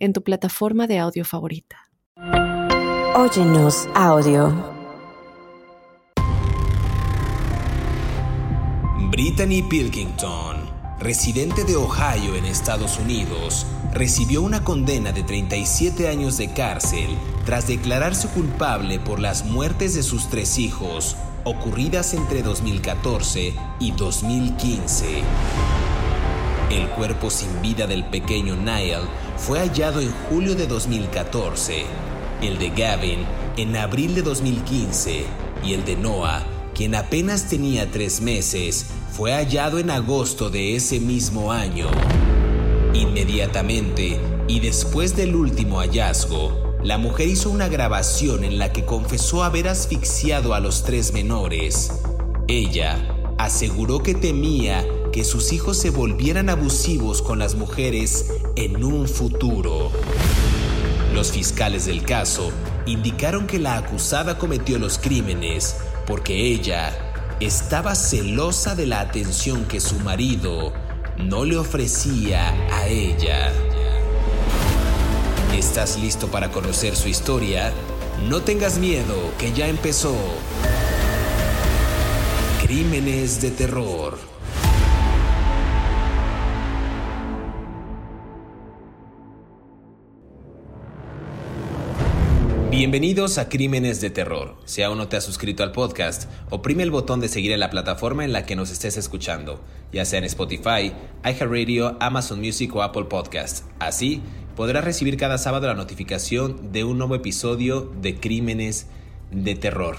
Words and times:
en 0.00 0.12
tu 0.12 0.22
plataforma 0.22 0.86
de 0.86 0.98
audio 0.98 1.24
favorita. 1.24 1.76
Óyenos 3.14 3.86
audio. 3.94 4.52
Brittany 9.10 9.62
Pilkington, 9.62 10.56
residente 10.98 11.64
de 11.64 11.76
Ohio 11.76 12.34
en 12.36 12.46
Estados 12.46 12.98
Unidos, 12.98 13.66
recibió 13.92 14.40
una 14.40 14.64
condena 14.64 15.12
de 15.12 15.22
37 15.22 16.08
años 16.08 16.38
de 16.38 16.52
cárcel 16.52 17.10
tras 17.44 17.66
declararse 17.66 18.28
culpable 18.28 18.98
por 18.98 19.20
las 19.20 19.44
muertes 19.44 19.94
de 19.94 20.02
sus 20.02 20.30
tres 20.30 20.58
hijos 20.58 21.16
ocurridas 21.44 22.14
entre 22.14 22.42
2014 22.42 23.54
y 23.80 23.90
2015. 23.92 25.22
El 26.70 26.88
cuerpo 26.90 27.30
sin 27.30 27.60
vida 27.60 27.86
del 27.86 28.04
pequeño 28.04 28.54
Niall 28.54 29.08
fue 29.40 29.58
hallado 29.58 30.00
en 30.00 30.12
julio 30.28 30.54
de 30.54 30.66
2014, 30.66 31.84
el 32.42 32.58
de 32.58 32.68
Gavin 32.70 33.20
en 33.56 33.74
abril 33.74 34.14
de 34.14 34.20
2015 34.20 35.24
y 35.64 35.72
el 35.72 35.84
de 35.86 35.96
Noah, 35.96 36.44
quien 36.74 36.94
apenas 36.94 37.48
tenía 37.48 37.90
tres 37.90 38.20
meses, 38.20 38.86
fue 39.10 39.32
hallado 39.32 39.78
en 39.78 39.90
agosto 39.90 40.50
de 40.50 40.76
ese 40.76 41.00
mismo 41.00 41.52
año. 41.52 41.88
Inmediatamente 42.92 44.20
y 44.46 44.60
después 44.60 45.16
del 45.16 45.34
último 45.34 45.78
hallazgo, 45.78 46.76
la 46.82 46.98
mujer 46.98 47.28
hizo 47.28 47.50
una 47.50 47.68
grabación 47.68 48.44
en 48.44 48.58
la 48.58 48.72
que 48.72 48.84
confesó 48.84 49.42
haber 49.42 49.68
asfixiado 49.68 50.52
a 50.52 50.60
los 50.60 50.84
tres 50.84 51.14
menores. 51.14 51.92
Ella 52.46 53.16
aseguró 53.38 54.02
que 54.02 54.14
temía 54.14 54.86
que 55.12 55.24
sus 55.24 55.52
hijos 55.52 55.76
se 55.76 55.90
volvieran 55.90 56.48
abusivos 56.48 57.22
con 57.22 57.38
las 57.38 57.54
mujeres 57.54 58.26
en 58.56 58.84
un 58.84 59.08
futuro. 59.08 59.90
Los 61.14 61.32
fiscales 61.32 61.86
del 61.86 62.02
caso 62.04 62.52
indicaron 62.86 63.46
que 63.46 63.58
la 63.58 63.76
acusada 63.76 64.38
cometió 64.38 64.78
los 64.78 64.98
crímenes 64.98 65.76
porque 66.06 66.52
ella 66.52 67.36
estaba 67.40 67.94
celosa 67.94 68.74
de 68.74 68.86
la 68.86 69.00
atención 69.00 69.64
que 69.64 69.80
su 69.80 69.98
marido 70.00 70.72
no 71.18 71.44
le 71.44 71.56
ofrecía 71.56 72.50
a 72.72 72.86
ella. 72.86 73.52
¿Estás 75.56 75.98
listo 75.98 76.28
para 76.28 76.50
conocer 76.50 76.94
su 76.96 77.08
historia? 77.08 77.72
No 78.28 78.42
tengas 78.42 78.78
miedo, 78.78 79.14
que 79.38 79.52
ya 79.52 79.66
empezó. 79.66 80.14
Crímenes 82.62 83.40
de 83.40 83.50
terror. 83.50 84.18
Bienvenidos 92.70 93.38
a 93.38 93.48
Crímenes 93.48 94.00
de 94.00 94.10
Terror. 94.10 94.54
Si 94.64 94.80
aún 94.82 94.96
no 94.96 95.08
te 95.08 95.16
has 95.16 95.24
suscrito 95.24 95.64
al 95.64 95.72
podcast, 95.72 96.30
oprime 96.50 96.84
el 96.84 96.92
botón 96.92 97.18
de 97.18 97.26
seguir 97.26 97.50
en 97.50 97.58
la 97.58 97.68
plataforma 97.68 98.24
en 98.24 98.32
la 98.32 98.46
que 98.46 98.54
nos 98.54 98.70
estés 98.70 98.96
escuchando, 98.96 99.60
ya 99.92 100.04
sea 100.04 100.20
en 100.20 100.24
Spotify, 100.26 100.92
iHeartRadio, 101.24 101.96
Amazon 101.98 102.38
Music 102.38 102.72
o 102.76 102.84
Apple 102.84 103.06
Podcast. 103.06 103.64
Así 103.80 104.22
podrás 104.54 104.84
recibir 104.84 105.16
cada 105.16 105.36
sábado 105.36 105.66
la 105.66 105.74
notificación 105.74 106.70
de 106.70 106.84
un 106.84 106.96
nuevo 106.96 107.16
episodio 107.16 107.92
de 108.00 108.20
Crímenes 108.20 108.86
de 109.32 109.56
Terror. 109.56 109.96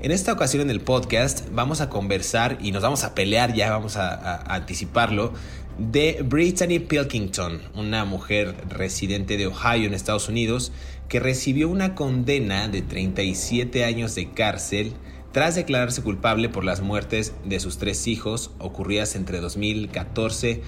En 0.00 0.12
esta 0.12 0.32
ocasión 0.32 0.62
en 0.62 0.70
el 0.70 0.80
podcast 0.80 1.48
vamos 1.50 1.80
a 1.80 1.88
conversar 1.88 2.56
y 2.60 2.70
nos 2.70 2.84
vamos 2.84 3.02
a 3.02 3.16
pelear, 3.16 3.52
ya 3.52 3.72
vamos 3.72 3.96
a, 3.96 4.14
a 4.14 4.54
anticiparlo, 4.54 5.32
de 5.78 6.20
Brittany 6.24 6.78
Pilkington, 6.78 7.62
una 7.74 8.04
mujer 8.04 8.54
residente 8.68 9.36
de 9.36 9.46
Ohio 9.46 9.86
en 9.86 9.94
Estados 9.94 10.28
Unidos 10.28 10.70
que 11.08 11.20
recibió 11.20 11.68
una 11.68 11.94
condena 11.94 12.68
de 12.68 12.82
37 12.82 13.84
años 13.84 14.14
de 14.14 14.30
cárcel 14.30 14.94
tras 15.32 15.54
declararse 15.54 16.02
culpable 16.02 16.48
por 16.48 16.64
las 16.64 16.82
muertes 16.82 17.34
de 17.44 17.58
sus 17.58 17.78
tres 17.78 18.06
hijos 18.06 18.50
ocurridas 18.58 19.16
entre 19.16 19.40
2014 19.40 20.62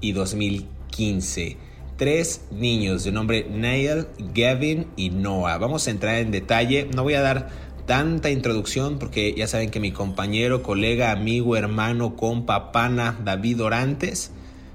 y 0.00 0.12
2015. 0.12 1.56
Tres 1.96 2.46
niños 2.50 3.04
de 3.04 3.12
nombre 3.12 3.46
Neil, 3.50 4.06
Gavin 4.34 4.86
y 4.96 5.10
Noah. 5.10 5.58
Vamos 5.58 5.86
a 5.86 5.90
entrar 5.90 6.16
en 6.16 6.30
detalle, 6.30 6.88
no 6.94 7.02
voy 7.02 7.14
a 7.14 7.20
dar 7.20 7.48
tanta 7.86 8.30
introducción 8.30 8.98
porque 8.98 9.34
ya 9.36 9.46
saben 9.46 9.70
que 9.70 9.80
mi 9.80 9.90
compañero, 9.90 10.62
colega, 10.62 11.10
amigo, 11.10 11.56
hermano, 11.56 12.16
compa, 12.16 12.72
pana, 12.72 13.18
David 13.24 13.62
Orantes, 13.62 14.32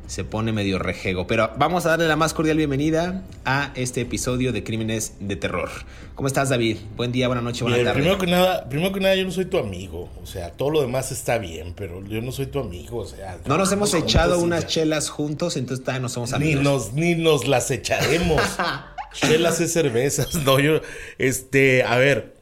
se 0.07 0.23
pone 0.23 0.51
medio 0.51 0.79
rejego. 0.79 1.27
Pero 1.27 1.51
vamos 1.57 1.85
a 1.85 1.89
darle 1.89 2.07
la 2.07 2.15
más 2.15 2.33
cordial 2.33 2.57
bienvenida 2.57 3.23
a 3.43 3.71
este 3.75 4.01
episodio 4.01 4.51
de 4.51 4.63
Crímenes 4.63 5.13
de 5.19 5.35
Terror. 5.35 5.69
¿Cómo 6.15 6.27
estás, 6.27 6.49
David? 6.49 6.77
Buen 6.95 7.11
día, 7.11 7.27
buena 7.27 7.41
noche, 7.41 7.63
buena 7.63 7.77
tarde. 7.77 7.93
Primero 7.93 8.17
que 8.17 8.27
nada, 8.27 8.69
primero 8.69 8.93
que 8.93 8.99
nada, 8.99 9.15
yo 9.15 9.25
no 9.25 9.31
soy 9.31 9.45
tu 9.45 9.57
amigo. 9.57 10.09
O 10.21 10.25
sea, 10.25 10.51
todo 10.51 10.69
lo 10.69 10.81
demás 10.81 11.11
está 11.11 11.37
bien, 11.37 11.73
pero 11.75 12.05
yo 12.05 12.21
no 12.21 12.31
soy 12.31 12.45
tu 12.47 12.59
amigo. 12.59 12.99
O 12.99 13.05
sea, 13.05 13.37
no 13.45 13.57
nos 13.57 13.71
hemos 13.71 13.93
echado 13.93 14.39
unas 14.39 14.67
chelas 14.67 15.09
juntos, 15.09 15.57
entonces 15.57 15.83
todavía 15.83 16.01
no 16.01 16.09
somos 16.09 16.33
amigos. 16.33 16.63
Ni 16.63 16.63
nos, 16.63 16.93
ni 16.93 17.15
nos 17.15 17.47
las 17.47 17.71
echaremos. 17.71 18.41
chelas 19.13 19.59
es 19.61 19.73
cervezas. 19.73 20.35
No, 20.45 20.59
yo, 20.59 20.81
este, 21.17 21.83
a 21.83 21.97
ver. 21.97 22.35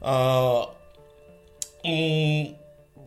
Uh, 0.00 0.66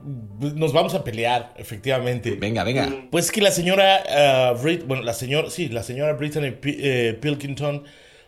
nos 0.03 0.73
vamos 0.73 0.93
a 0.93 1.03
pelear, 1.03 1.53
efectivamente. 1.57 2.31
Venga, 2.31 2.63
venga. 2.63 3.07
Pues 3.09 3.31
que 3.31 3.41
la 3.41 3.51
señora, 3.51 4.53
uh, 4.53 4.85
bueno, 4.85 5.03
la 5.03 5.13
señora, 5.13 5.49
sí, 5.49 5.69
la 5.69 5.83
señora 5.83 6.13
Brittany 6.13 6.55
eh, 6.63 7.17
Pilkington, 7.21 7.83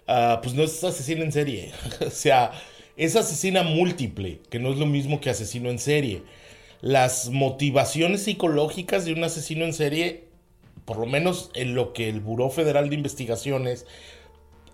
uh, 0.07 0.41
pues 0.41 0.55
no 0.55 0.63
es 0.63 0.83
asesina 0.83 1.23
en 1.23 1.31
serie. 1.31 1.71
o 2.05 2.09
sea, 2.09 2.51
es 2.95 3.15
asesina 3.15 3.63
múltiple, 3.63 4.41
que 4.49 4.59
no 4.59 4.71
es 4.71 4.77
lo 4.77 4.85
mismo 4.85 5.19
que 5.19 5.29
asesino 5.29 5.69
en 5.69 5.79
serie. 5.79 6.23
Las 6.81 7.29
motivaciones 7.29 8.23
psicológicas 8.23 9.05
de 9.05 9.13
un 9.13 9.23
asesino 9.23 9.65
en 9.65 9.73
serie, 9.73 10.25
por 10.85 10.97
lo 10.97 11.05
menos 11.05 11.51
en 11.55 11.75
lo 11.75 11.93
que 11.93 12.09
el 12.09 12.21
Buró 12.21 12.49
Federal 12.49 12.89
de 12.89 12.95
Investigaciones 12.95 13.85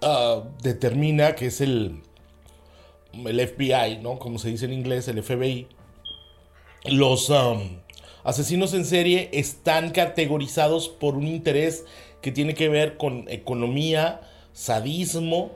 uh, 0.01 0.44
determina, 0.61 1.35
que 1.35 1.47
es 1.47 1.61
el, 1.61 2.01
el 3.13 3.47
FBI, 3.47 4.00
¿no? 4.03 4.19
Como 4.19 4.38
se 4.38 4.50
dice 4.50 4.66
en 4.66 4.73
inglés, 4.73 5.07
el 5.07 5.23
FBI 5.23 5.67
los 6.86 7.30
um, 7.30 7.80
asesinos 8.24 8.74
en 8.74 8.86
serie 8.86 9.30
están 9.34 9.92
categorizados 9.92 10.90
por 10.90 11.16
un 11.16 11.28
interés 11.28 11.86
que 12.22 12.31
tiene 12.31 12.53
que 12.53 12.69
ver 12.69 12.97
con 12.97 13.25
economía, 13.30 14.22
sadismo 14.53 15.52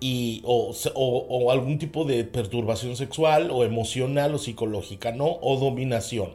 y, 0.00 0.42
o, 0.44 1.50
algún 1.50 1.78
tipo 1.78 2.04
de 2.04 2.24
perturbación 2.24 2.96
sexual 2.96 3.50
o 3.50 3.64
emocional 3.64 4.34
o 4.34 4.38
psicológica, 4.38 5.12
¿no? 5.12 5.38
O 5.42 5.58
dominación. 5.58 6.30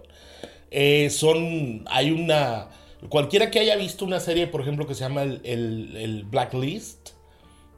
Eh, 0.71 1.09
son, 1.09 1.83
hay 1.87 2.11
una, 2.11 2.69
cualquiera 3.09 3.49
que 3.49 3.59
haya 3.59 3.75
visto 3.75 4.05
una 4.05 4.19
serie, 4.19 4.47
por 4.47 4.61
ejemplo, 4.61 4.85
que 4.85 4.93
se 4.93 5.01
llama 5.01 5.23
el, 5.23 5.41
el, 5.43 6.23
Blacklist, 6.23 7.11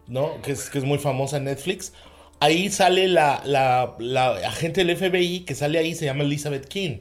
¿no? 0.08 0.42
Que 0.42 0.52
es, 0.54 0.70
que 0.70 0.78
es 0.78 0.84
muy 0.84 0.98
famosa 0.98 1.38
en 1.38 1.46
Netflix, 1.46 1.94
ahí 2.40 2.70
sale 2.70 3.08
la, 3.08 3.42
la, 3.46 4.30
agente 4.48 4.84
del 4.84 4.96
FBI 4.96 5.42
que 5.42 5.56
sale 5.56 5.80
ahí, 5.80 5.96
se 5.96 6.06
llama 6.06 6.24
Elizabeth 6.24 6.68
King. 6.68 7.00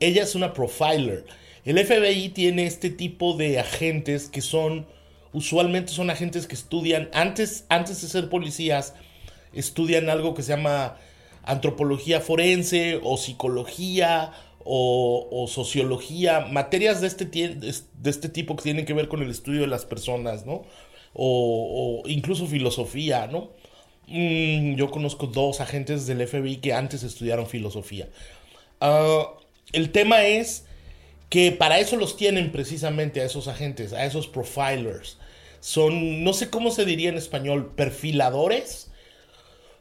Ella 0.00 0.22
es 0.22 0.34
una 0.34 0.52
profiler. 0.52 1.24
El 1.64 1.78
FBI 1.84 2.30
tiene 2.30 2.66
este 2.66 2.90
tipo 2.90 3.34
de 3.36 3.58
agentes 3.58 4.28
que 4.28 4.42
son, 4.42 4.86
usualmente 5.32 5.92
son 5.92 6.10
agentes 6.10 6.46
que 6.46 6.54
estudian, 6.54 7.08
antes, 7.14 7.64
antes 7.68 8.02
de 8.02 8.08
ser 8.08 8.28
policías, 8.28 8.94
estudian 9.52 10.10
algo 10.10 10.34
que 10.34 10.42
se 10.42 10.50
llama 10.54 10.96
antropología 11.42 12.20
forense 12.20 13.00
o 13.02 13.16
psicología 13.16 14.32
o, 14.66 15.46
sociología, 15.48 16.40
materias 16.40 17.00
de 17.00 17.06
este, 17.06 17.26
de 17.26 18.10
este 18.10 18.28
tipo 18.30 18.56
que 18.56 18.62
tienen 18.62 18.86
que 18.86 18.94
ver 18.94 19.08
con 19.08 19.22
el 19.22 19.30
estudio 19.30 19.60
de 19.60 19.66
las 19.66 19.84
personas, 19.84 20.46
¿no? 20.46 20.62
O, 21.12 22.02
o 22.04 22.08
incluso 22.08 22.46
filosofía, 22.46 23.26
¿no? 23.26 23.50
Mm, 24.08 24.76
yo 24.76 24.90
conozco 24.90 25.26
dos 25.26 25.60
agentes 25.60 26.06
del 26.06 26.26
FBI 26.26 26.56
que 26.56 26.72
antes 26.72 27.02
estudiaron 27.02 27.46
filosofía. 27.46 28.08
Ah, 28.80 29.26
el 29.72 29.90
tema 29.90 30.26
es 30.26 30.66
que 31.30 31.52
para 31.52 31.78
eso 31.78 31.96
los 31.96 32.16
tienen 32.16 32.52
precisamente 32.52 33.20
a 33.20 33.24
esos 33.24 33.48
agentes, 33.48 33.92
a 33.92 34.04
esos 34.04 34.28
profilers. 34.28 35.18
son, 35.60 36.22
no 36.22 36.34
sé 36.34 36.50
cómo 36.50 36.70
se 36.70 36.84
diría 36.84 37.08
en 37.08 37.16
español, 37.16 37.72
perfiladores. 37.74 38.90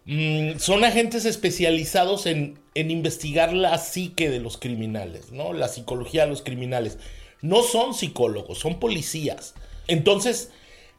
Mm, 0.06 0.58
son 0.58 0.84
agentes 0.84 1.26
especializados 1.26 2.26
en, 2.26 2.60
en, 2.76 2.92
investigar 2.92 3.54
la 3.54 3.78
psique 3.78 4.30
de 4.30 4.40
los 4.40 4.58
criminales, 4.58 5.31
¿no? 5.31 5.54
La 5.54 5.68
psicología 5.68 6.24
de 6.24 6.30
los 6.30 6.42
criminales. 6.42 6.98
No 7.42 7.64
son 7.64 7.94
psicólogos, 7.94 8.60
son 8.60 8.80
policías. 8.80 9.54
Entonces, 9.88 10.52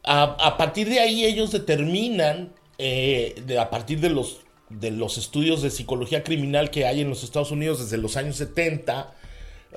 a, 0.05 0.56
partir 0.59 0.88
de 0.88 1.00
ahí 1.00 1.25
ellos 1.25 1.50
determinan, 1.50 2.53
eh, 2.79 3.35
a 3.59 3.71
partir 3.71 4.00
de 4.00 4.11
los, 4.11 4.41
de 4.71 4.91
los 4.91 5.19
estudios 5.19 5.62
de 5.62 5.71
psicología 5.71 6.23
criminal 6.25 6.71
que 6.71 6.87
hay 6.87 7.00
en 7.00 7.09
los 7.09 7.25
Estados 7.25 7.50
Unidos 7.50 7.81
desde 7.81 7.97
los 7.97 8.17
años 8.17 8.37
70, 8.37 9.15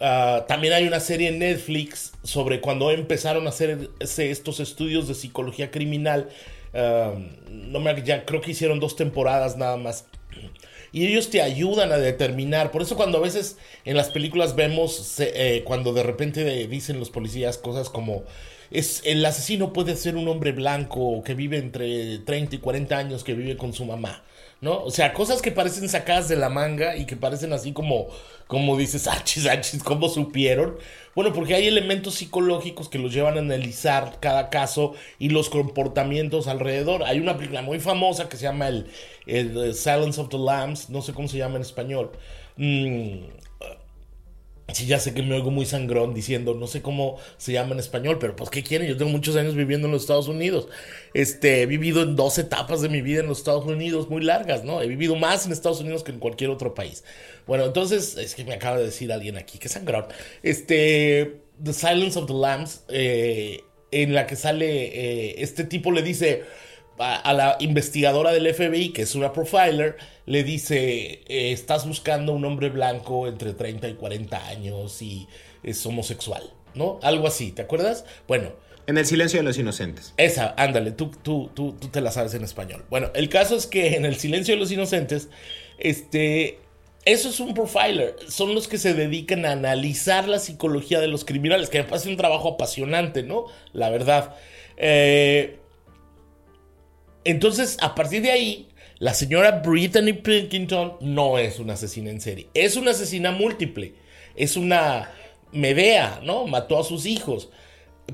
ah, 0.01 0.45
también 0.47 0.73
hay 0.73 0.87
una 0.87 0.99
serie 0.99 1.29
en 1.29 1.39
Netflix 1.39 2.13
sobre 2.23 2.61
cuando 2.61 2.91
empezaron 2.91 3.45
a 3.47 3.49
hacer 3.49 3.89
estos 3.99 4.59
estudios 4.59 5.07
de 5.07 5.15
psicología 5.15 5.71
criminal 5.71 6.29
no 7.49 7.79
me, 7.79 8.03
ya 8.03 8.25
creo 8.25 8.41
que 8.41 8.51
hicieron 8.51 8.79
dos 8.79 8.95
temporadas 8.95 9.57
nada 9.57 9.77
más. 9.77 10.05
Y 10.91 11.05
ellos 11.05 11.29
te 11.29 11.41
ayudan 11.41 11.91
a 11.91 11.97
determinar. 11.97 12.71
Por 12.71 12.81
eso 12.81 12.95
cuando 12.95 13.17
a 13.17 13.21
veces 13.21 13.57
en 13.83 13.97
las 13.97 14.09
películas 14.09 14.55
vemos, 14.55 15.19
eh, 15.19 15.63
cuando 15.65 15.93
de 15.93 16.03
repente 16.03 16.67
dicen 16.67 16.99
los 16.99 17.09
policías 17.09 17.57
cosas 17.57 17.89
como, 17.89 18.23
es, 18.71 19.01
el 19.05 19.25
asesino 19.25 19.73
puede 19.73 19.95
ser 19.95 20.15
un 20.15 20.27
hombre 20.27 20.51
blanco 20.51 21.23
que 21.23 21.33
vive 21.33 21.57
entre 21.57 22.19
30 22.19 22.55
y 22.55 22.59
40 22.59 22.97
años, 22.97 23.23
que 23.23 23.33
vive 23.33 23.57
con 23.57 23.73
su 23.73 23.85
mamá. 23.85 24.23
¿no? 24.59 24.83
O 24.83 24.89
sea, 24.89 25.13
cosas 25.13 25.41
que 25.41 25.51
parecen 25.51 25.87
sacadas 25.87 26.27
de 26.27 26.35
la 26.35 26.49
manga 26.49 26.95
y 26.97 27.05
que 27.05 27.15
parecen 27.15 27.53
así 27.53 27.73
como, 27.73 28.07
como 28.47 28.77
dices, 28.77 29.07
achis, 29.07 29.45
achis, 29.45 29.83
¿cómo 29.83 30.09
supieron? 30.09 30.77
Bueno, 31.15 31.33
porque 31.33 31.55
hay 31.55 31.67
elementos 31.67 32.15
psicológicos 32.15 32.89
que 32.89 32.99
los 32.99 33.13
llevan 33.13 33.37
a 33.37 33.39
analizar 33.39 34.17
cada 34.19 34.49
caso 34.49 34.93
y 35.19 35.29
los 35.29 35.49
comportamientos 35.49 36.47
alrededor. 36.47 37.03
Hay 37.03 37.19
una 37.19 37.37
película 37.37 37.61
muy 37.61 37.79
famosa 37.79 38.29
que 38.29 38.37
se 38.37 38.43
llama 38.43 38.67
el, 38.67 38.87
Silence 39.73 40.19
of 40.19 40.29
the 40.29 40.37
Lambs, 40.37 40.89
no 40.89 41.01
sé 41.01 41.13
cómo 41.13 41.27
se 41.27 41.37
llama 41.37 41.57
en 41.57 41.61
español. 41.61 42.11
Sí, 44.73 44.85
ya 44.85 44.99
sé 44.99 45.13
que 45.13 45.23
me 45.23 45.33
oigo 45.33 45.49
muy 45.49 45.65
sangrón 45.65 46.13
diciendo, 46.13 46.53
no 46.53 46.67
sé 46.67 46.81
cómo 46.81 47.17
se 47.37 47.53
llama 47.53 47.71
en 47.71 47.79
español, 47.79 48.17
pero 48.19 48.35
pues, 48.35 48.49
¿qué 48.49 48.63
quieren? 48.63 48.87
Yo 48.89 48.97
tengo 48.97 49.09
muchos 49.09 49.37
años 49.37 49.55
viviendo 49.55 49.87
en 49.87 49.93
los 49.93 50.01
Estados 50.01 50.27
Unidos. 50.27 50.67
Este, 51.13 51.61
he 51.61 51.65
vivido 51.65 52.03
en 52.03 52.17
dos 52.17 52.37
etapas 52.37 52.81
de 52.81 52.89
mi 52.89 53.01
vida 53.01 53.21
en 53.21 53.27
los 53.27 53.37
Estados 53.37 53.65
Unidos 53.65 54.09
muy 54.09 54.21
largas, 54.21 54.65
¿no? 54.65 54.81
He 54.81 54.87
vivido 54.87 55.15
más 55.15 55.45
en 55.45 55.53
Estados 55.53 55.79
Unidos 55.79 56.03
que 56.03 56.11
en 56.11 56.19
cualquier 56.19 56.49
otro 56.49 56.73
país. 56.75 57.05
Bueno, 57.47 57.63
entonces, 57.65 58.17
es 58.17 58.35
que 58.35 58.43
me 58.43 58.53
acaba 58.53 58.77
de 58.77 58.83
decir 58.85 59.11
alguien 59.13 59.37
aquí, 59.37 59.57
qué 59.57 59.69
sangrón. 59.69 60.05
Este, 60.43 61.41
The 61.63 61.71
Silence 61.71 62.19
of 62.19 62.27
the 62.27 62.33
Lambs, 62.33 62.83
eh, 62.89 63.63
en 63.91 64.13
la 64.13 64.27
que 64.27 64.35
sale, 64.35 64.67
eh, 65.29 65.35
este 65.43 65.63
tipo 65.63 65.93
le 65.93 66.01
dice 66.01 66.43
a, 66.99 67.33
la 67.33 67.57
investigadora 67.59 68.31
del 68.31 68.53
FBI, 68.53 68.89
que 68.89 69.03
es 69.03 69.15
una 69.15 69.33
profiler, 69.33 69.97
le 70.25 70.43
dice, 70.43 71.21
eh, 71.27 71.51
estás 71.51 71.87
buscando 71.87 72.33
un 72.33 72.43
hombre 72.45 72.69
blanco 72.69 73.27
entre 73.27 73.53
30 73.53 73.87
y 73.89 73.93
40 73.93 74.47
años 74.47 75.01
y 75.01 75.27
es 75.63 75.85
homosexual, 75.85 76.43
¿no? 76.73 76.99
Algo 77.01 77.27
así, 77.27 77.51
¿te 77.51 77.61
acuerdas? 77.61 78.05
Bueno. 78.27 78.51
En 78.87 78.97
el 78.97 79.05
silencio 79.05 79.39
de 79.39 79.43
los 79.43 79.57
inocentes. 79.57 80.13
Esa, 80.15 80.53
ándale, 80.57 80.91
tú, 80.91 81.11
tú, 81.21 81.49
tú, 81.53 81.75
tú 81.79 81.89
te 81.89 81.99
la 81.99 82.11
sabes 82.11 82.33
en 82.33 82.43
español. 82.43 82.85
Bueno, 82.89 83.11
el 83.15 83.27
caso 83.27 83.55
es 83.55 83.67
que 83.67 83.95
en 83.95 84.05
el 84.05 84.15
silencio 84.15 84.55
de 84.55 84.59
los 84.59 84.71
inocentes, 84.71 85.27
este, 85.77 86.59
eso 87.03 87.29
es 87.29 87.39
un 87.41 87.53
profiler. 87.53 88.15
Son 88.29 88.55
los 88.55 88.67
que 88.67 88.77
se 88.77 88.93
dedican 88.93 89.45
a 89.45 89.51
analizar 89.51 90.27
la 90.27 90.39
psicología 90.39 91.01
de 91.01 91.07
los 91.07 91.25
criminales, 91.25 91.69
que 91.69 91.79
me 91.79 91.83
parece 91.83 92.09
un 92.09 92.17
trabajo 92.17 92.53
apasionante, 92.53 93.23
¿no? 93.23 93.45
La 93.73 93.89
verdad. 93.89 94.35
Eh, 94.77 95.56
entonces, 97.27 97.77
a 97.81 97.93
partir 97.93 98.21
de 98.21 98.31
ahí, 98.31 98.69
la 98.99 99.13
señora 99.13 99.61
Brittany 99.63 100.13
Pilkington 100.13 100.93
no 101.01 101.37
es 101.37 101.59
una 101.59 101.73
asesina 101.73 102.09
en 102.09 102.21
serie. 102.21 102.47
Es 102.53 102.77
una 102.77 102.91
asesina 102.91 103.31
múltiple. 103.31 103.93
Es 104.35 104.57
una 104.57 105.11
Medea, 105.51 106.19
¿no? 106.23 106.45
Mató 106.47 106.79
a 106.79 106.83
sus 106.83 107.05
hijos. 107.05 107.49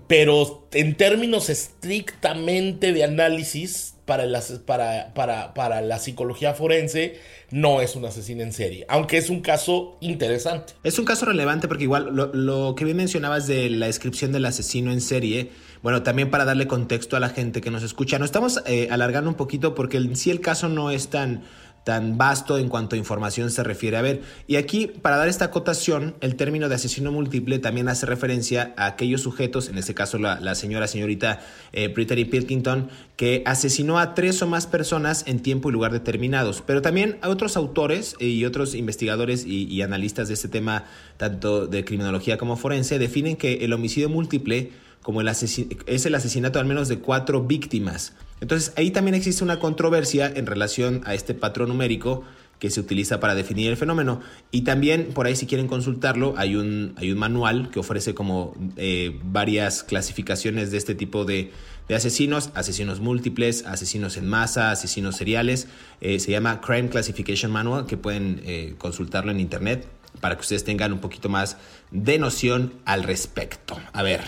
Pero 0.08 0.68
en 0.74 0.96
términos 0.96 1.50
estrictamente 1.50 2.94
de 2.94 3.04
análisis 3.04 3.93
para, 4.06 4.26
para, 4.66 5.14
para, 5.14 5.54
para 5.54 5.82
la 5.82 6.00
psicología 6.00 6.54
forense, 6.54 7.20
no 7.52 7.82
es 7.82 7.96
un 7.96 8.06
asesino 8.06 8.42
en 8.44 8.52
serie, 8.52 8.86
aunque 8.90 9.18
es 9.18 9.30
un 9.30 9.42
caso 9.42 9.98
interesante. 10.02 10.74
Es 10.84 11.00
un 11.00 11.06
caso 11.06 11.26
relevante 11.26 11.68
porque 11.68 11.84
igual 11.84 12.10
lo, 12.14 12.76
que 12.76 12.86
bien 12.86 12.98
mencionabas 12.98 13.48
de 13.48 13.70
la 13.70 13.86
descripción 13.86 14.32
del 14.32 14.46
asesino 14.46 14.92
en 14.92 15.02
serie, 15.02 15.52
bueno, 15.82 16.04
también 16.04 16.30
para 16.30 16.46
darle 16.46 16.68
contexto 16.68 17.16
a 17.16 17.20
la 17.20 17.30
gente 17.30 17.62
que 17.62 17.72
nos 17.72 17.84
escucha, 17.84 18.20
nos 18.20 18.28
estamos 18.28 18.62
eh, 18.66 18.88
alargando 18.92 19.30
un 19.30 19.36
poquito 19.36 19.76
porque 19.76 19.98
en 19.98 20.16
sí 20.16 20.32
el 20.32 20.42
caso 20.42 20.70
no 20.70 20.92
es 20.92 21.10
tan 21.10 21.44
tan 21.84 22.18
vasto 22.18 22.58
en 22.58 22.70
cuanto 22.70 22.96
a 22.96 23.00
información 23.00 23.52
se 23.52 23.64
refiere. 23.64 23.98
A 23.98 24.02
ver, 24.02 24.22
y 24.48 24.56
aquí 24.56 24.88
para 24.88 25.18
dar 25.18 25.28
esta 25.28 25.46
acotación, 25.46 26.16
el 26.22 26.36
término 26.36 26.70
de 26.70 26.76
asesino 26.76 27.12
múltiple 27.12 27.60
también 27.60 27.90
hace 27.90 28.06
referencia 28.06 28.74
a 28.78 28.86
aquellos 28.86 29.22
sujetos, 29.22 29.70
en 29.70 29.78
este 29.78 29.94
caso 29.94 30.18
la, 30.18 30.56
señora, 30.56 30.88
señorita 30.88 31.42
eh, 31.72 31.90
Brittany 31.90 32.26
Pilkington, 32.26 32.90
que 33.16 33.44
asesinó 33.46 34.00
a 34.00 34.14
tres 34.14 34.42
o 34.42 34.48
más 34.48 34.68
personas 34.68 35.24
en 35.28 35.42
tiempo 35.42 35.70
y 35.70 35.74
lugar 35.74 35.92
determinados. 35.92 36.64
Pero 36.66 36.82
también 36.82 37.18
a 37.22 37.30
otros 37.30 37.58
autores 37.58 38.16
y 38.20 38.46
otros 38.46 38.76
investigadores 38.76 39.46
y, 39.46 39.66
y 39.66 39.82
analistas 39.82 40.28
de 40.28 40.36
este 40.36 40.48
tema, 40.48 40.86
tanto 41.18 41.68
de 41.68 41.84
criminología 41.84 42.38
como 42.38 42.56
forense, 42.56 43.00
definen 43.00 43.36
que 43.36 43.66
el 43.66 43.74
homicidio 43.74 44.10
múltiple 44.10 44.72
como 45.04 45.22
el 45.22 45.28
es 45.28 46.06
el 46.06 46.16
asesinato 46.16 46.60
al 46.60 46.66
menos 46.66 46.88
de 46.88 47.00
cuatro 47.00 47.44
víctimas. 47.44 48.14
Entonces 48.44 48.74
ahí 48.76 48.92
también 48.92 49.16
existe 49.16 49.42
una 49.42 49.58
controversia 49.58 50.30
en 50.36 50.46
relación 50.46 51.02
a 51.06 51.14
este 51.14 51.34
patrón 51.34 51.70
numérico 51.70 52.26
que 52.60 52.70
se 52.70 52.82
utiliza 52.82 53.22
para 53.22 53.36
definir 53.36 53.70
el 53.70 53.78
fenómeno. 53.78 54.20
Y 54.52 54.64
también 54.64 55.14
por 55.14 55.28
ahí 55.28 55.38
si 55.38 55.46
quieren 55.46 55.68
consultarlo, 55.68 56.34
hay 56.36 56.58
un, 56.58 56.94
hay 56.98 57.14
un 57.14 57.20
manual 57.20 57.70
que 57.72 57.80
ofrece 57.80 58.14
como 58.14 58.54
eh, 58.76 59.18
varias 59.24 59.84
clasificaciones 59.84 60.72
de 60.72 60.78
este 60.78 60.94
tipo 60.94 61.24
de, 61.24 61.52
asesinos, 61.88 62.50
asesinos 62.54 63.00
múltiples, 63.00 63.66
asesinos 63.66 64.18
en 64.18 64.28
masa, 64.28 64.72
asesinos 64.72 65.16
seriales. 65.16 65.70
Eh, 66.02 66.20
se 66.20 66.32
llama 66.32 66.60
Crime 66.60 66.90
Classification 66.90 67.50
Manual, 67.50 67.86
que 67.86 67.96
pueden 67.96 68.42
eh, 68.44 68.76
consultarlo 68.78 69.32
en 69.32 69.40
internet 69.40 69.88
para 70.20 70.36
que 70.36 70.42
ustedes 70.42 70.66
tengan 70.66 70.92
un 70.92 71.00
poquito 71.00 71.30
más 71.30 71.56
de 71.92 72.20
noción 72.20 72.74
al 72.84 73.04
respecto. 73.04 73.80
A 73.94 74.04
ver. 74.04 74.22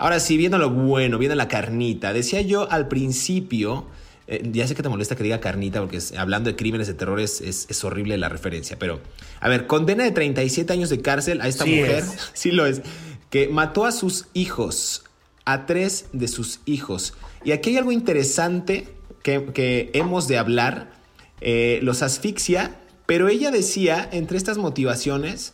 Ahora 0.00 0.18
sí, 0.18 0.38
viendo 0.38 0.56
lo 0.56 0.70
bueno, 0.70 1.18
viendo 1.18 1.34
la 1.34 1.46
carnita. 1.46 2.14
Decía 2.14 2.40
yo 2.40 2.70
al 2.72 2.88
principio, 2.88 3.84
eh, 4.28 4.40
ya 4.50 4.66
sé 4.66 4.74
que 4.74 4.82
te 4.82 4.88
molesta 4.88 5.14
que 5.14 5.22
diga 5.22 5.40
carnita 5.40 5.78
porque 5.78 5.98
hablando 6.16 6.48
de 6.48 6.56
crímenes 6.56 6.86
de 6.86 6.94
terror 6.94 7.20
es, 7.20 7.42
es, 7.42 7.84
horrible 7.84 8.16
la 8.16 8.30
referencia, 8.30 8.78
pero 8.78 9.00
a 9.40 9.48
ver, 9.50 9.66
condena 9.66 10.02
de 10.04 10.10
37 10.10 10.72
años 10.72 10.88
de 10.88 11.02
cárcel 11.02 11.42
a 11.42 11.48
esta 11.48 11.66
mujer, 11.66 12.02
sí 12.32 12.50
lo 12.50 12.64
es, 12.64 12.80
que 13.28 13.48
mató 13.48 13.84
a 13.84 13.92
sus 13.92 14.28
hijos, 14.32 15.04
a 15.44 15.66
tres 15.66 16.06
de 16.14 16.28
sus 16.28 16.60
hijos. 16.64 17.12
Y 17.44 17.52
aquí 17.52 17.68
hay 17.68 17.76
algo 17.76 17.92
interesante 17.92 18.88
que, 19.22 19.90
hemos 19.92 20.28
de 20.28 20.38
hablar, 20.38 20.92
eh, 21.42 21.78
los 21.82 22.00
asfixia, 22.00 22.74
pero 23.04 23.28
ella 23.28 23.50
decía, 23.50 24.08
entre 24.12 24.38
estas 24.38 24.56
motivaciones, 24.56 25.52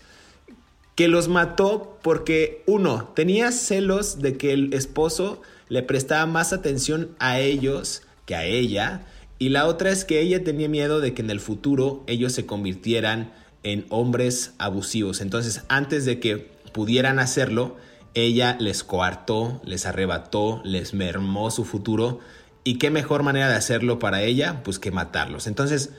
que 0.96 1.06
los 1.06 1.28
mató 1.28 1.98
porque 2.02 2.64
uno, 2.66 3.12
tenía 3.14 3.52
celos 3.52 4.20
de 4.20 4.36
que 4.36 4.52
el 4.52 4.74
esposo 4.74 5.42
le 5.68 5.82
prestaba 5.82 6.26
más 6.26 6.52
atención 6.52 7.10
a 7.18 7.38
ellos 7.38 8.02
que 8.24 8.34
a 8.34 8.44
ella, 8.44 9.06
y 9.38 9.50
la 9.50 9.66
otra 9.66 9.90
es 9.90 10.04
que 10.04 10.20
ella 10.20 10.42
tenía 10.42 10.68
miedo 10.68 11.00
de 11.00 11.12
que 11.12 11.22
en 11.22 11.30
el 11.30 11.40
futuro 11.40 12.02
ellos 12.06 12.32
se 12.32 12.46
convirtieran 12.46 13.32
en 13.62 13.84
hombres 13.90 14.54
abusivos. 14.58 15.20
Entonces, 15.20 15.62
antes 15.68 16.06
de 16.06 16.18
que 16.18 16.50
pudieran 16.72 17.18
hacerlo, 17.18 17.76
ella 18.14 18.56
les 18.58 18.82
coartó, 18.82 19.60
les 19.64 19.84
arrebató, 19.84 20.62
les 20.64 20.94
mermó 20.94 21.50
su 21.50 21.64
futuro. 21.64 22.20
¿Y 22.64 22.78
qué 22.78 22.90
mejor 22.90 23.22
manera 23.22 23.50
de 23.50 23.56
hacerlo 23.56 23.98
para 23.98 24.22
ella? 24.22 24.62
Pues 24.64 24.78
que 24.78 24.90
matarlos. 24.90 25.46
Entonces, 25.46 25.90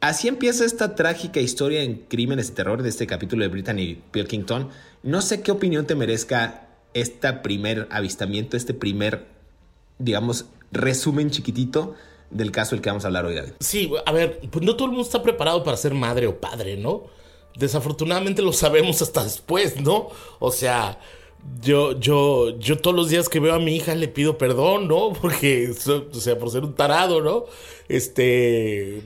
Así 0.00 0.28
empieza 0.28 0.64
esta 0.64 0.94
trágica 0.94 1.40
historia 1.40 1.82
en 1.82 1.96
Crímenes 2.08 2.48
de 2.48 2.54
Terror 2.54 2.82
de 2.82 2.88
este 2.88 3.06
capítulo 3.06 3.42
de 3.42 3.48
Brittany 3.48 4.02
Pilkington. 4.10 4.68
No 5.02 5.22
sé 5.22 5.42
qué 5.42 5.50
opinión 5.50 5.86
te 5.86 5.94
merezca 5.94 6.68
este 6.92 7.32
primer 7.32 7.88
avistamiento, 7.90 8.56
este 8.56 8.74
primer, 8.74 9.26
digamos, 9.98 10.46
resumen 10.70 11.30
chiquitito 11.30 11.94
del 12.30 12.50
caso 12.50 12.74
del 12.74 12.82
que 12.82 12.90
vamos 12.90 13.04
a 13.04 13.08
hablar 13.08 13.24
hoy. 13.24 13.36
Sí, 13.60 13.90
a 14.04 14.12
ver, 14.12 14.40
pues 14.50 14.64
no 14.64 14.76
todo 14.76 14.86
el 14.86 14.92
mundo 14.92 15.06
está 15.06 15.22
preparado 15.22 15.62
para 15.64 15.76
ser 15.76 15.94
madre 15.94 16.26
o 16.26 16.40
padre, 16.40 16.76
¿no? 16.76 17.04
Desafortunadamente 17.56 18.42
lo 18.42 18.52
sabemos 18.52 19.00
hasta 19.00 19.24
después, 19.24 19.80
¿no? 19.80 20.08
O 20.40 20.50
sea, 20.50 20.98
yo, 21.62 21.98
yo, 21.98 22.58
yo 22.58 22.78
todos 22.78 22.94
los 22.94 23.08
días 23.08 23.28
que 23.28 23.40
veo 23.40 23.54
a 23.54 23.58
mi 23.58 23.76
hija 23.76 23.94
le 23.94 24.08
pido 24.08 24.36
perdón, 24.36 24.88
¿no? 24.88 25.12
Porque, 25.20 25.70
o 25.70 26.20
sea, 26.20 26.38
por 26.38 26.50
ser 26.50 26.64
un 26.64 26.74
tarado, 26.74 27.22
¿no? 27.22 27.44
Este, 27.88 29.02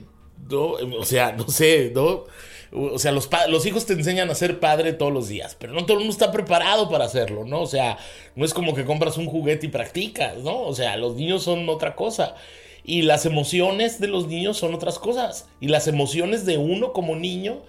¿no? 0.49 0.73
O 0.97 1.05
sea, 1.05 1.31
no 1.33 1.47
sé, 1.47 1.91
¿no? 1.93 2.25
o 2.73 2.97
sea, 2.99 3.11
los, 3.11 3.29
los 3.49 3.65
hijos 3.65 3.85
te 3.85 3.93
enseñan 3.93 4.29
a 4.29 4.35
ser 4.35 4.59
padre 4.59 4.93
todos 4.93 5.11
los 5.11 5.27
días, 5.27 5.57
pero 5.59 5.73
no 5.73 5.85
todo 5.85 5.93
el 5.93 5.99
mundo 5.99 6.13
está 6.13 6.31
preparado 6.31 6.89
para 6.89 7.05
hacerlo, 7.05 7.43
¿no? 7.43 7.61
O 7.61 7.67
sea, 7.67 7.97
no 8.35 8.45
es 8.45 8.53
como 8.53 8.73
que 8.73 8.85
compras 8.85 9.17
un 9.17 9.25
juguete 9.25 9.65
y 9.65 9.69
practicas, 9.69 10.37
¿no? 10.37 10.61
O 10.61 10.73
sea, 10.73 10.95
los 10.95 11.15
niños 11.15 11.43
son 11.43 11.67
otra 11.67 11.95
cosa. 11.95 12.35
Y 12.83 13.03
las 13.03 13.25
emociones 13.25 13.99
de 13.99 14.07
los 14.07 14.27
niños 14.27 14.57
son 14.57 14.73
otras 14.73 14.99
cosas. 14.99 15.49
Y 15.59 15.67
las 15.67 15.87
emociones 15.87 16.45
de 16.45 16.57
uno 16.57 16.93
como 16.93 17.15
niño, 17.15 17.61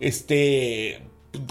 este, 0.00 1.00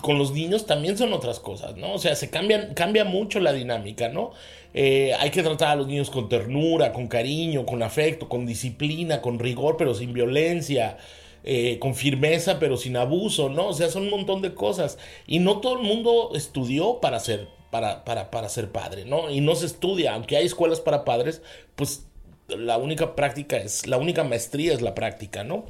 con 0.02 0.18
los 0.18 0.32
niños 0.32 0.66
también 0.66 0.98
son 0.98 1.14
otras 1.14 1.40
cosas, 1.40 1.78
¿no? 1.78 1.94
O 1.94 1.98
sea, 1.98 2.16
se 2.16 2.30
cambian, 2.30 2.74
cambia 2.74 3.06
mucho 3.06 3.40
la 3.40 3.54
dinámica, 3.54 4.10
¿no? 4.10 4.32
Eh, 4.74 5.14
hay 5.20 5.32
que 5.32 5.42
tratar 5.42 5.70
a 5.70 5.76
los 5.76 5.88
niños 5.88 6.10
con 6.10 6.30
ternura, 6.30 6.92
con 6.94 7.08
cariño, 7.08 7.66
con 7.66 7.82
afecto, 7.82 8.28
con 8.30 8.46
disciplina, 8.46 9.22
con 9.22 9.40
rigor, 9.40 9.78
pero 9.78 9.94
sin 9.94 10.14
violencia. 10.14 10.98
Eh, 11.46 11.80
con 11.80 11.96
firmeza 11.96 12.60
pero 12.60 12.76
sin 12.76 12.98
abuso, 12.98 13.48
¿no? 13.48 13.68
O 13.70 13.74
sea, 13.74 13.88
son 13.88 14.04
un 14.04 14.10
montón 14.10 14.42
de 14.42 14.54
cosas. 14.54 14.98
Y 15.26 15.40
no 15.40 15.62
todo 15.62 15.80
el 15.80 15.88
mundo 15.88 16.32
estudió 16.36 17.00
para 17.00 17.20
ser, 17.22 17.48
para, 17.72 18.04
para, 18.04 18.30
para 18.30 18.50
ser 18.50 18.72
padre, 18.72 19.06
¿no? 19.06 19.30
Y 19.32 19.40
no 19.40 19.56
se 19.56 19.66
estudia, 19.66 20.14
aunque 20.16 20.36
hay 20.36 20.46
escuelas 20.46 20.82
para 20.82 21.06
padres, 21.06 21.42
pues 21.76 22.06
la 22.50 22.78
única 22.78 23.16
práctica 23.16 23.58
es, 23.58 23.88
la 23.88 23.98
única 23.98 24.24
maestría 24.24 24.74
es 24.74 24.82
la 24.82 24.96
práctica, 24.96 25.44
¿no? 25.44 25.66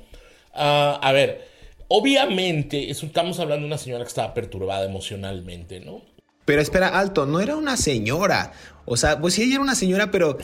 Ah, 0.53 0.99
a 1.01 1.11
ver, 1.11 1.47
obviamente 1.89 2.89
estamos 2.89 3.39
hablando 3.39 3.63
de 3.63 3.67
una 3.67 3.77
señora 3.77 4.05
que 4.05 4.07
estaba 4.07 4.33
perturbada 4.33 4.85
emocionalmente, 4.85 5.81
¿no? 5.81 6.01
Pero 6.45 6.61
espera, 6.61 6.87
alto, 6.87 7.25
no 7.25 7.41
era 7.41 7.55
una 7.57 7.75
señora. 7.77 8.53
O 8.85 8.97
sea, 8.97 9.19
pues 9.19 9.33
sí, 9.33 9.43
ella 9.43 9.55
era 9.55 9.63
una 9.63 9.75
señora, 9.75 10.09
pero 10.09 10.37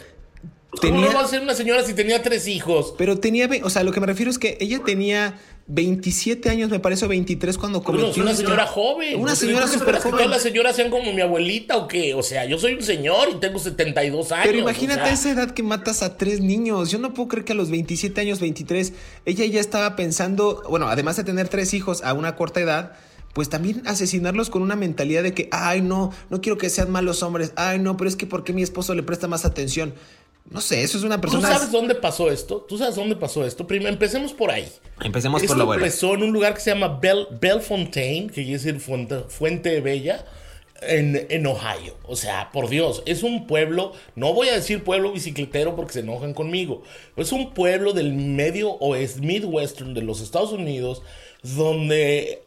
¿Cómo 0.81 1.01
no 1.01 1.13
va 1.13 1.21
a 1.21 1.27
ser 1.27 1.41
una 1.41 1.53
señora 1.53 1.83
si 1.83 1.93
tenía 1.93 2.21
tres 2.21 2.47
hijos? 2.47 2.93
Pero 2.97 3.17
tenía, 3.17 3.49
o 3.63 3.69
sea, 3.69 3.83
lo 3.83 3.91
que 3.91 3.99
me 4.01 4.07
refiero 4.07 4.29
es 4.29 4.37
que 4.37 4.57
ella 4.59 4.81
tenía 4.85 5.39
27 5.67 6.47
años, 6.49 6.69
me 6.69 6.79
parece, 6.79 7.07
23 7.07 7.57
cuando 7.57 7.81
cometió. 7.81 8.07
Bueno, 8.09 8.23
una 8.23 8.35
señora 8.35 8.67
joven. 8.67 9.19
Una 9.19 9.35
señora 9.35 9.67
súper 9.67 9.95
joven. 9.95 10.11
Todas 10.11 10.29
las 10.29 10.43
señoras 10.43 10.75
sean 10.75 10.91
como 10.91 11.11
mi 11.11 11.21
abuelita 11.21 11.77
o 11.77 11.87
qué? 11.87 12.13
O 12.13 12.21
sea, 12.21 12.45
yo 12.45 12.59
soy 12.59 12.75
un 12.75 12.83
señor 12.83 13.29
y 13.31 13.39
tengo 13.39 13.57
72 13.57 14.31
años. 14.31 14.45
Pero 14.45 14.59
imagínate 14.59 15.09
esa 15.09 15.31
edad 15.31 15.51
que 15.51 15.63
matas 15.63 16.03
a 16.03 16.17
tres 16.17 16.39
niños. 16.39 16.91
Yo 16.91 16.99
no 16.99 17.15
puedo 17.15 17.29
creer 17.29 17.45
que 17.45 17.53
a 17.53 17.55
los 17.55 17.71
27 17.71 18.21
años, 18.21 18.39
23, 18.39 18.93
ella 19.25 19.45
ya 19.45 19.59
estaba 19.59 19.95
pensando, 19.95 20.61
bueno, 20.69 20.87
además 20.87 21.17
de 21.17 21.23
tener 21.23 21.47
tres 21.47 21.73
hijos 21.73 22.03
a 22.03 22.13
una 22.13 22.35
corta 22.35 22.61
edad, 22.61 22.93
pues 23.33 23.49
también 23.49 23.81
asesinarlos 23.85 24.51
con 24.51 24.61
una 24.61 24.75
mentalidad 24.75 25.23
de 25.23 25.33
que, 25.33 25.49
ay, 25.51 25.81
no, 25.81 26.13
no 26.29 26.41
quiero 26.41 26.59
que 26.59 26.69
sean 26.69 26.91
malos 26.91 27.23
hombres, 27.23 27.53
ay, 27.55 27.79
no, 27.79 27.97
pero 27.97 28.07
es 28.07 28.15
que 28.15 28.27
¿por 28.27 28.43
qué 28.43 28.53
mi 28.53 28.61
esposo 28.61 28.93
le 28.93 29.03
presta 29.03 29.27
más 29.27 29.45
atención? 29.45 29.93
No 30.49 30.61
sé, 30.61 30.83
eso 30.83 30.97
es 30.97 31.03
una 31.03 31.19
persona. 31.19 31.47
¿Tú 31.47 31.53
sabes 31.53 31.71
dónde 31.71 31.95
pasó 31.95 32.31
esto? 32.31 32.57
¿Tú 32.67 32.77
sabes 32.77 32.95
dónde 32.95 33.15
pasó 33.15 33.45
esto? 33.45 33.65
Primero, 33.65 33.89
empecemos 33.89 34.31
por 34.31 34.51
ahí. 34.51 34.67
Empecemos 35.01 35.43
por 35.43 35.57
lo 35.57 35.65
bueno. 35.65 35.83
Empezó 35.83 36.13
en 36.13 36.23
un 36.23 36.31
lugar 36.31 36.53
que 36.53 36.61
se 36.61 36.71
llama 36.71 36.99
Bell, 37.01 37.27
Bellefontaine, 37.41 38.27
que 38.27 38.43
quiere 38.43 38.51
decir 38.51 38.79
Fuente, 38.79 39.21
Fuente 39.27 39.81
Bella, 39.81 40.23
en, 40.81 41.25
en, 41.29 41.47
Ohio. 41.47 41.97
O 42.03 42.15
sea, 42.15 42.51
por 42.51 42.69
Dios, 42.69 43.01
es 43.05 43.23
un 43.23 43.47
pueblo, 43.47 43.93
no 44.15 44.33
voy 44.33 44.49
a 44.49 44.55
decir 44.55 44.83
pueblo 44.83 45.11
bicicletero 45.11 45.75
porque 45.75 45.93
se 45.93 45.99
enojan 46.01 46.33
conmigo. 46.33 46.83
Es 47.15 47.31
un 47.31 47.53
pueblo 47.53 47.93
del 47.93 48.13
medio 48.13 48.73
oeste, 48.73 49.21
Midwestern 49.21 49.93
de 49.93 50.03
los 50.03 50.21
Estados 50.21 50.51
Unidos, 50.51 51.01
donde 51.41 52.43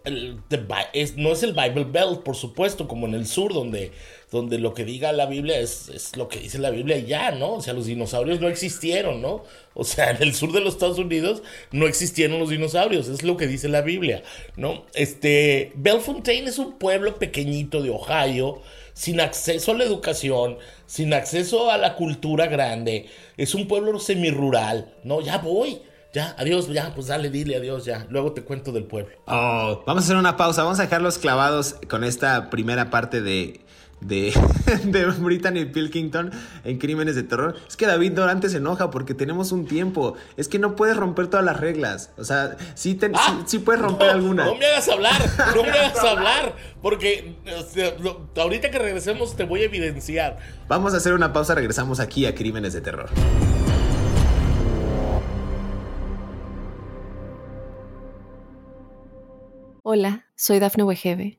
no 1.17 1.33
es 1.33 1.43
el 1.43 1.53
Bible 1.53 1.85
Belt, 1.85 2.23
por 2.23 2.37
supuesto, 2.37 2.89
como 2.89 3.07
en 3.07 3.15
el 3.15 3.27
sur, 3.27 3.53
donde, 3.53 3.93
donde 4.31 4.59
lo 4.59 4.75
que 4.75 4.85
diga 4.85 5.13
la 5.13 5.27
Biblia 5.27 5.59
es, 5.59 5.89
es, 5.89 6.17
lo 6.17 6.29
que 6.29 6.39
dice 6.39 6.59
la 6.59 6.71
Biblia 6.71 6.99
y 6.99 7.07
ya, 7.07 7.31
¿no? 7.31 7.55
O 7.55 7.63
sea, 7.63 7.73
los 7.73 7.87
dinosaurios 7.87 8.41
no 8.41 8.49
existieron, 8.49 9.23
¿no? 9.23 9.45
O 9.75 9.85
sea, 9.85 10.11
en 10.11 10.23
el 10.23 10.35
sur 10.35 10.53
de 10.53 10.61
los 10.61 10.75
Estados 10.75 10.99
Unidos 10.99 11.43
no 11.73 11.87
existieron 11.87 12.39
los 12.39 12.51
dinosaurios, 12.51 13.09
es 13.09 13.23
lo 13.23 13.37
que 13.37 13.47
dice 13.47 13.69
la 13.69 13.81
Biblia, 13.81 14.23
¿no? 14.57 14.85
Este, 14.93 15.73
Bellefontaine 15.77 16.49
es 16.49 16.59
un 16.59 16.79
pueblo 16.79 17.19
pequeñito 17.19 17.83
de 17.83 17.91
Ohio, 17.91 18.61
sin 18.93 19.21
acceso 19.21 19.73
a 19.73 19.77
la 19.77 19.85
educación, 19.85 20.59
sin 20.87 21.15
acceso 21.15 21.71
a 21.71 21.79
la 21.79 21.95
cultura 21.95 22.49
grande, 22.49 23.07
es 23.37 23.55
un 23.55 23.67
pueblo 23.67 23.99
semirural, 23.99 24.93
¿no? 25.05 25.21
Ya 25.21 25.39
voy. 25.39 25.81
Ya, 26.13 26.35
adiós, 26.39 26.69
ya, 26.69 26.95
pues 26.95 27.09
dale, 27.09 27.29
dile 27.29 27.57
adiós, 27.57 27.85
ya. 27.85 28.07
Luego 28.09 28.33
te 28.33 28.43
cuento 28.43 28.73
del 28.73 28.85
pueblo. 28.85 29.15
Oh, 29.27 29.83
vamos 29.87 30.03
a 30.03 30.07
hacer 30.07 30.17
una 30.17 30.39
pausa. 30.39 30.63
Vamos 30.63 30.81
a 30.81 30.85
dejarlos 30.85 31.19
clavados 31.19 31.77
con 31.87 32.03
esta 32.03 32.49
primera 32.49 32.89
parte 32.89 33.21
de, 33.21 33.61
de, 34.01 34.33
de 34.85 35.07
Brittany 35.07 35.65
Pilkington 35.65 36.31
en 36.65 36.79
Crímenes 36.79 37.15
de 37.15 37.23
Terror. 37.23 37.57
Es 37.67 37.77
que 37.77 37.87
David 37.87 38.13
Dorante 38.13 38.49
se 38.49 38.59
enoja 38.59 38.91
porque 38.91 39.15
tenemos 39.15 39.53
un 39.53 39.67
tiempo. 39.67 40.15
Es 40.37 40.49
que 40.49 40.59
no 40.59 40.77
puedes 40.77 40.97
romper 40.97 41.29
todas 41.29 41.45
las 41.45 41.59
reglas. 41.59 42.11
O 42.17 42.25
sea, 42.25 42.57
sí, 42.75 42.99
ah, 43.15 43.45
puedes 43.65 43.81
romper 43.81 44.11
alguna. 44.11 44.47
No 44.47 44.55
me 44.55 44.67
hagas 44.67 44.89
hablar, 44.89 45.21
no 45.55 45.63
me 45.63 45.71
hagas 45.71 45.99
hablar. 46.05 46.55
Porque 46.83 47.37
ahorita 48.37 48.71
que 48.71 48.79
regresemos 48.79 49.37
te 49.37 49.45
voy 49.45 49.63
a 49.63 49.65
evidenciar. 49.65 50.39
Vamos 50.69 50.95
a 50.95 50.99
hacer 50.99 51.13
una 51.13 51.33
pausa, 51.33 51.55
regresamos 51.55 52.01
aquí 52.01 52.27
a 52.27 52.35
Crímenes 52.35 52.73
de 52.73 52.81
Terror. 52.81 53.09
Hola, 59.83 60.27
soy 60.37 60.59
Dafne 60.59 60.85
Wegebe 60.85 61.39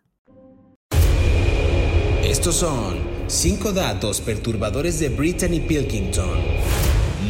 Estos 2.31 2.55
son 2.55 2.95
5 3.27 3.73
datos 3.73 4.21
perturbadores 4.21 5.01
de 5.01 5.09
Brittany 5.09 5.59
Pilkington. 5.59 6.39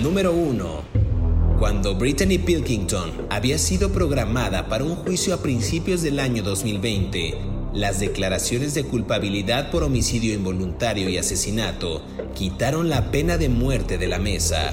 Número 0.03 0.31
1. 0.31 0.83
Cuando 1.57 1.95
Brittany 1.95 2.37
Pilkington 2.37 3.11
había 3.31 3.57
sido 3.57 3.91
programada 3.91 4.69
para 4.69 4.83
un 4.83 4.95
juicio 4.95 5.33
a 5.33 5.41
principios 5.41 6.03
del 6.03 6.19
año 6.19 6.43
2020, 6.43 7.35
las 7.73 7.99
declaraciones 7.99 8.75
de 8.75 8.83
culpabilidad 8.83 9.71
por 9.71 9.81
homicidio 9.81 10.35
involuntario 10.35 11.09
y 11.09 11.17
asesinato 11.17 12.03
quitaron 12.35 12.87
la 12.87 13.09
pena 13.09 13.39
de 13.39 13.49
muerte 13.49 13.97
de 13.97 14.07
la 14.07 14.19
mesa. 14.19 14.71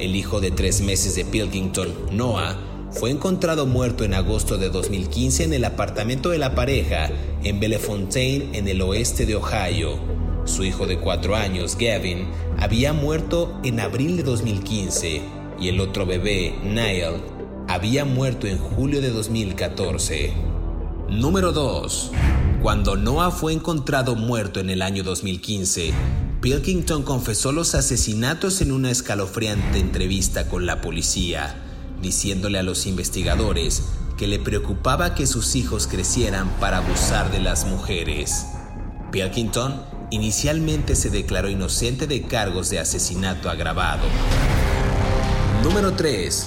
El 0.00 0.16
hijo 0.16 0.40
de 0.40 0.50
tres 0.50 0.80
meses 0.80 1.14
de 1.14 1.24
Pilkington, 1.24 1.94
Noah, 2.10 2.58
fue 2.90 3.10
encontrado 3.10 3.66
muerto 3.66 4.04
en 4.04 4.14
agosto 4.14 4.56
de 4.56 4.70
2015 4.70 5.44
en 5.44 5.52
el 5.52 5.64
apartamento 5.64 6.30
de 6.30 6.38
la 6.38 6.54
pareja 6.54 7.10
en 7.44 7.60
Bellefontaine, 7.60 8.56
en 8.56 8.66
el 8.66 8.80
oeste 8.80 9.26
de 9.26 9.36
Ohio. 9.36 9.98
Su 10.44 10.64
hijo 10.64 10.86
de 10.86 10.98
cuatro 10.98 11.36
años, 11.36 11.76
Gavin, 11.78 12.28
había 12.58 12.94
muerto 12.94 13.60
en 13.62 13.80
abril 13.80 14.16
de 14.16 14.22
2015 14.22 15.20
y 15.60 15.68
el 15.68 15.80
otro 15.80 16.06
bebé, 16.06 16.54
Niall, 16.64 17.20
había 17.68 18.06
muerto 18.06 18.46
en 18.46 18.56
julio 18.56 19.02
de 19.02 19.10
2014. 19.10 20.32
Número 21.10 21.52
2. 21.52 22.12
Cuando 22.62 22.96
Noah 22.96 23.30
fue 23.30 23.52
encontrado 23.52 24.14
muerto 24.14 24.60
en 24.60 24.70
el 24.70 24.80
año 24.80 25.04
2015, 25.04 25.92
Pilkington 26.40 27.02
confesó 27.02 27.52
los 27.52 27.74
asesinatos 27.74 28.62
en 28.62 28.72
una 28.72 28.90
escalofriante 28.90 29.78
entrevista 29.78 30.48
con 30.48 30.64
la 30.64 30.80
policía 30.80 31.64
diciéndole 32.00 32.58
a 32.58 32.62
los 32.62 32.86
investigadores 32.86 33.82
que 34.16 34.26
le 34.26 34.38
preocupaba 34.38 35.14
que 35.14 35.26
sus 35.26 35.54
hijos 35.54 35.86
crecieran 35.86 36.48
para 36.60 36.78
abusar 36.78 37.30
de 37.30 37.40
las 37.40 37.64
mujeres. 37.66 38.46
Pilkington 39.12 39.82
inicialmente 40.10 40.96
se 40.96 41.10
declaró 41.10 41.48
inocente 41.48 42.06
de 42.06 42.22
cargos 42.22 42.68
de 42.70 42.80
asesinato 42.80 43.48
agravado. 43.48 44.04
Número 45.62 45.92
3. 45.92 46.46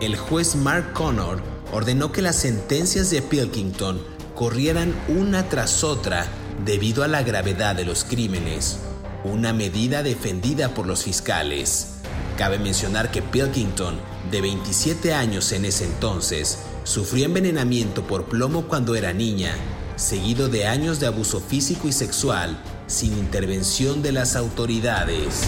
El 0.00 0.16
juez 0.16 0.56
Mark 0.56 0.92
Connor 0.92 1.40
ordenó 1.72 2.12
que 2.12 2.22
las 2.22 2.36
sentencias 2.36 3.10
de 3.10 3.22
Pilkington 3.22 4.00
corrieran 4.34 4.94
una 5.08 5.48
tras 5.48 5.84
otra 5.84 6.26
debido 6.64 7.04
a 7.04 7.08
la 7.08 7.22
gravedad 7.22 7.76
de 7.76 7.84
los 7.84 8.04
crímenes, 8.04 8.78
una 9.24 9.52
medida 9.52 10.02
defendida 10.02 10.74
por 10.74 10.86
los 10.86 11.04
fiscales. 11.04 11.93
Cabe 12.36 12.58
mencionar 12.58 13.12
que 13.12 13.22
Pilkington, 13.22 13.94
de 14.32 14.40
27 14.40 15.14
años 15.14 15.52
en 15.52 15.64
ese 15.64 15.84
entonces, 15.84 16.58
sufrió 16.82 17.26
envenenamiento 17.26 18.02
por 18.06 18.24
plomo 18.24 18.62
cuando 18.62 18.96
era 18.96 19.12
niña, 19.12 19.54
seguido 19.94 20.48
de 20.48 20.66
años 20.66 20.98
de 20.98 21.06
abuso 21.06 21.40
físico 21.40 21.86
y 21.86 21.92
sexual 21.92 22.60
sin 22.88 23.12
intervención 23.12 24.02
de 24.02 24.10
las 24.10 24.34
autoridades. 24.34 25.42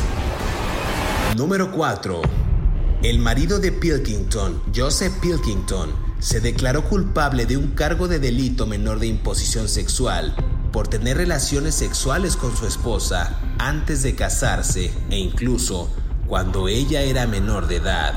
Número 1.37 1.73
4. 1.73 2.23
El 3.03 3.19
marido 3.19 3.59
de 3.59 3.73
Pilkington, 3.73 4.63
Joseph 4.75 5.13
Pilkington, 5.21 5.91
se 6.21 6.41
declaró 6.41 6.89
culpable 6.89 7.47
de 7.47 7.57
un 7.57 7.73
cargo 7.73 8.07
de 8.07 8.21
delito 8.21 8.65
menor 8.65 9.01
de 9.01 9.09
imposición 9.09 9.69
sexual 9.69 10.37
por 10.73 10.87
tener 10.87 11.17
relaciones 11.17 11.75
sexuales 11.75 12.37
con 12.37 12.57
su 12.57 12.65
esposa 12.65 13.41
antes 13.59 14.03
de 14.03 14.15
casarse 14.15 14.93
e 15.11 15.19
incluso 15.19 15.91
cuando 16.27 16.69
ella 16.69 17.03
era 17.03 17.27
menor 17.27 17.69
de 17.69 17.77
edad. 17.77 18.15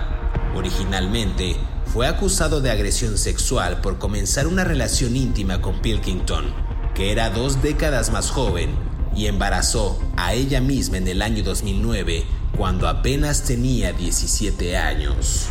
Originalmente, 0.55 1.55
fue 1.85 2.07
acusado 2.07 2.61
de 2.61 2.71
agresión 2.71 3.17
sexual 3.17 3.81
por 3.81 3.97
comenzar 3.97 4.47
una 4.47 4.63
relación 4.63 5.15
íntima 5.15 5.61
con 5.61 5.81
Pilkington, 5.81 6.53
que 6.93 7.11
era 7.11 7.29
dos 7.29 7.61
décadas 7.61 8.11
más 8.11 8.29
joven, 8.29 8.71
y 9.15 9.27
embarazó 9.27 9.99
a 10.17 10.33
ella 10.33 10.61
misma 10.61 10.97
en 10.97 11.07
el 11.07 11.21
año 11.21 11.43
2009 11.43 12.23
cuando 12.55 12.87
apenas 12.87 13.43
tenía 13.43 13.91
17 13.93 14.77
años. 14.77 15.47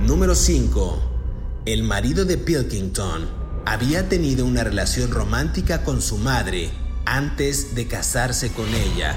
Número 0.00 0.34
5. 0.34 1.02
El 1.66 1.82
marido 1.82 2.24
de 2.24 2.38
Pilkington 2.38 3.28
había 3.66 4.08
tenido 4.08 4.44
una 4.44 4.64
relación 4.64 5.10
romántica 5.10 5.82
con 5.82 6.02
su 6.02 6.18
madre 6.18 6.70
antes 7.06 7.74
de 7.74 7.86
casarse 7.86 8.52
con 8.52 8.66
ella 8.74 9.14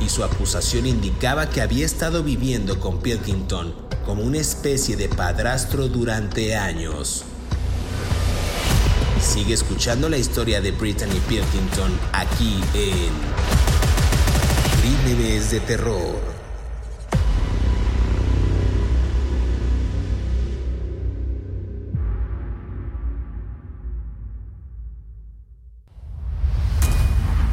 y 0.00 0.08
su 0.08 0.24
acusación 0.24 0.86
indicaba 0.86 1.50
que 1.50 1.60
había 1.60 1.86
estado 1.86 2.22
viviendo 2.22 2.80
con 2.80 3.00
Pilkington 3.00 3.74
como 4.04 4.22
una 4.22 4.38
especie 4.38 4.96
de 4.96 5.08
padrastro 5.08 5.88
durante 5.88 6.56
años. 6.56 7.24
Sigue 9.20 9.54
escuchando 9.54 10.08
la 10.08 10.16
historia 10.16 10.60
de 10.60 10.72
Brittany 10.72 11.20
Pilkington 11.28 11.92
aquí 12.12 12.60
en 12.74 13.10
Crímenes 14.80 15.50
de 15.50 15.60
Terror. 15.60 16.29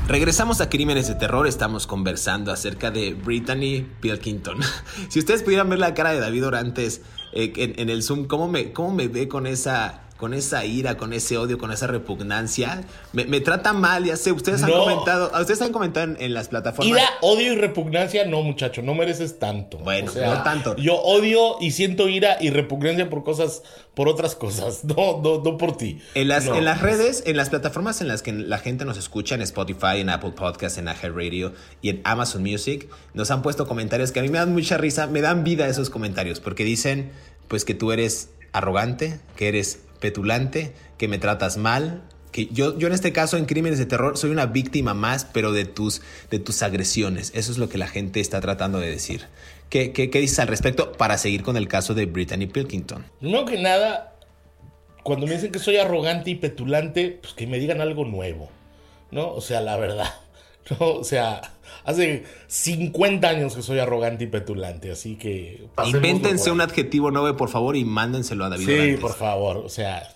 Regresamos 0.07 0.61
a 0.61 0.69
Crímenes 0.69 1.09
de 1.09 1.15
Terror, 1.15 1.47
estamos 1.47 1.85
conversando 1.85 2.53
acerca 2.53 2.91
de 2.91 3.13
Brittany 3.13 3.85
Pilkington. 3.99 4.59
si 5.09 5.19
ustedes 5.19 5.43
pudieran 5.43 5.69
ver 5.69 5.79
la 5.79 5.93
cara 5.93 6.13
de 6.13 6.21
David 6.21 6.47
Orantes 6.47 7.01
eh, 7.33 7.51
en, 7.57 7.89
el 7.89 8.01
Zoom, 8.03 8.25
¿cómo 8.25 8.47
me, 8.47 8.71
¿cómo 8.71 8.93
me 8.93 9.09
ve 9.09 9.27
con 9.27 9.45
esa 9.45 10.06
con 10.17 10.33
esa 10.33 10.65
ira, 10.65 10.97
con 10.97 11.13
ese 11.13 11.38
odio, 11.38 11.57
con 11.57 11.71
esa 11.71 11.88
repugnancia. 11.88 12.83
Me, 13.13 13.39
trata 13.39 13.71
mal, 13.74 14.03
ya 14.03 14.17
sé. 14.17 14.31
Ustedes 14.31 14.63
han 14.63 14.71
comentado, 14.71 15.31
ustedes 15.39 15.62
han 15.62 15.71
comentado 15.71 16.15
en, 16.19 16.33
las 16.33 16.50
plataformas. 16.50 16.91
Ira, 16.91 17.07
odio 17.21 17.53
y 17.53 17.55
repugnancia, 17.55 18.25
no, 18.25 18.41
muchacho, 18.41 18.81
no 18.81 18.95
mereces 18.95 19.39
tanto. 19.39 19.77
Bueno, 19.77 20.12
no 20.13 20.43
tanto. 20.43 20.75
Yo 20.77 20.95
odio 20.95 21.57
y 21.62 21.71
siento 21.71 22.09
ira 22.09 22.38
y 22.41 22.50
repugnancia 22.50 23.09
por 23.09 23.24
cosas, 23.24 23.62
por 23.93 24.07
otras 24.07 24.36
cosas, 24.36 24.83
no, 24.83 25.21
no, 25.21 25.41
no 25.43 25.57
por 25.57 25.77
ti. 25.77 26.01
En 26.15 26.27
las, 26.27 26.47
en 26.47 26.65
las 26.65 26.81
redes, 26.81 27.24
en 27.25 27.38
las 27.38 27.50
plataformas 27.50 28.01
en 28.01 28.07
las 28.07 28.21
que 28.21 28.33
la 28.33 28.57
gente 28.57 28.86
nos 28.86 28.97
escucha, 28.97 29.36
en 29.36 29.41
Spotify, 29.41 30.00
en 30.00 30.09
Apple 30.09 30.31
Podcasts, 30.31 30.77
en 30.77 30.88
Ahead 30.88 31.13
Radio 31.13 31.53
y 31.81 31.89
en 31.89 32.01
Amazon 32.03 32.41
Music, 32.41 32.89
nos 33.13 33.29
han 33.31 33.41
puesto 33.41 33.67
comentarios 33.67 34.12
que 34.12 34.19
a 34.19 34.24
mí 34.24 34.29
me 34.29 34.39
dan 34.39 34.53
mucha 34.53 34.77
risa, 34.77 35.07
me 35.07 35.21
dan 35.21 35.43
vida 35.43 35.67
esos 35.67 35.89
comentarios, 35.89 36.39
porque 36.39 36.63
dicen, 36.63 37.12
pues 37.47 37.65
que 37.65 37.75
tú 37.75 37.91
eres 37.91 38.31
arrogante, 38.51 39.19
que 39.36 39.47
eres 39.47 39.81
petulante, 39.99 40.73
que 40.97 41.07
me 41.07 41.17
tratas 41.17 41.57
mal, 41.57 42.03
que 42.31 42.47
yo, 42.47 42.77
yo 42.77 42.87
en 42.87 42.93
este 42.93 43.13
caso 43.13 43.37
en 43.37 43.45
crímenes 43.45 43.79
de 43.79 43.85
terror 43.85 44.17
soy 44.17 44.31
una 44.31 44.45
víctima 44.45 44.93
más, 44.93 45.25
pero 45.25 45.51
de 45.51 45.65
tus, 45.65 46.01
de 46.29 46.39
tus 46.39 46.61
agresiones. 46.63 47.31
Eso 47.35 47.51
es 47.51 47.57
lo 47.57 47.69
que 47.69 47.77
la 47.77 47.87
gente 47.87 48.19
está 48.19 48.41
tratando 48.41 48.79
de 48.79 48.89
decir. 48.89 49.27
¿Qué, 49.69 49.91
qué, 49.91 50.09
qué 50.09 50.19
dices 50.19 50.39
al 50.39 50.47
respecto 50.47 50.93
para 50.93 51.17
seguir 51.17 51.43
con 51.43 51.57
el 51.57 51.67
caso 51.67 51.93
de 51.93 52.05
Brittany 52.05 52.47
Pilkington? 52.47 53.05
No 53.21 53.45
que 53.45 53.57
nada, 53.57 54.15
cuando 55.03 55.25
me 55.25 55.33
dicen 55.33 55.51
que 55.51 55.59
soy 55.59 55.77
arrogante 55.77 56.29
y 56.31 56.35
petulante, 56.35 57.17
pues 57.21 57.33
que 57.33 57.47
me 57.47 57.59
digan 57.59 57.81
algo 57.81 58.05
nuevo, 58.05 58.49
¿no? 59.11 59.31
O 59.33 59.41
sea, 59.41 59.61
la 59.61 59.77
verdad. 59.77 60.13
O 60.79 61.05
sea, 61.05 61.53
hace 61.88 62.25
50 62.48 63.27
años 63.27 63.56
que 63.56 63.62
soy 63.63 63.79
arrogante 63.79 64.25
y 64.25 64.27
petulante, 64.27 64.91
así 64.91 65.15
que... 65.15 65.67
Invéntense 65.86 66.51
un 66.51 66.62
adjetivo 66.62 67.12
nuevo, 67.12 67.36
por 67.38 67.50
favor, 67.50 67.77
y 67.77 67.86
mándenselo 67.86 68.46
a 68.46 68.50
David. 68.50 68.65
Sí, 68.65 68.98
por 69.01 69.15
favor, 69.15 69.58
o 69.58 69.70
sea, 69.70 70.13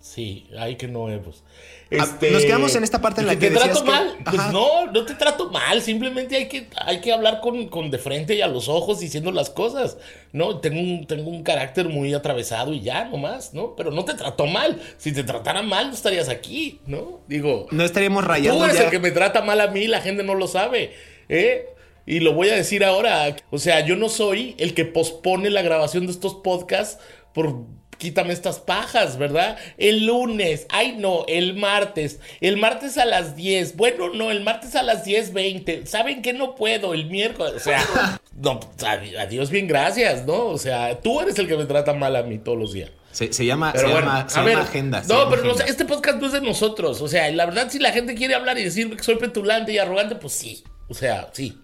sí, 0.00 0.48
hay 0.58 0.76
que 0.76 0.88
nuevos. 0.88 1.44
Ah, 1.46 1.53
este, 1.96 2.30
Nos 2.30 2.44
quedamos 2.44 2.74
en 2.74 2.84
esta 2.84 3.00
parte 3.00 3.20
en 3.20 3.26
la 3.26 3.38
que, 3.38 3.50
te 3.50 3.56
trato 3.56 3.84
mal. 3.84 4.16
Pues 4.24 4.52
no, 4.52 4.86
no 4.86 5.04
te 5.04 5.14
trato 5.14 5.50
mal. 5.50 5.82
Simplemente 5.82 6.36
hay 6.36 6.48
que, 6.48 6.68
hay 6.76 7.00
que 7.00 7.12
hablar 7.12 7.40
con, 7.40 7.68
con, 7.68 7.90
de 7.90 7.98
frente 7.98 8.34
y 8.34 8.42
a 8.42 8.46
los 8.46 8.68
ojos 8.68 9.00
diciendo 9.00 9.32
las 9.32 9.50
cosas. 9.50 9.98
No, 10.32 10.60
tengo 10.60 10.80
un, 10.80 11.06
tengo 11.06 11.30
un 11.30 11.42
carácter 11.42 11.88
muy 11.88 12.14
atravesado 12.14 12.72
y 12.72 12.80
ya, 12.80 13.04
nomás, 13.04 13.54
¿no? 13.54 13.74
Pero 13.76 13.90
no 13.90 14.04
te 14.04 14.14
trato 14.14 14.46
mal. 14.46 14.80
Si 14.98 15.12
te 15.12 15.24
tratara 15.24 15.62
mal, 15.62 15.88
no 15.88 15.94
estarías 15.94 16.28
aquí, 16.28 16.80
¿no? 16.86 17.20
Digo. 17.28 17.66
No 17.70 17.84
estaríamos 17.84 18.24
rayando. 18.24 18.58
Tú 18.58 18.64
eres 18.64 18.80
el 18.80 18.90
que 18.90 18.98
me 18.98 19.10
trata 19.10 19.42
mal 19.42 19.60
a 19.60 19.68
mí, 19.68 19.86
la 19.86 20.00
gente 20.00 20.22
no 20.22 20.34
lo 20.34 20.46
sabe. 20.48 20.92
¿Eh? 21.28 21.66
Y 22.06 22.20
lo 22.20 22.34
voy 22.34 22.50
a 22.50 22.54
decir 22.54 22.84
ahora. 22.84 23.34
O 23.50 23.58
sea, 23.58 23.84
yo 23.86 23.96
no 23.96 24.08
soy 24.08 24.54
el 24.58 24.74
que 24.74 24.84
pospone 24.84 25.50
la 25.50 25.62
grabación 25.62 26.06
de 26.06 26.12
estos 26.12 26.34
podcasts 26.34 26.98
por 27.32 27.64
quítame 27.98 28.32
estas 28.32 28.58
pajas, 28.58 29.18
¿verdad? 29.18 29.56
El 29.78 30.06
lunes, 30.06 30.66
ay 30.70 30.96
no, 30.98 31.24
el 31.28 31.54
martes, 31.54 32.20
el 32.40 32.56
martes 32.56 32.98
a 32.98 33.04
las 33.04 33.36
10, 33.36 33.76
bueno, 33.76 34.10
no, 34.10 34.30
el 34.30 34.42
martes 34.42 34.76
a 34.76 34.82
las 34.82 35.06
10.20, 35.06 35.86
¿saben 35.86 36.22
que 36.22 36.32
no 36.32 36.54
puedo? 36.54 36.94
El 36.94 37.06
miércoles, 37.06 37.54
o 37.56 37.60
sea, 37.60 38.20
no, 38.36 38.60
adiós, 38.86 39.50
bien, 39.50 39.66
gracias, 39.66 40.26
¿no? 40.26 40.46
O 40.46 40.58
sea, 40.58 41.00
tú 41.00 41.20
eres 41.20 41.38
el 41.38 41.48
que 41.48 41.56
me 41.56 41.66
trata 41.66 41.92
mal 41.92 42.16
a 42.16 42.22
mí 42.22 42.38
todos 42.38 42.58
los 42.58 42.72
días. 42.72 42.90
Se, 43.14 43.28
llama, 43.46 43.72
se 43.72 43.86
llama, 43.86 44.26
agenda. 44.60 45.00
No, 45.08 45.30
pero 45.30 45.56
este 45.68 45.84
podcast 45.84 46.18
no 46.18 46.26
es 46.26 46.32
de 46.32 46.40
nosotros. 46.40 47.00
O 47.00 47.06
sea, 47.06 47.30
la 47.30 47.46
verdad, 47.46 47.70
si 47.70 47.78
la 47.78 47.92
gente 47.92 48.16
quiere 48.16 48.34
hablar 48.34 48.58
y 48.58 48.64
decir 48.64 48.90
que 48.96 49.04
soy 49.04 49.14
petulante 49.14 49.70
y 49.70 49.78
arrogante, 49.78 50.16
pues 50.16 50.32
sí. 50.32 50.64
O 50.88 50.94
sea, 50.94 51.30
sí. 51.32 51.56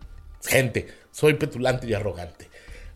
Gente, 0.45 0.87
soy 1.11 1.35
petulante 1.35 1.88
y 1.88 1.95
arrogante. 1.95 2.50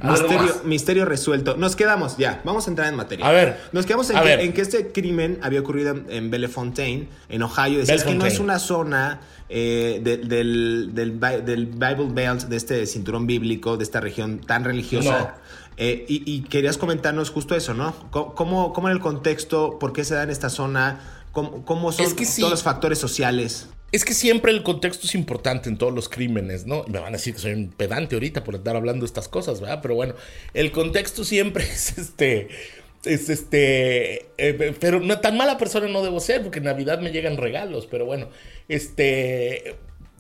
Misterio, 0.05 0.63
misterio, 0.65 1.05
resuelto. 1.05 1.57
Nos 1.57 1.77
quedamos, 1.77 2.17
ya, 2.17 2.41
vamos 2.45 2.67
a 2.67 2.71
entrar 2.71 2.89
en 2.89 2.97
materia. 2.97 3.27
A 3.27 3.33
ver. 3.33 3.59
Nos 3.73 3.87
quedamos 3.87 4.11
en, 4.11 4.53
que, 4.53 4.61
este 4.61 4.93
crimen 4.93 5.39
había 5.43 5.61
ocurrido 5.61 5.97
en, 6.09 6.31
Bellefontaine, 6.31 7.09
en 7.29 7.43
Ohio. 7.43 7.79
Decías 7.79 8.05
que 8.05 8.15
no 8.15 8.27
es 8.27 8.39
una 8.39 8.59
zona 8.59 9.21
eh, 9.49 10.01
del, 10.03 10.95
del, 10.95 11.67
Bible 11.67 12.09
Belt, 12.11 12.43
de 12.45 12.57
este 12.57 12.87
cinturón 12.87 13.27
bíblico, 13.27 13.77
de 13.77 13.85
esta 13.85 14.01
región 14.01 14.41
tan 14.41 14.65
religiosa. 14.65 15.37
Eh, 15.77 16.05
y, 16.09 16.43
querías 16.43 16.79
comentarnos 16.79 17.31
justo 17.31 17.55
eso, 17.55 17.75
¿no? 17.75 17.95
¿Cómo, 18.11 18.73
¿Cómo, 18.73 18.89
en 18.89 18.95
el 18.95 19.01
contexto, 19.01 19.79
por 19.79 19.93
qué 19.93 20.05
se 20.05 20.15
da 20.15 20.23
en 20.23 20.31
esta 20.31 20.51
zona? 20.51 21.01
¿Cómo, 21.33 21.65
cómo 21.65 21.91
son 21.91 22.15
todos 22.15 22.51
los 22.51 22.63
factores 22.63 22.99
sociales? 22.99 23.69
Es 23.95 24.05
que 24.05 24.13
siempre 24.13 24.51
el 24.51 24.65
contexto 24.65 25.07
es 25.07 25.15
importante 25.15 25.69
en 25.69 25.79
todos 25.79 25.95
los 25.95 26.09
crímenes, 26.09 26.67
¿no? 26.67 26.85
Me 26.89 26.99
van 26.99 27.11
a 27.11 27.17
decir 27.17 27.33
que 27.33 27.41
soy 27.41 27.53
un 27.53 27.71
pedante 27.71 28.17
ahorita 28.17 28.43
por 28.43 28.57
estar 28.57 28.75
hablando 28.75 29.05
de 29.05 29.07
estas 29.07 29.29
cosas, 29.29 29.61
¿verdad? 29.61 29.79
Pero 29.83 29.95
bueno, 29.95 30.17
el 30.53 30.73
contexto 30.73 31.23
siempre 31.23 31.63
es 31.73 31.97
este. 31.97 32.49
Es 33.05 33.29
este. 33.29 34.27
Eh, 34.37 34.75
pero 34.81 34.99
no 34.99 35.21
tan 35.21 35.37
mala 35.37 35.59
persona 35.59 35.87
no 35.87 36.03
debo 36.03 36.19
ser, 36.19 36.43
porque 36.43 36.59
en 36.59 36.65
Navidad 36.65 36.99
me 36.99 37.13
llegan 37.13 37.37
regalos, 37.37 37.87
pero 37.87 38.05
bueno, 38.05 38.31
este. 38.67 39.77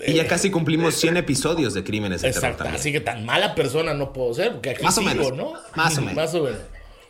Y 0.06 0.12
ya 0.12 0.28
casi 0.28 0.52
cumplimos 0.52 0.94
100 0.94 1.16
episodios 1.16 1.74
de 1.74 1.82
crímenes 1.82 2.22
de 2.22 2.28
Exacto, 2.28 2.62
así 2.68 2.92
que 2.92 3.00
tan 3.00 3.24
mala 3.24 3.56
persona 3.56 3.92
no 3.92 4.12
puedo 4.12 4.34
ser, 4.34 4.52
porque 4.52 4.70
aquí 4.70 4.84
Más 4.84 4.98
o 4.98 5.02
menos. 5.02 5.34
¿no? 5.34 5.52
Más 5.74 5.98
o 5.98 6.00
menos. 6.00 6.14
Más 6.14 6.34
o 6.36 6.44
menos. 6.44 6.60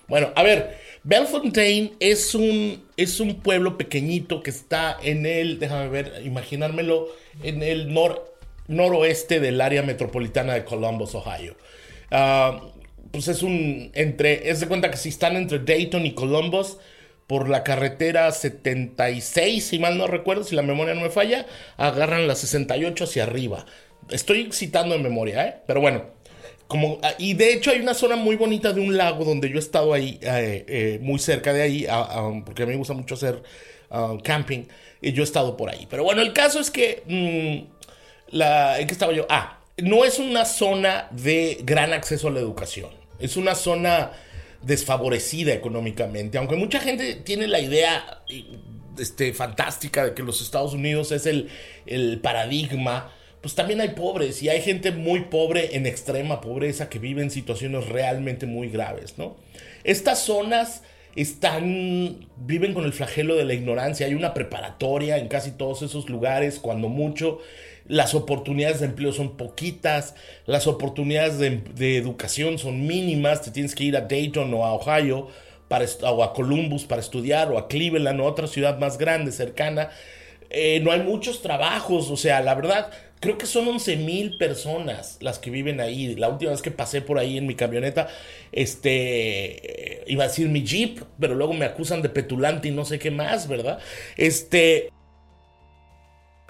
Bueno, 0.08 0.32
a 0.34 0.42
ver, 0.42 0.78
Bellefontaine 1.04 1.92
es 2.00 2.34
un, 2.34 2.82
es 2.96 3.20
un 3.20 3.40
pueblo 3.40 3.76
pequeñito 3.76 4.42
que 4.42 4.50
está 4.50 4.96
en 5.02 5.26
el, 5.26 5.58
déjame 5.58 5.88
ver, 5.88 6.22
imaginármelo, 6.24 7.08
en 7.42 7.62
el 7.62 7.92
nor, 7.92 8.34
noroeste 8.68 9.38
del 9.38 9.60
área 9.60 9.82
metropolitana 9.82 10.54
de 10.54 10.64
Columbus, 10.64 11.14
Ohio. 11.14 11.56
Ah, 12.10 12.62
pues 13.12 13.28
es 13.28 13.42
un, 13.42 13.90
entre, 13.94 14.48
es 14.50 14.60
de 14.60 14.66
cuenta 14.66 14.90
que 14.90 14.96
si 14.96 15.10
están 15.10 15.36
entre 15.36 15.58
Dayton 15.58 16.06
y 16.06 16.14
Columbus, 16.14 16.78
por 17.26 17.48
la 17.48 17.64
carretera 17.64 18.30
76, 18.32 19.64
si 19.64 19.78
mal 19.78 19.96
no 19.96 20.06
recuerdo, 20.06 20.44
si 20.44 20.54
la 20.54 20.62
memoria 20.62 20.94
no 20.94 21.00
me 21.02 21.10
falla, 21.10 21.46
agarran 21.76 22.26
la 22.26 22.34
68 22.34 23.04
hacia 23.04 23.24
arriba. 23.24 23.66
Estoy 24.10 24.50
citando 24.52 24.94
en 24.94 25.02
memoria, 25.02 25.46
¿eh? 25.46 25.56
Pero 25.66 25.80
bueno, 25.80 26.04
como, 26.68 26.98
ah, 27.02 27.14
y 27.18 27.34
de 27.34 27.52
hecho 27.52 27.70
hay 27.70 27.80
una 27.80 27.94
zona 27.94 28.16
muy 28.16 28.36
bonita 28.36 28.72
de 28.72 28.80
un 28.80 28.96
lago 28.96 29.24
donde 29.24 29.48
yo 29.48 29.56
he 29.56 29.60
estado 29.60 29.92
ahí, 29.92 30.18
eh, 30.22 30.64
eh, 30.66 30.98
muy 31.02 31.18
cerca 31.18 31.52
de 31.52 31.62
ahí, 31.62 31.86
porque 32.44 32.62
a 32.62 32.66
mí 32.66 32.72
me 32.72 32.78
gusta 32.78 32.94
mucho 32.94 33.14
hacer 33.14 33.42
ah, 33.90 34.16
camping, 34.22 34.64
y 35.00 35.12
yo 35.12 35.22
he 35.22 35.24
estado 35.24 35.56
por 35.56 35.70
ahí. 35.70 35.86
Pero 35.90 36.04
bueno, 36.04 36.22
el 36.22 36.32
caso 36.32 36.60
es 36.60 36.70
que, 36.70 37.02
mm, 37.06 38.36
la, 38.36 38.80
¿en 38.80 38.86
qué 38.86 38.92
estaba 38.92 39.12
yo? 39.12 39.26
Ah, 39.28 39.60
no 39.76 40.04
es 40.04 40.18
una 40.18 40.44
zona 40.44 41.08
de 41.10 41.58
gran 41.62 41.92
acceso 41.92 42.28
a 42.28 42.30
la 42.30 42.40
educación, 42.40 42.90
es 43.18 43.36
una 43.36 43.54
zona 43.54 44.12
desfavorecida 44.62 45.52
económicamente, 45.52 46.38
aunque 46.38 46.56
mucha 46.56 46.80
gente 46.80 47.16
tiene 47.16 47.46
la 47.46 47.60
idea 47.60 48.22
este, 48.98 49.34
fantástica 49.34 50.06
de 50.06 50.14
que 50.14 50.22
los 50.22 50.40
Estados 50.40 50.72
Unidos 50.72 51.12
es 51.12 51.26
el, 51.26 51.50
el 51.84 52.20
paradigma 52.20 53.12
pues 53.44 53.54
también 53.54 53.82
hay 53.82 53.90
pobres 53.90 54.42
y 54.42 54.48
hay 54.48 54.62
gente 54.62 54.90
muy 54.90 55.20
pobre 55.24 55.76
en 55.76 55.84
extrema 55.84 56.40
pobreza 56.40 56.88
que 56.88 56.98
vive 56.98 57.20
en 57.20 57.30
situaciones 57.30 57.90
realmente 57.90 58.46
muy 58.46 58.70
graves, 58.70 59.18
¿no? 59.18 59.36
Estas 59.84 60.20
zonas 60.20 60.80
están, 61.14 62.26
viven 62.38 62.72
con 62.72 62.86
el 62.86 62.94
flagelo 62.94 63.36
de 63.36 63.44
la 63.44 63.52
ignorancia. 63.52 64.06
Hay 64.06 64.14
una 64.14 64.32
preparatoria 64.32 65.18
en 65.18 65.28
casi 65.28 65.50
todos 65.50 65.82
esos 65.82 66.08
lugares, 66.08 66.58
cuando 66.58 66.88
mucho. 66.88 67.38
Las 67.86 68.14
oportunidades 68.14 68.80
de 68.80 68.86
empleo 68.86 69.12
son 69.12 69.36
poquitas, 69.36 70.14
las 70.46 70.66
oportunidades 70.66 71.38
de, 71.38 71.98
educación 71.98 72.56
son 72.56 72.86
mínimas. 72.86 73.42
Te 73.42 73.50
tienes 73.50 73.74
que 73.74 73.84
ir 73.84 73.94
a 73.94 74.00
Dayton 74.00 74.54
o 74.54 74.64
a 74.64 74.72
Ohio 74.72 75.28
para, 75.68 75.84
o 76.10 76.24
a 76.24 76.32
Columbus 76.32 76.84
para 76.84 77.02
estudiar, 77.02 77.52
o 77.52 77.58
a 77.58 77.68
Cleveland 77.68 78.22
o 78.22 78.24
otra 78.24 78.46
ciudad 78.46 78.78
más 78.78 78.96
grande, 78.96 79.32
cercana. 79.32 79.90
Eh, 80.56 80.78
no 80.80 80.92
hay 80.92 81.00
muchos 81.00 81.42
trabajos, 81.42 82.10
o 82.10 82.16
sea, 82.16 82.40
la 82.40 82.54
verdad, 82.54 82.90
creo 83.24 83.38
que 83.38 83.46
son 83.46 83.66
11 83.66 83.96
mil 83.96 84.36
personas 84.36 85.16
las 85.20 85.38
que 85.38 85.50
viven 85.50 85.80
ahí. 85.80 86.14
La 86.14 86.28
última 86.28 86.50
vez 86.50 86.60
que 86.60 86.70
pasé 86.70 87.00
por 87.00 87.18
ahí 87.18 87.38
en 87.38 87.46
mi 87.46 87.54
camioneta, 87.54 88.08
este, 88.52 90.00
eh, 90.00 90.04
iba 90.06 90.24
a 90.24 90.28
decir 90.28 90.48
mi 90.50 90.62
jeep, 90.62 91.00
pero 91.18 91.34
luego 91.34 91.54
me 91.54 91.64
acusan 91.64 92.02
de 92.02 92.10
petulante 92.10 92.68
y 92.68 92.70
no 92.70 92.84
sé 92.84 92.98
qué 92.98 93.10
más, 93.10 93.48
¿verdad? 93.48 93.78
Este, 94.18 94.90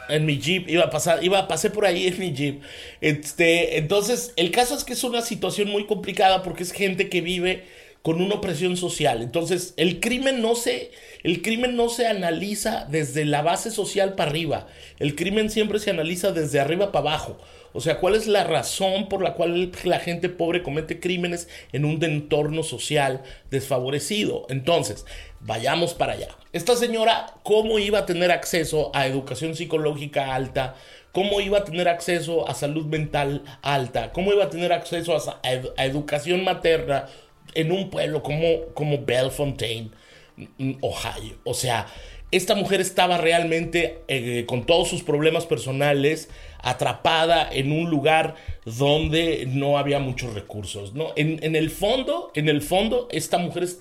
en 0.09 0.27
mi 0.27 0.39
jeep, 0.39 0.69
iba 0.69 0.83
a 0.83 0.91
pasar, 0.91 1.23
iba 1.23 1.39
a 1.39 1.47
pasar 1.47 1.71
por 1.71 1.87
ahí 1.87 2.09
en 2.09 2.19
mi 2.19 2.33
jeep. 2.33 2.63
Este, 3.01 3.79
entonces, 3.79 4.33
el 4.35 4.51
caso 4.51 4.75
es 4.75 4.83
que 4.83 4.95
es 4.95 5.05
una 5.05 5.23
situación 5.23 5.71
muy 5.71 5.87
complicada 5.87 6.43
porque 6.43 6.65
es 6.65 6.73
gente 6.73 7.09
que 7.09 7.21
vive 7.21 7.65
con 8.05 8.21
una 8.21 8.35
opresión 8.35 8.77
social. 8.77 9.23
Entonces, 9.23 9.73
el 9.79 9.99
crimen 9.99 10.43
no 10.43 10.57
se, 10.57 10.91
el 11.23 11.41
crimen 11.41 11.75
no 11.75 11.89
se 11.89 12.07
analiza 12.07 12.87
desde 12.91 13.25
la 13.25 13.41
base 13.41 13.71
social 13.71 14.13
para 14.13 14.31
arriba. 14.31 14.67
El 14.99 15.17
crimen 15.17 15.49
siempre 15.49 15.79
se 15.79 15.89
analiza 15.89 16.31
desde 16.31 16.61
arriba 16.61 16.93
para 16.93 17.09
abajo. 17.09 17.39
O 17.73 17.81
sea, 17.81 18.01
¿cuál 18.01 18.15
es 18.15 18.27
la 18.27 18.45
razón 18.45 19.09
por 19.09 19.23
la 19.23 19.33
cual 19.33 19.73
la 19.85 20.01
gente 20.01 20.29
pobre 20.29 20.63
comete 20.63 21.01
crímenes 21.01 21.49
en 21.73 21.87
un 21.87 22.05
entorno 22.05 22.63
social 22.63 23.23
desfavorecido? 23.51 24.45
Entonces, 24.51 25.07
vayamos 25.41 25.95
para 25.95 26.13
allá. 26.13 26.29
Esta 26.53 26.77
señora, 26.77 27.33
¿cómo 27.43 27.79
iba 27.79 28.01
a 28.01 28.07
tener 28.07 28.31
acceso 28.33 28.91
a 28.95 29.07
educación 29.07 29.57
psicológica 29.57 30.35
alta? 30.35 30.75
¿Cómo 31.13 31.41
iba 31.41 31.59
a 31.59 31.65
tener 31.65 31.89
acceso 31.89 32.47
a 32.47 32.55
salud 32.55 32.85
mental 32.85 33.45
alta? 33.63 34.13
¿Cómo 34.13 34.31
iba 34.33 34.45
a 34.45 34.51
tener 34.51 34.75
acceso 34.75 35.17
a, 35.17 35.41
a 35.43 35.85
educación 35.87 36.45
materna? 36.45 37.07
En 37.55 37.73
un 37.73 37.91
pueblo 37.91 38.23
como, 38.23 38.67
como 38.75 39.05
Bellefontaine, 39.05 39.91
mm, 40.37 40.73
Ohio. 40.81 41.39
O 41.45 41.55
sea, 41.55 41.87
esta 42.31 42.57
mujer 42.57 42.81
estaba 42.81 43.17
realmente 43.17 44.03
eh, 44.09 44.45
con 44.47 44.67
todos 44.67 44.89
sus 44.89 45.05
problemas 45.05 45.47
personales, 45.47 46.29
atrapada 46.59 47.49
en 47.53 47.71
un 47.71 47.91
lugar 47.91 48.35
donde 48.65 49.47
no 49.47 49.79
había 49.79 50.01
muchos 50.01 50.35
recursos, 50.35 50.95
¿no? 50.95 51.13
En, 51.15 51.55
el 51.55 51.71
fondo, 51.71 52.33
en 52.35 52.49
el 52.49 52.61
fondo, 52.61 53.07
esta 53.13 53.39
mujer 53.39 53.63
es 53.63 53.81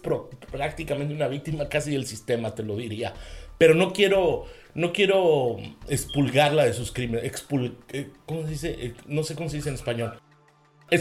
prácticamente 0.51 1.13
una 1.15 1.27
víctima 1.27 1.67
casi 1.67 1.91
del 1.91 2.05
sistema, 2.05 2.53
te 2.53 2.61
lo 2.61 2.75
diría. 2.75 3.13
Pero 3.57 3.73
no 3.73 3.91
quiero, 3.91 4.45
no 4.75 4.93
quiero 4.93 5.57
expulgarla 5.87 6.65
de 6.65 6.73
sus 6.73 6.91
crímenes. 6.91 7.25
Expul, 7.25 7.77
eh, 7.91 8.09
¿Cómo 8.27 8.43
se 8.43 8.49
dice? 8.49 8.75
Eh, 8.79 8.93
no 9.07 9.23
sé 9.23 9.35
cómo 9.35 9.49
se 9.49 9.57
dice 9.57 9.69
en 9.69 9.75
español 9.75 10.19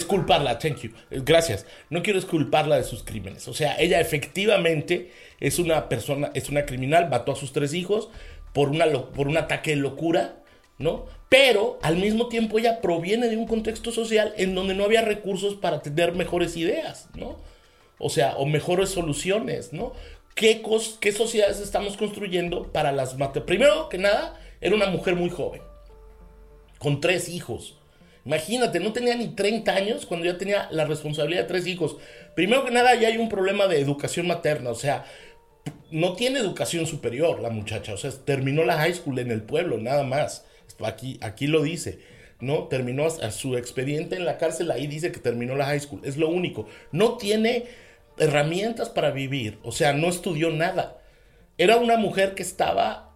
culparla, 0.05 0.59
thank 0.59 0.79
you, 0.79 0.91
gracias. 1.11 1.67
No 1.91 2.03
quiero 2.03 2.25
culparla 2.27 2.77
de 2.77 2.85
sus 2.85 3.03
crímenes. 3.03 3.47
O 3.49 3.55
sea, 3.55 3.77
ella 3.79 4.01
efectivamente 4.01 5.11
es 5.41 5.59
una 5.59 5.89
persona, 5.89 6.31
es 6.35 6.49
una 6.49 6.65
criminal, 6.65 7.11
mató 7.11 7.33
a 7.33 7.37
sus 7.37 7.53
tres 7.53 7.75
hijos 7.75 8.09
por, 8.53 8.71
una, 8.71 8.87
por 8.87 9.29
un 9.29 9.37
ataque 9.37 9.71
de 9.71 9.77
locura, 9.77 10.37
¿no? 10.79 11.07
Pero 11.29 11.79
al 11.83 11.97
mismo 11.97 12.29
tiempo 12.29 12.59
ella 12.59 12.81
proviene 12.81 13.29
de 13.29 13.37
un 13.37 13.47
contexto 13.47 13.93
social 13.93 14.35
en 14.37 14.55
donde 14.55 14.75
no 14.75 14.85
había 14.85 15.03
recursos 15.03 15.55
para 15.55 15.83
tener 15.83 16.13
mejores 16.13 16.57
ideas, 16.57 17.09
¿no? 17.15 17.39
O 17.99 18.11
sea, 18.11 18.37
o 18.37 18.47
mejores 18.47 18.91
soluciones, 18.91 19.73
¿no? 19.73 19.93
¿Qué, 20.35 20.63
qué 21.01 21.13
sociedades 21.13 21.61
estamos 21.61 21.97
construyendo 21.97 22.73
para 22.73 22.93
las 22.93 23.19
matas? 23.19 23.43
Primero 23.45 23.89
que 23.89 23.99
nada, 23.99 24.41
era 24.61 24.75
una 24.75 24.87
mujer 24.87 25.17
muy 25.17 25.29
joven, 25.29 25.63
con 26.79 27.01
tres 27.01 27.29
hijos 27.29 27.79
Imagínate, 28.25 28.79
no 28.79 28.93
tenía 28.93 29.17
ni 29.17 29.29
30 29.29 29.75
años 29.75 30.07
cuando 30.07 30.27
ya 30.27 30.39
tenía 30.39 30.69
la 30.71 30.85
responsabilidad 30.85 31.43
de 31.43 31.49
tres 31.49 31.67
hijos. 31.67 31.97
Primero 32.37 32.65
que 32.65 32.71
nada, 32.71 32.95
ya 32.95 33.09
hay 33.09 33.17
un 33.17 33.29
problema 33.29 33.67
de 33.67 33.81
educación 33.81 34.27
materna, 34.29 34.71
o 34.71 34.75
sea, 34.75 35.05
no 35.91 36.15
tiene 36.15 36.39
educación 36.39 36.87
superior 36.87 37.41
la 37.41 37.51
muchacha, 37.51 37.93
o 37.93 37.97
sea, 37.97 38.11
terminó 38.11 38.65
la 38.65 38.79
high 38.79 38.95
school 38.95 39.19
en 39.19 39.31
el 39.31 39.43
pueblo, 39.43 39.79
nada 39.79 40.05
más. 40.05 40.47
Aquí, 40.85 41.19
aquí 41.21 41.47
lo 41.47 41.63
dice, 41.63 42.01
¿no? 42.41 42.69
Terminó 42.69 43.07
a 43.07 43.31
su 43.31 43.57
expediente 43.57 44.17
en 44.17 44.25
la 44.25 44.39
cárcel, 44.39 44.71
ahí 44.71 44.87
dice 44.87 45.13
que 45.13 45.21
terminó 45.21 45.55
la 45.55 45.67
high 45.67 45.81
school, 45.81 46.01
es 46.05 46.17
lo 46.17 46.29
único. 46.29 46.67
No 46.93 47.17
tiene 47.17 47.67
herramientas 48.19 48.89
para 48.89 49.11
vivir, 49.11 49.59
o 49.63 49.73
sea, 49.73 49.93
no 49.93 50.09
estudió 50.09 50.51
nada. 50.51 50.99
Era 51.59 51.77
una 51.77 51.97
mujer 51.97 52.35
que 52.35 52.43
estaba 52.43 53.15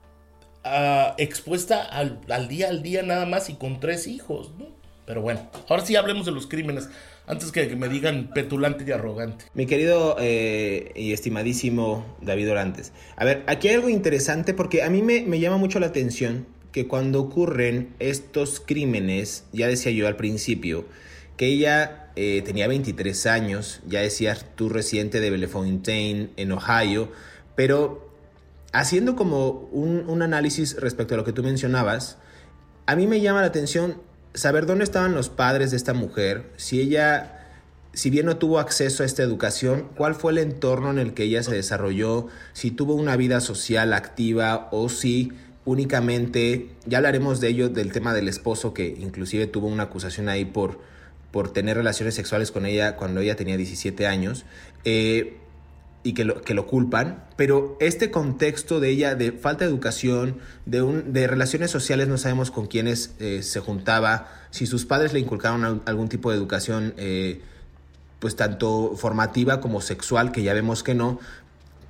ah, 0.65 1.15
expuesta 1.17 1.83
al, 1.83 2.21
al 2.29 2.49
día 2.49 2.69
al 2.69 2.83
día 2.83 3.03
nada 3.03 3.25
más 3.25 3.49
y 3.49 3.55
con 3.55 3.81
tres 3.81 4.07
hijos, 4.07 4.53
¿no? 4.59 4.76
Pero 5.07 5.23
bueno, 5.23 5.49
ahora 5.69 5.87
sí 5.87 5.95
hablemos 5.95 6.27
de 6.27 6.33
los 6.33 6.49
crímenes, 6.49 6.89
antes 7.27 7.53
que, 7.53 7.75
me 7.77 7.89
digan 7.89 8.31
petulante 8.35 8.85
y 8.87 8.91
arrogante. 8.91 9.45
Mi 9.55 9.67
querido 9.67 10.17
eh, 10.19 10.93
y 10.97 11.13
estimadísimo 11.13 12.05
David 12.21 12.51
Orantes. 12.51 12.93
A 13.17 13.25
ver, 13.25 13.45
aquí 13.47 13.69
hay 13.69 13.77
algo 13.77 13.89
interesante 13.89 14.53
porque 14.53 14.83
a 14.83 14.91
mí 14.91 15.03
me, 15.03 15.23
me 15.23 15.39
llama 15.39 15.59
mucho 15.59 15.79
la 15.79 15.87
atención 15.87 16.47
que 16.73 16.89
cuando 16.89 17.21
ocurren 17.21 17.95
estos 18.01 18.61
crímenes, 18.61 19.45
ya 19.53 19.69
decía 19.69 19.93
yo 19.93 20.09
al 20.09 20.17
principio, 20.17 20.85
que 21.37 21.47
ella 21.47 22.11
eh, 22.17 22.43
tenía 22.45 22.67
23 22.67 23.27
años, 23.27 23.81
ya 23.87 24.01
decías 24.01 24.45
tú 24.57 24.69
residente 24.69 25.21
de 25.21 25.31
Bellefontaine, 25.31 26.31
en 26.37 26.53
Ohio, 26.53 27.11
pero 27.55 28.11
haciendo 28.73 29.17
como 29.17 29.69
un, 29.71 30.09
un 30.09 30.23
análisis 30.23 30.77
respecto 30.77 31.15
a 31.15 31.17
lo 31.17 31.25
que 31.25 31.33
tú 31.33 31.43
mencionabas, 31.43 32.19
a 32.87 32.97
mí 32.97 33.07
me 33.07 33.21
llama 33.21 33.41
la 33.41 33.47
atención 33.47 34.01
saber 34.37 34.67
dónde 34.67 34.85
estaban 34.85 35.15
los 35.15 35.29
padres 35.29 35.71
de 35.71 35.77
esta 35.77 35.95
mujer, 35.95 36.45
si 36.57 36.81
ella, 36.81 37.49
si 37.95 38.11
bien 38.11 38.27
no 38.27 38.37
tuvo 38.37 38.59
acceso 38.59 39.03
a 39.03 39.07
esta 39.07 39.23
educación, 39.23 39.89
cuál 39.97 40.15
fue 40.15 40.33
el 40.33 40.39
entorno 40.39 40.91
en 40.91 40.99
el 40.99 41.15
que 41.15 41.25
ella 41.25 41.43
se 41.43 41.55
desarrolló, 41.55 42.29
si 42.53 42.71
tuvo 42.71 42.95
una 42.95 43.17
vida 43.17 43.41
social 43.41 43.93
activa 43.93 44.69
o 44.71 44.89
si 44.89 45.33
únicamente, 45.65 46.69
ya 46.87 46.99
hablaremos 46.99 47.41
de 47.41 47.49
ello, 47.49 47.69
del 47.69 47.93
tema 47.93 48.15
del 48.15 48.29
esposo 48.29 48.73
que 48.73 48.87
inclusive 48.87 49.47
tuvo 49.47 49.67
una 49.67 49.85
acusación 49.85 50.29
ahí 50.29 50.45
por, 50.45 50.79
por 51.33 51.53
tener 51.53 51.77
relaciones 51.77 52.15
sexuales 52.15 52.53
con 52.53 52.67
ella 52.67 52.97
cuando 52.97 53.21
ella 53.21 53.37
tenía 53.37 53.57
17 53.57 54.07
años. 54.07 54.45
Eh, 54.85 55.39
y 56.07 56.13
que 56.13 56.25
lo, 56.25 56.41
que 56.41 56.55
lo 56.55 56.69
culpan, 56.69 57.25
pero 57.35 57.77
este 57.81 58.13
contexto 58.13 58.79
de 58.79 58.91
ella, 58.91 59.17
de 59.17 59.33
falta 59.33 59.65
de 59.65 59.71
educación, 59.71 60.39
de, 60.65 60.81
un, 60.81 61.13
de 61.13 61.27
relaciones 61.27 61.73
sociales, 61.73 62.07
no 62.07 62.17
sabemos 62.17 62.53
con 62.53 62.67
quiénes 62.67 63.17
eh, 63.19 63.43
se 63.43 63.59
juntaba, 63.59 64.29
si 64.51 64.67
sus 64.67 64.87
padres 64.87 65.13
le 65.13 65.19
inculcaron 65.19 65.83
algún 65.85 66.09
tipo 66.09 66.31
de 66.31 66.37
educación, 66.37 66.95
eh, 66.97 67.41
pues 68.21 68.37
tanto 68.37 68.95
formativa 68.97 69.61
como 69.61 69.81
sexual, 69.81 70.31
que 70.31 70.45
ya 70.45 70.55
vemos 70.55 70.85
que 70.85 70.95
no, 70.95 71.19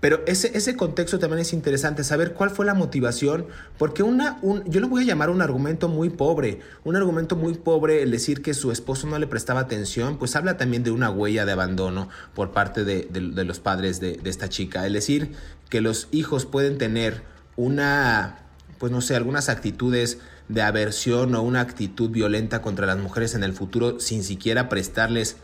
pero 0.00 0.22
ese, 0.26 0.56
ese 0.56 0.76
contexto 0.76 1.18
también 1.18 1.40
es 1.40 1.52
interesante, 1.52 2.04
saber 2.04 2.34
cuál 2.34 2.50
fue 2.50 2.66
la 2.66 2.74
motivación, 2.74 3.46
porque 3.78 4.02
una, 4.02 4.38
un, 4.42 4.62
yo 4.64 4.80
lo 4.80 4.88
voy 4.88 5.02
a 5.02 5.06
llamar 5.06 5.30
un 5.30 5.40
argumento 5.40 5.88
muy 5.88 6.10
pobre, 6.10 6.60
un 6.84 6.96
argumento 6.96 7.34
muy 7.34 7.54
pobre 7.54 8.02
el 8.02 8.10
decir 8.10 8.42
que 8.42 8.52
su 8.52 8.70
esposo 8.70 9.06
no 9.06 9.18
le 9.18 9.26
prestaba 9.26 9.60
atención, 9.60 10.18
pues 10.18 10.36
habla 10.36 10.56
también 10.56 10.84
de 10.84 10.90
una 10.90 11.10
huella 11.10 11.46
de 11.46 11.52
abandono 11.52 12.08
por 12.34 12.52
parte 12.52 12.84
de, 12.84 13.08
de, 13.10 13.44
los 13.44 13.58
padres 13.58 13.98
de, 13.98 14.16
de 14.16 14.30
esta 14.30 14.48
chica, 14.48 14.86
el 14.86 14.92
decir 14.92 15.32
que 15.70 15.80
los 15.80 16.08
hijos 16.10 16.44
pueden 16.44 16.76
tener 16.76 17.22
una, 17.56 18.40
pues 18.78 18.92
no 18.92 19.00
sé, 19.00 19.16
algunas 19.16 19.48
actitudes 19.48 20.18
de 20.48 20.62
aversión 20.62 21.34
o 21.34 21.42
una 21.42 21.60
actitud 21.60 22.10
violenta 22.10 22.60
contra 22.60 22.86
las 22.86 22.98
mujeres 22.98 23.34
en 23.34 23.42
el 23.42 23.52
futuro 23.52 23.98
sin 23.98 24.22
siquiera 24.22 24.68
prestarles 24.68 25.36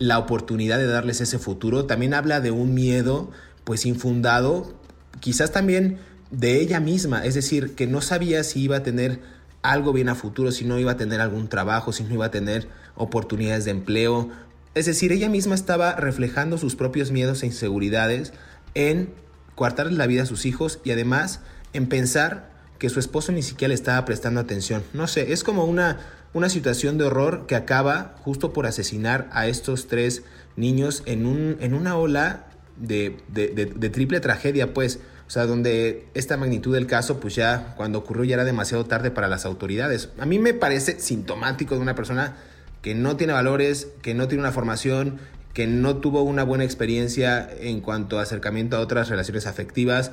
la 0.00 0.18
oportunidad 0.18 0.78
de 0.78 0.86
darles 0.86 1.20
ese 1.20 1.38
futuro, 1.38 1.84
también 1.84 2.14
habla 2.14 2.40
de 2.40 2.50
un 2.50 2.72
miedo 2.74 3.30
pues 3.70 3.86
infundado, 3.86 4.74
quizás 5.20 5.52
también 5.52 5.98
de 6.32 6.60
ella 6.60 6.80
misma, 6.80 7.24
es 7.24 7.34
decir, 7.34 7.76
que 7.76 7.86
no 7.86 8.00
sabía 8.00 8.42
si 8.42 8.62
iba 8.62 8.78
a 8.78 8.82
tener 8.82 9.20
algo 9.62 9.92
bien 9.92 10.08
a 10.08 10.16
futuro, 10.16 10.50
si 10.50 10.64
no 10.64 10.80
iba 10.80 10.90
a 10.90 10.96
tener 10.96 11.20
algún 11.20 11.46
trabajo, 11.48 11.92
si 11.92 12.02
no 12.02 12.12
iba 12.12 12.26
a 12.26 12.30
tener 12.32 12.66
oportunidades 12.96 13.66
de 13.66 13.70
empleo. 13.70 14.28
Es 14.74 14.86
decir, 14.86 15.12
ella 15.12 15.28
misma 15.28 15.54
estaba 15.54 15.94
reflejando 15.94 16.58
sus 16.58 16.74
propios 16.74 17.12
miedos 17.12 17.44
e 17.44 17.46
inseguridades 17.46 18.32
en 18.74 19.14
coartarle 19.54 19.96
la 19.96 20.08
vida 20.08 20.24
a 20.24 20.26
sus 20.26 20.46
hijos 20.46 20.80
y 20.82 20.90
además 20.90 21.38
en 21.72 21.86
pensar 21.86 22.50
que 22.80 22.88
su 22.88 22.98
esposo 22.98 23.30
ni 23.30 23.42
siquiera 23.44 23.68
le 23.68 23.74
estaba 23.76 24.04
prestando 24.04 24.40
atención. 24.40 24.82
No 24.94 25.06
sé, 25.06 25.32
es 25.32 25.44
como 25.44 25.64
una, 25.64 26.00
una 26.32 26.48
situación 26.48 26.98
de 26.98 27.04
horror 27.04 27.46
que 27.46 27.54
acaba 27.54 28.16
justo 28.24 28.52
por 28.52 28.66
asesinar 28.66 29.30
a 29.30 29.46
estos 29.46 29.86
tres 29.86 30.24
niños 30.56 31.04
en, 31.06 31.24
un, 31.24 31.56
en 31.60 31.74
una 31.74 31.96
ola 31.96 32.49
de, 32.80 33.16
de, 33.28 33.90
triple 33.90 34.20
tragedia, 34.20 34.74
pues, 34.74 35.00
o 35.26 35.30
sea, 35.30 35.46
donde 35.46 36.06
esta 36.14 36.36
magnitud 36.36 36.74
del 36.74 36.86
caso, 36.86 37.20
pues 37.20 37.34
ya 37.34 37.74
cuando 37.76 37.98
ocurrió 37.98 38.24
ya 38.24 38.34
era 38.34 38.44
demasiado 38.44 38.84
tarde 38.86 39.10
para 39.10 39.28
las 39.28 39.44
autoridades. 39.44 40.08
A 40.18 40.26
mí 40.26 40.38
me 40.38 40.54
parece 40.54 40.98
sintomático 40.98 41.76
de 41.76 41.82
una 41.82 41.94
persona 41.94 42.36
que 42.82 42.94
no 42.94 43.16
tiene 43.16 43.32
valores, 43.32 43.88
que 44.02 44.14
no 44.14 44.26
tiene 44.26 44.42
una 44.42 44.52
formación, 44.52 45.20
que 45.52 45.66
no 45.66 45.96
tuvo 45.96 46.22
una 46.22 46.42
buena 46.42 46.64
experiencia 46.64 47.48
en 47.60 47.80
cuanto 47.80 48.18
a 48.18 48.22
acercamiento 48.22 48.76
a 48.76 48.80
otras 48.80 49.08
relaciones 49.08 49.46
afectivas, 49.46 50.12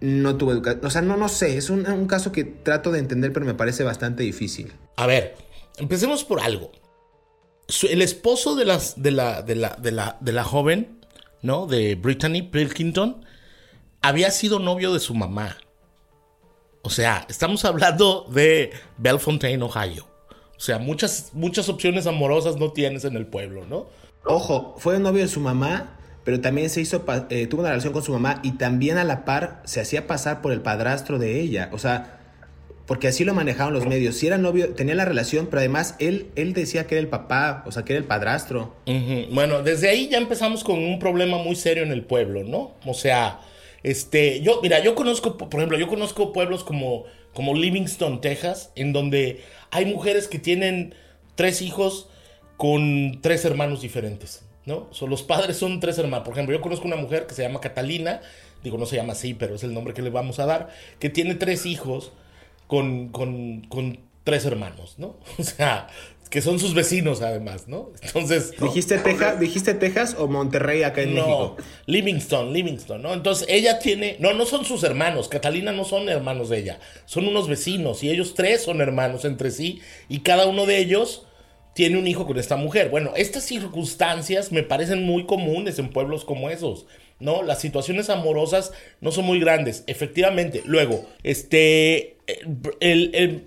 no 0.00 0.36
tuvo 0.36 0.52
educación, 0.52 0.84
o 0.84 0.90
sea, 0.90 1.02
no, 1.02 1.16
no 1.16 1.28
sé, 1.28 1.56
es 1.56 1.70
un, 1.70 1.86
un 1.90 2.06
caso 2.06 2.32
que 2.32 2.44
trato 2.44 2.92
de 2.92 2.98
entender, 2.98 3.32
pero 3.32 3.46
me 3.46 3.54
parece 3.54 3.84
bastante 3.84 4.22
difícil. 4.22 4.72
A 4.96 5.06
ver, 5.06 5.36
empecemos 5.78 6.24
por 6.24 6.40
algo. 6.40 6.72
El 7.88 8.02
esposo 8.02 8.54
de, 8.54 8.64
las, 8.64 9.02
de, 9.02 9.10
la, 9.10 9.42
de, 9.42 9.56
la, 9.56 9.76
de, 9.80 9.92
la, 9.92 10.16
de 10.20 10.32
la 10.32 10.44
joven, 10.44 11.00
¿no? 11.42 11.66
De 11.66 11.94
Brittany 11.94 12.42
Pilkington, 12.42 13.24
había 14.02 14.30
sido 14.30 14.58
novio 14.58 14.92
de 14.92 15.00
su 15.00 15.14
mamá. 15.14 15.56
O 16.82 16.90
sea, 16.90 17.26
estamos 17.28 17.64
hablando 17.64 18.26
de 18.30 18.72
Bellefontaine, 18.98 19.62
Ohio. 19.62 20.06
O 20.56 20.60
sea, 20.60 20.78
muchas, 20.78 21.30
muchas 21.32 21.68
opciones 21.68 22.06
amorosas 22.06 22.56
no 22.56 22.72
tienes 22.72 23.04
en 23.04 23.16
el 23.16 23.26
pueblo, 23.26 23.66
¿no? 23.66 23.86
Ojo, 24.24 24.74
fue 24.78 24.98
novio 24.98 25.22
de 25.22 25.28
su 25.28 25.40
mamá, 25.40 25.98
pero 26.24 26.40
también 26.40 26.70
se 26.70 26.80
hizo, 26.80 27.04
eh, 27.30 27.46
tuvo 27.46 27.60
una 27.60 27.70
relación 27.70 27.92
con 27.92 28.02
su 28.02 28.12
mamá 28.12 28.40
y 28.42 28.52
también 28.52 28.98
a 28.98 29.04
la 29.04 29.24
par 29.24 29.62
se 29.64 29.80
hacía 29.80 30.06
pasar 30.06 30.42
por 30.42 30.52
el 30.52 30.62
padrastro 30.62 31.18
de 31.18 31.40
ella. 31.40 31.70
O 31.72 31.78
sea, 31.78 32.15
porque 32.86 33.08
así 33.08 33.24
lo 33.24 33.34
manejaban 33.34 33.74
los 33.74 33.86
medios. 33.86 34.16
Si 34.16 34.26
era 34.26 34.38
novio, 34.38 34.74
tenía 34.74 34.94
la 34.94 35.04
relación, 35.04 35.46
pero 35.46 35.58
además 35.58 35.96
él, 35.98 36.28
él 36.36 36.52
decía 36.52 36.86
que 36.86 36.94
era 36.94 37.02
el 37.02 37.08
papá, 37.08 37.64
o 37.66 37.72
sea, 37.72 37.84
que 37.84 37.94
era 37.94 38.00
el 38.00 38.06
padrastro. 38.06 38.74
Bueno, 39.32 39.62
desde 39.62 39.88
ahí 39.88 40.08
ya 40.08 40.18
empezamos 40.18 40.62
con 40.62 40.78
un 40.78 40.98
problema 40.98 41.38
muy 41.38 41.56
serio 41.56 41.82
en 41.82 41.90
el 41.90 42.04
pueblo, 42.04 42.44
¿no? 42.44 42.74
O 42.84 42.94
sea, 42.94 43.40
este, 43.82 44.40
yo, 44.40 44.60
mira, 44.62 44.82
yo 44.82 44.94
conozco, 44.94 45.36
por 45.36 45.54
ejemplo, 45.54 45.78
yo 45.78 45.88
conozco 45.88 46.32
pueblos 46.32 46.62
como, 46.62 47.04
como 47.34 47.54
Livingston, 47.54 48.20
Texas, 48.20 48.70
en 48.76 48.92
donde 48.92 49.42
hay 49.70 49.84
mujeres 49.84 50.28
que 50.28 50.38
tienen 50.38 50.94
tres 51.34 51.62
hijos 51.62 52.08
con 52.56 53.18
tres 53.20 53.44
hermanos 53.44 53.82
diferentes, 53.82 54.44
¿no? 54.64 54.86
So, 54.92 55.08
los 55.08 55.24
padres 55.24 55.56
son 55.56 55.80
tres 55.80 55.98
hermanos. 55.98 56.24
Por 56.24 56.34
ejemplo, 56.34 56.54
yo 56.54 56.62
conozco 56.62 56.86
una 56.86 56.96
mujer 56.96 57.26
que 57.26 57.34
se 57.34 57.42
llama 57.42 57.60
Catalina, 57.60 58.20
digo, 58.62 58.78
no 58.78 58.86
se 58.86 58.94
llama 58.94 59.14
así, 59.14 59.34
pero 59.34 59.56
es 59.56 59.64
el 59.64 59.74
nombre 59.74 59.92
que 59.92 60.02
le 60.02 60.10
vamos 60.10 60.38
a 60.38 60.46
dar, 60.46 60.68
que 61.00 61.10
tiene 61.10 61.34
tres 61.34 61.66
hijos 61.66 62.12
con, 62.66 63.08
con, 63.08 63.62
con 63.62 63.98
tres 64.24 64.44
hermanos, 64.44 64.96
¿no? 64.98 65.16
O 65.38 65.42
sea, 65.42 65.88
que 66.28 66.42
son 66.42 66.58
sus 66.58 66.74
vecinos 66.74 67.22
además, 67.22 67.68
¿no? 67.68 67.92
Entonces... 68.02 68.52
¿Dijiste, 68.60 68.98
Texas, 68.98 69.38
¿Dijiste 69.38 69.74
Texas 69.74 70.16
o 70.18 70.26
Monterrey 70.26 70.82
acá 70.82 71.02
en 71.02 71.14
México? 71.14 71.56
No, 71.56 71.64
Livingston, 71.86 72.52
Livingston, 72.52 73.02
¿no? 73.02 73.14
Entonces 73.14 73.46
ella 73.48 73.78
tiene... 73.78 74.16
No, 74.18 74.34
no 74.34 74.44
son 74.44 74.64
sus 74.64 74.82
hermanos, 74.82 75.28
Catalina 75.28 75.72
no 75.72 75.84
son 75.84 76.08
hermanos 76.08 76.48
de 76.48 76.58
ella, 76.58 76.80
son 77.04 77.28
unos 77.28 77.48
vecinos 77.48 78.02
y 78.02 78.10
ellos 78.10 78.34
tres 78.34 78.64
son 78.64 78.80
hermanos 78.80 79.24
entre 79.24 79.50
sí 79.50 79.80
y 80.08 80.20
cada 80.20 80.46
uno 80.46 80.66
de 80.66 80.78
ellos 80.78 81.26
tiene 81.74 81.98
un 81.98 82.06
hijo 82.06 82.26
con 82.26 82.38
esta 82.38 82.56
mujer. 82.56 82.88
Bueno, 82.88 83.12
estas 83.16 83.44
circunstancias 83.44 84.50
me 84.50 84.62
parecen 84.62 85.04
muy 85.04 85.26
comunes 85.26 85.78
en 85.78 85.90
pueblos 85.90 86.24
como 86.24 86.50
esos. 86.50 86.86
¿no? 87.20 87.42
Las 87.42 87.60
situaciones 87.60 88.10
amorosas 88.10 88.72
no 89.00 89.12
son 89.12 89.26
muy 89.26 89.40
grandes, 89.40 89.84
efectivamente. 89.86 90.62
Luego, 90.64 91.06
este, 91.22 92.15
el, 92.80 93.10
el, 93.14 93.44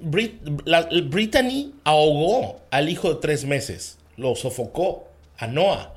Brittany 1.03 1.73
ahogó 1.83 2.61
al 2.71 2.89
hijo 2.89 3.13
de 3.13 3.19
tres 3.19 3.45
meses, 3.45 3.97
lo 4.17 4.35
sofocó 4.35 5.07
a 5.37 5.47
Noah. 5.47 5.93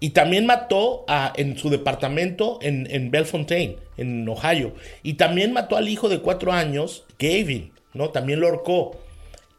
Y 0.00 0.10
también 0.10 0.46
mató 0.46 1.04
a, 1.06 1.32
en 1.36 1.56
su 1.56 1.70
departamento 1.70 2.58
en, 2.60 2.88
en 2.90 3.12
Bellefontaine, 3.12 3.76
en 3.96 4.28
Ohio. 4.28 4.74
Y 5.04 5.14
también 5.14 5.52
mató 5.52 5.76
al 5.76 5.88
hijo 5.88 6.08
de 6.08 6.20
cuatro 6.20 6.52
años, 6.52 7.04
Gavin, 7.20 7.72
¿no? 7.94 8.10
También 8.10 8.40
lo 8.40 8.48
ahorcó. 8.48 8.98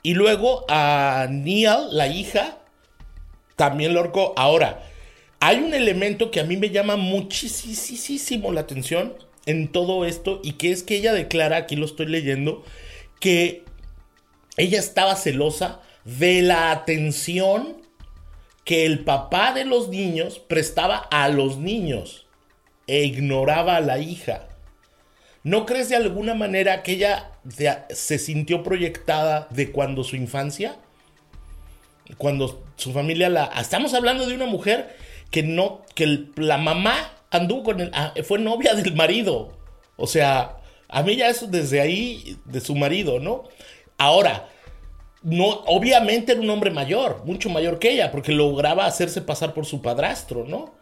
Y 0.01 0.15
luego 0.15 0.65
a 0.67 1.27
Neil, 1.29 1.87
la 1.91 2.07
hija, 2.07 2.57
también 3.55 3.93
lo 3.93 4.01
ahorcó. 4.01 4.33
Ahora, 4.35 4.83
hay 5.39 5.59
un 5.59 5.73
elemento 5.73 6.29
que 6.29 6.41
a 6.41 6.43
mí 6.43 6.57
me 6.57 6.71
llama 6.71 6.97
muchísimo 6.97 8.51
la 8.51 8.61
atención 8.61 9.13
en 9.45 9.67
todo 9.67 10.05
esto 10.05 10.39
y 10.43 10.53
que 10.53 10.71
es 10.71 10.83
que 10.83 10.95
ella 10.95 11.13
declara, 11.13 11.57
aquí 11.57 11.75
lo 11.75 11.85
estoy 11.85 12.07
leyendo, 12.07 12.63
que 13.19 13.63
ella 14.57 14.79
estaba 14.79 15.15
celosa 15.15 15.81
de 16.05 16.41
la 16.41 16.71
atención 16.71 17.81
que 18.65 18.85
el 18.85 19.03
papá 19.03 19.53
de 19.53 19.65
los 19.65 19.89
niños 19.89 20.39
prestaba 20.39 20.97
a 20.97 21.27
los 21.29 21.57
niños 21.57 22.25
e 22.87 23.03
ignoraba 23.03 23.77
a 23.77 23.81
la 23.81 23.99
hija. 23.99 24.47
¿No 25.43 25.65
crees 25.65 25.89
de 25.89 25.97
alguna 25.97 26.33
manera 26.33 26.83
que 26.83 26.93
ella 26.93 27.31
se 27.89 28.17
sintió 28.17 28.63
proyectada 28.63 29.47
de 29.49 29.71
cuando 29.71 30.05
su 30.05 30.15
infancia? 30.15 30.77
Cuando 32.17 32.63
su 32.77 32.93
familia 32.93 33.27
la... 33.27 33.45
Estamos 33.59 33.93
hablando 33.93 34.25
de 34.25 34.35
una 34.35 34.45
mujer 34.45 34.95
que 35.31 35.43
no, 35.43 35.81
que 35.95 36.27
la 36.37 36.57
mamá 36.57 37.11
anduvo 37.33 37.63
con 37.63 37.81
él, 37.81 37.91
ah, 37.93 38.13
fue 38.23 38.39
novia 38.39 38.73
del 38.73 38.95
marido. 38.95 39.51
O 39.97 40.07
sea, 40.07 40.57
a 40.87 41.03
mí 41.03 41.15
ya 41.15 41.29
eso 41.29 41.47
desde 41.47 41.81
ahí, 41.81 42.37
de 42.45 42.61
su 42.61 42.75
marido, 42.75 43.19
¿no? 43.19 43.43
Ahora, 43.97 44.49
no, 45.23 45.47
obviamente 45.65 46.33
era 46.33 46.41
un 46.41 46.49
hombre 46.49 46.69
mayor, 46.71 47.23
mucho 47.25 47.49
mayor 47.49 47.79
que 47.79 47.91
ella, 47.91 48.11
porque 48.11 48.31
lograba 48.31 48.85
hacerse 48.85 49.21
pasar 49.21 49.53
por 49.53 49.65
su 49.65 49.81
padrastro, 49.81 50.45
¿no? 50.45 50.75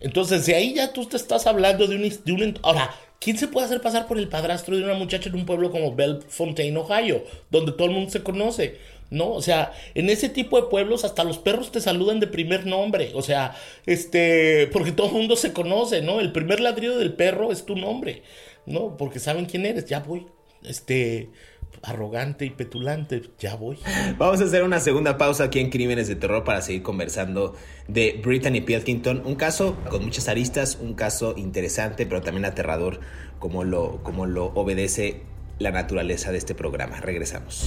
Entonces, 0.00 0.46
de 0.46 0.54
ahí 0.54 0.74
ya 0.74 0.92
tú 0.92 1.04
te 1.06 1.16
estás 1.16 1.46
hablando 1.46 1.86
de 1.86 1.96
un, 1.96 2.02
de 2.02 2.32
un... 2.32 2.58
Ahora, 2.62 2.94
¿quién 3.18 3.36
se 3.36 3.48
puede 3.48 3.66
hacer 3.66 3.80
pasar 3.80 4.06
por 4.06 4.18
el 4.18 4.28
padrastro 4.28 4.76
de 4.76 4.84
una 4.84 4.94
muchacha 4.94 5.28
en 5.28 5.34
un 5.34 5.44
pueblo 5.44 5.70
como 5.70 5.94
Bellefontaine, 5.94 6.76
Ohio, 6.78 7.24
donde 7.50 7.72
todo 7.72 7.88
el 7.88 7.94
mundo 7.94 8.10
se 8.10 8.22
conoce? 8.22 8.78
¿No? 9.10 9.30
O 9.30 9.42
sea, 9.42 9.72
en 9.94 10.10
ese 10.10 10.28
tipo 10.28 10.60
de 10.60 10.68
pueblos 10.68 11.04
hasta 11.04 11.24
los 11.24 11.38
perros 11.38 11.72
te 11.72 11.80
saludan 11.80 12.20
de 12.20 12.26
primer 12.26 12.66
nombre, 12.66 13.12
o 13.14 13.22
sea, 13.22 13.54
este, 13.86 14.68
porque 14.72 14.92
todo 14.92 15.08
el 15.08 15.14
mundo 15.14 15.36
se 15.36 15.52
conoce, 15.52 16.02
¿no? 16.02 16.20
El 16.20 16.32
primer 16.32 16.60
ladrido 16.60 16.98
del 16.98 17.14
perro 17.14 17.52
es 17.52 17.64
tu 17.64 17.76
nombre, 17.76 18.22
¿no? 18.66 18.96
Porque 18.96 19.18
saben 19.18 19.46
quién 19.46 19.66
eres, 19.66 19.86
ya 19.86 20.00
voy, 20.00 20.26
este, 20.62 21.30
arrogante 21.82 22.44
y 22.44 22.50
petulante, 22.50 23.22
ya 23.38 23.54
voy. 23.54 23.78
Vamos 24.18 24.40
a 24.40 24.44
hacer 24.44 24.62
una 24.62 24.80
segunda 24.80 25.16
pausa 25.16 25.44
aquí 25.44 25.60
en 25.60 25.70
Crímenes 25.70 26.08
de 26.08 26.16
Terror 26.16 26.44
para 26.44 26.60
seguir 26.60 26.82
conversando 26.82 27.54
de 27.86 28.20
Brittany 28.22 28.60
Pilkington, 28.60 29.22
un 29.24 29.36
caso 29.36 29.76
con 29.88 30.04
muchas 30.04 30.28
aristas, 30.28 30.78
un 30.80 30.94
caso 30.94 31.34
interesante, 31.36 32.06
pero 32.06 32.20
también 32.20 32.44
aterrador, 32.44 33.00
como 33.38 33.64
lo, 33.64 34.02
como 34.02 34.26
lo 34.26 34.46
obedece 34.46 35.22
la 35.58 35.70
naturaleza 35.70 36.32
de 36.32 36.38
este 36.38 36.54
programa. 36.54 37.00
Regresamos. 37.00 37.66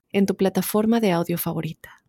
en 0.11 0.25
tu 0.25 0.35
plataforma 0.35 0.99
de 0.99 1.11
audio 1.11 1.37
favorita. 1.37 2.01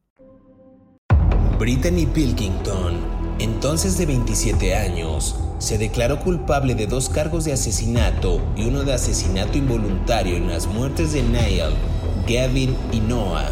Brittany 1.58 2.06
Pilkington, 2.06 2.98
entonces 3.38 3.96
de 3.96 4.06
27 4.06 4.74
años, 4.74 5.38
se 5.58 5.78
declaró 5.78 6.18
culpable 6.18 6.74
de 6.74 6.88
dos 6.88 7.08
cargos 7.08 7.44
de 7.44 7.52
asesinato 7.52 8.40
y 8.56 8.64
uno 8.64 8.82
de 8.82 8.94
asesinato 8.94 9.58
involuntario 9.58 10.36
en 10.36 10.48
las 10.48 10.66
muertes 10.66 11.12
de 11.12 11.22
Niall, 11.22 11.74
Gavin 12.26 12.76
y 12.90 12.98
Noah. 12.98 13.50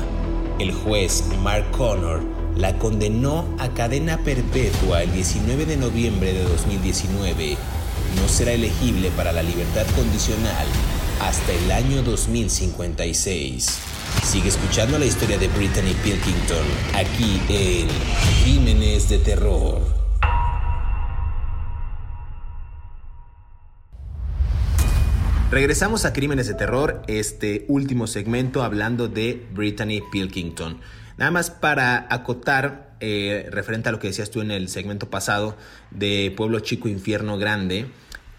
El 0.59 0.73
juez 0.73 1.25
Mark 1.43 1.71
Connor 1.71 2.23
la 2.57 2.77
condenó 2.79 3.47
a 3.59 3.69
cadena 3.69 4.19
perpetua 4.19 5.05
el 5.05 5.13
19 5.13 5.65
de 5.67 5.77
noviembre 5.77 6.33
de 6.33 6.43
2019. 6.43 7.57
No 8.17 8.29
será 8.29 8.53
elegible 8.53 9.11
para 9.13 9.33
la 9.33 9.43
libertad 9.43 9.87
condicional 9.95 10.67
hasta 11.21 11.53
el 11.53 11.71
año 11.71 12.03
2056. 12.03 14.00
Sigue 14.23 14.49
escuchando 14.49 14.99
la 14.99 15.07
historia 15.07 15.39
de 15.39 15.49
Brittany 15.49 15.95
Pilkington 16.05 16.65
aquí 16.95 17.41
en 17.49 17.89
Crímenes 18.43 19.09
de 19.09 19.19
Terror. 19.19 20.01
Regresamos 25.51 26.05
a 26.05 26.13
Crímenes 26.13 26.47
de 26.47 26.55
Terror, 26.55 27.03
este 27.09 27.65
último 27.67 28.07
segmento 28.07 28.63
hablando 28.63 29.09
de 29.09 29.49
Brittany 29.53 30.01
Pilkington. 30.13 30.79
Nada 31.19 31.33
más 31.33 31.51
para 31.51 32.07
acotar, 32.09 32.97
eh, 33.01 33.49
referente 33.51 33.89
a 33.89 33.93
lo 33.93 33.99
que 33.99 34.07
decías 34.07 34.31
tú 34.31 34.43
en 34.43 34.53
el 34.53 34.69
segmento 34.69 35.11
pasado 35.11 35.57
de 35.91 36.33
Pueblo 36.37 36.61
Chico, 36.61 36.89
Infierno 36.89 37.37
Grande, 37.37 37.87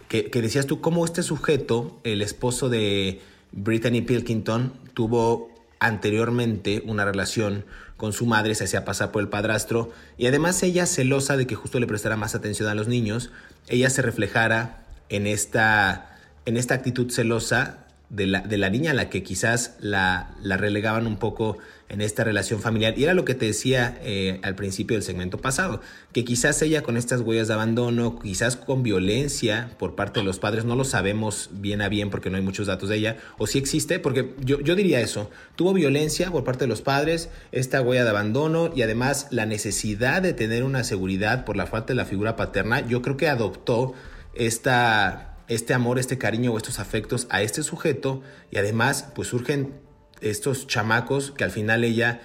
que, 0.08 0.32
que 0.32 0.42
decías 0.42 0.68
tú 0.68 0.80
cómo 0.80 1.04
este 1.04 1.22
sujeto, 1.22 2.00
el 2.06 2.22
esposo 2.22 2.70
de 2.70 3.20
Brittany 3.52 4.02
Pilkington, 4.02 4.72
tuvo 4.94 5.51
anteriormente 5.82 6.84
una 6.86 7.04
relación 7.04 7.65
con 7.98 8.13
su 8.13 8.26
madre, 8.26 8.56
se 8.56 8.63
hacía 8.63 8.86
pasar 8.86 9.12
por 9.12 9.22
el 9.22 9.30
padrastro 9.30 9.91
y 10.17 10.28
además 10.28 10.62
ella 10.63 10.86
celosa 10.86 11.38
de 11.38 11.48
que 11.48 11.56
justo 11.56 11.80
le 11.80 11.88
prestara 11.88 12.15
más 12.15 12.36
atención 12.36 12.70
a 12.70 12.76
los 12.76 12.88
niños, 12.88 13.32
ella 13.67 13.89
se 13.89 14.02
reflejara 14.02 14.86
en 15.10 15.28
esta, 15.28 16.17
en 16.46 16.56
esta 16.56 16.76
actitud 16.76 17.12
celosa 17.12 17.81
de 18.12 18.28
la, 18.28 18.41
de 18.41 18.58
la 18.58 18.69
niña 18.69 18.91
a 18.91 18.93
la 18.93 19.10
que 19.10 19.24
quizás 19.24 19.78
la, 19.80 20.36
la, 20.43 20.58
relegaban 20.58 21.08
un 21.08 21.15
poco 21.15 21.58
en 21.88 22.02
esta 22.02 22.26
relación 22.26 22.60
familiar. 22.60 22.93
Y 22.97 23.06
era 23.06 23.13
lo 23.13 23.24
que 23.24 23.36
te 23.36 23.45
decía 23.45 23.97
eh, 24.04 24.39
al 24.43 24.56
principio 24.56 24.97
del 24.97 25.04
segmento 25.04 25.38
pasado, 25.38 25.80
que 26.12 26.26
quizás 26.26 26.62
ella 26.62 26.84
con 26.84 26.97
estas 26.97 27.21
huellas 27.21 27.47
de 27.47 27.54
abandono, 27.54 28.19
quizás 28.19 28.58
con 28.58 28.84
violencia 28.84 29.71
por 29.80 29.95
parte 29.95 30.19
de 30.19 30.26
los 30.26 30.39
padres, 30.39 30.65
no 30.65 30.76
lo 30.76 30.84
sabemos 30.84 31.50
bien 31.54 31.82
a 31.82 31.88
bien 31.88 32.10
porque 32.10 32.30
no 32.30 32.36
hay 32.36 32.43
muchos 32.43 32.67
datos 32.67 32.89
de 32.89 32.97
ella, 32.97 33.17
o 33.38 33.47
si 33.47 33.58
existe, 33.58 34.00
porque 34.00 34.36
yo, 34.41 34.60
yo 34.60 34.76
diría 34.76 35.00
eso, 35.00 35.30
tuvo 35.56 35.74
violencia 35.74 36.32
por 36.32 36.43
parte 36.43 36.65
de 36.65 36.69
los 36.69 36.82
padres, 36.82 37.30
esta 37.54 37.82
huella 37.82 38.04
de 38.04 38.10
abandono 38.10 38.71
y 38.76 38.82
además 38.82 39.28
la 39.32 39.45
necesidad 39.45 40.21
de 40.21 40.34
tener 40.34 40.65
una 40.65 40.84
seguridad 40.84 41.45
por 41.45 41.56
la 41.56 41.65
falta 41.65 41.93
de 41.93 41.95
la 41.95 42.06
figura 42.06 42.36
paterna, 42.36 42.86
yo 42.86 43.02
creo 43.02 43.15
que 43.15 43.30
adoptó 43.30 43.93
esta 44.34 45.31
este 45.52 45.74
amor, 45.74 46.00
este 46.00 46.18
cariño 46.18 46.54
o 46.54 46.58
estos 46.58 46.80
afectos 46.80 47.28
a 47.30 47.42
este 47.42 47.62
sujeto 47.62 48.24
y 48.52 48.58
además 48.58 49.08
pues 49.14 49.28
surgen 49.28 49.74
estos 50.22 50.66
chamacos 50.66 51.32
que 51.32 51.44
al 51.44 51.52
final 51.52 51.84
ella 51.84 52.22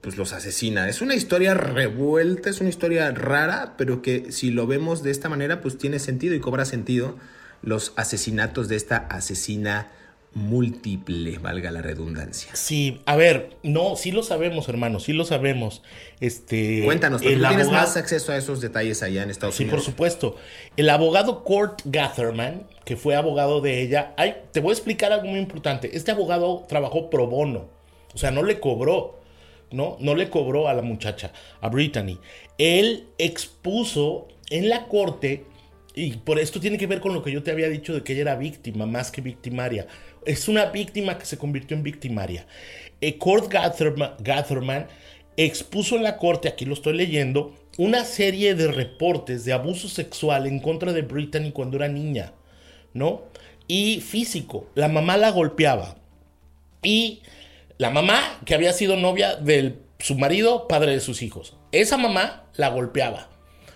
pues 0.00 0.16
los 0.16 0.32
asesina. 0.32 0.88
Es 0.88 1.00
una 1.00 1.14
historia 1.14 1.54
revuelta, 1.54 2.50
es 2.50 2.60
una 2.60 2.68
historia 2.68 3.10
rara, 3.12 3.74
pero 3.78 4.02
que 4.02 4.32
si 4.32 4.50
lo 4.50 4.66
vemos 4.66 5.04
de 5.04 5.12
esta 5.12 5.28
manera 5.28 5.60
pues 5.60 5.78
tiene 5.78 6.00
sentido 6.00 6.34
y 6.34 6.40
cobra 6.40 6.64
sentido 6.64 7.16
los 7.62 7.92
asesinatos 7.96 8.66
de 8.68 8.74
esta 8.74 8.96
asesina 8.96 9.92
múltiple, 10.34 11.38
valga 11.38 11.70
la 11.70 11.80
redundancia. 11.80 12.54
Sí, 12.54 13.00
a 13.06 13.16
ver, 13.16 13.56
no, 13.62 13.96
sí 13.96 14.12
lo 14.12 14.22
sabemos, 14.22 14.68
hermano, 14.68 15.00
sí 15.00 15.14
lo 15.14 15.24
sabemos. 15.24 15.82
Este, 16.20 16.82
Cuéntanos, 16.84 17.22
porque 17.22 17.36
tú 17.36 17.48
tienes 17.48 17.70
más 17.70 17.96
acceso 17.96 18.32
a 18.32 18.36
esos 18.36 18.60
detalles 18.60 19.02
allá 19.02 19.22
en 19.22 19.30
Estados 19.30 19.58
Unidos. 19.58 19.70
Sí, 19.70 19.76
por 19.76 19.84
supuesto. 19.84 20.36
El 20.76 20.90
abogado 20.90 21.42
Kurt 21.42 21.80
Gatherman, 21.86 22.66
que 22.84 22.96
fue 22.96 23.16
abogado 23.16 23.62
de 23.62 23.80
ella, 23.80 24.12
ay, 24.18 24.36
te 24.52 24.60
voy 24.60 24.70
a 24.70 24.74
explicar 24.74 25.10
algo 25.10 25.26
muy 25.26 25.38
importante. 25.38 25.96
Este 25.96 26.10
abogado 26.10 26.66
trabajó 26.68 27.08
pro 27.08 27.26
bono, 27.26 27.70
o 28.14 28.18
sea, 28.18 28.30
no 28.30 28.42
le 28.42 28.60
cobró. 28.60 29.16
¿no? 29.70 29.96
No 30.00 30.14
le 30.14 30.30
cobró 30.30 30.68
a 30.68 30.74
la 30.74 30.82
muchacha, 30.82 31.32
a 31.60 31.68
Brittany. 31.68 32.18
Él 32.56 33.08
expuso 33.18 34.28
en 34.50 34.68
la 34.68 34.86
corte, 34.86 35.44
y 35.94 36.12
por 36.18 36.38
esto 36.38 36.60
tiene 36.60 36.78
que 36.78 36.86
ver 36.86 37.00
con 37.00 37.14
lo 37.14 37.22
que 37.22 37.32
yo 37.32 37.42
te 37.42 37.50
había 37.50 37.68
dicho 37.68 37.94
de 37.94 38.02
que 38.02 38.12
ella 38.12 38.22
era 38.22 38.36
víctima 38.36 38.86
más 38.86 39.10
que 39.10 39.22
victimaria 39.22 39.86
es 40.26 40.48
una 40.48 40.66
víctima 40.66 41.18
que 41.18 41.24
se 41.24 41.38
convirtió 41.38 41.76
en 41.76 41.82
victimaria. 41.82 42.46
Eh, 43.00 43.16
Kurt 43.16 43.50
Gatherman, 43.50 44.86
expuso 45.36 45.96
en 45.96 46.02
la 46.02 46.16
corte, 46.16 46.48
aquí 46.48 46.64
lo 46.64 46.74
estoy 46.74 46.94
leyendo, 46.94 47.54
una 47.78 48.04
serie 48.04 48.54
de 48.54 48.68
reportes 48.68 49.44
de 49.44 49.52
abuso 49.52 49.88
sexual 49.88 50.46
en 50.46 50.60
contra 50.60 50.92
de 50.92 51.02
Brittany 51.02 51.52
cuando 51.52 51.76
era 51.76 51.88
niña, 51.88 52.32
¿no? 52.94 53.24
Y 53.68 54.00
físico. 54.00 54.70
La 54.74 54.88
mamá 54.88 55.16
la 55.16 55.30
golpeaba. 55.30 55.96
Y 56.82 57.22
la 57.78 57.90
mamá, 57.90 58.40
que 58.44 58.54
había 58.54 58.72
sido 58.72 58.96
novia 58.96 59.36
de 59.36 59.76
su 59.98 60.16
marido, 60.16 60.68
padre 60.68 60.92
de 60.92 61.00
sus 61.00 61.22
hijos. 61.22 61.56
Esa 61.72 61.98
mamá 61.98 62.44
la 62.56 62.68
golpeaba 62.70 63.28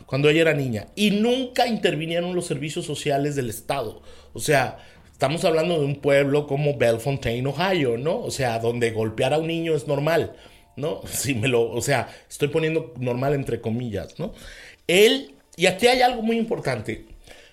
cuando 0.07 0.29
ella 0.29 0.43
era 0.43 0.55
niña. 0.55 0.87
Y 0.95 1.11
nunca 1.11 1.67
intervinieron 1.67 2.35
los 2.35 2.47
servicios 2.47 2.87
sociales 2.87 3.37
del 3.37 3.51
Estado. 3.51 4.03
O 4.33 4.41
sea, 4.41 4.79
Estamos 5.21 5.45
hablando 5.45 5.79
de 5.79 5.85
un 5.85 5.97
pueblo 5.97 6.47
como 6.47 6.79
Bellefontaine, 6.79 7.47
Ohio, 7.47 7.99
¿no? 7.99 8.21
O 8.21 8.31
sea, 8.31 8.59
donde 8.59 8.91
golpear 8.91 9.35
a 9.35 9.39
un 9.39 9.49
niño 9.49 9.75
es 9.75 9.87
normal, 9.87 10.33
¿no? 10.77 11.03
Si 11.07 11.35
me 11.35 11.47
lo, 11.47 11.71
o 11.71 11.83
sea, 11.83 12.09
estoy 12.27 12.49
poniendo 12.49 12.95
normal 12.99 13.35
entre 13.35 13.61
comillas, 13.61 14.19
¿no? 14.19 14.33
Él, 14.87 15.35
y 15.57 15.67
aquí 15.67 15.89
hay 15.89 16.01
algo 16.01 16.23
muy 16.23 16.39
importante. 16.39 17.05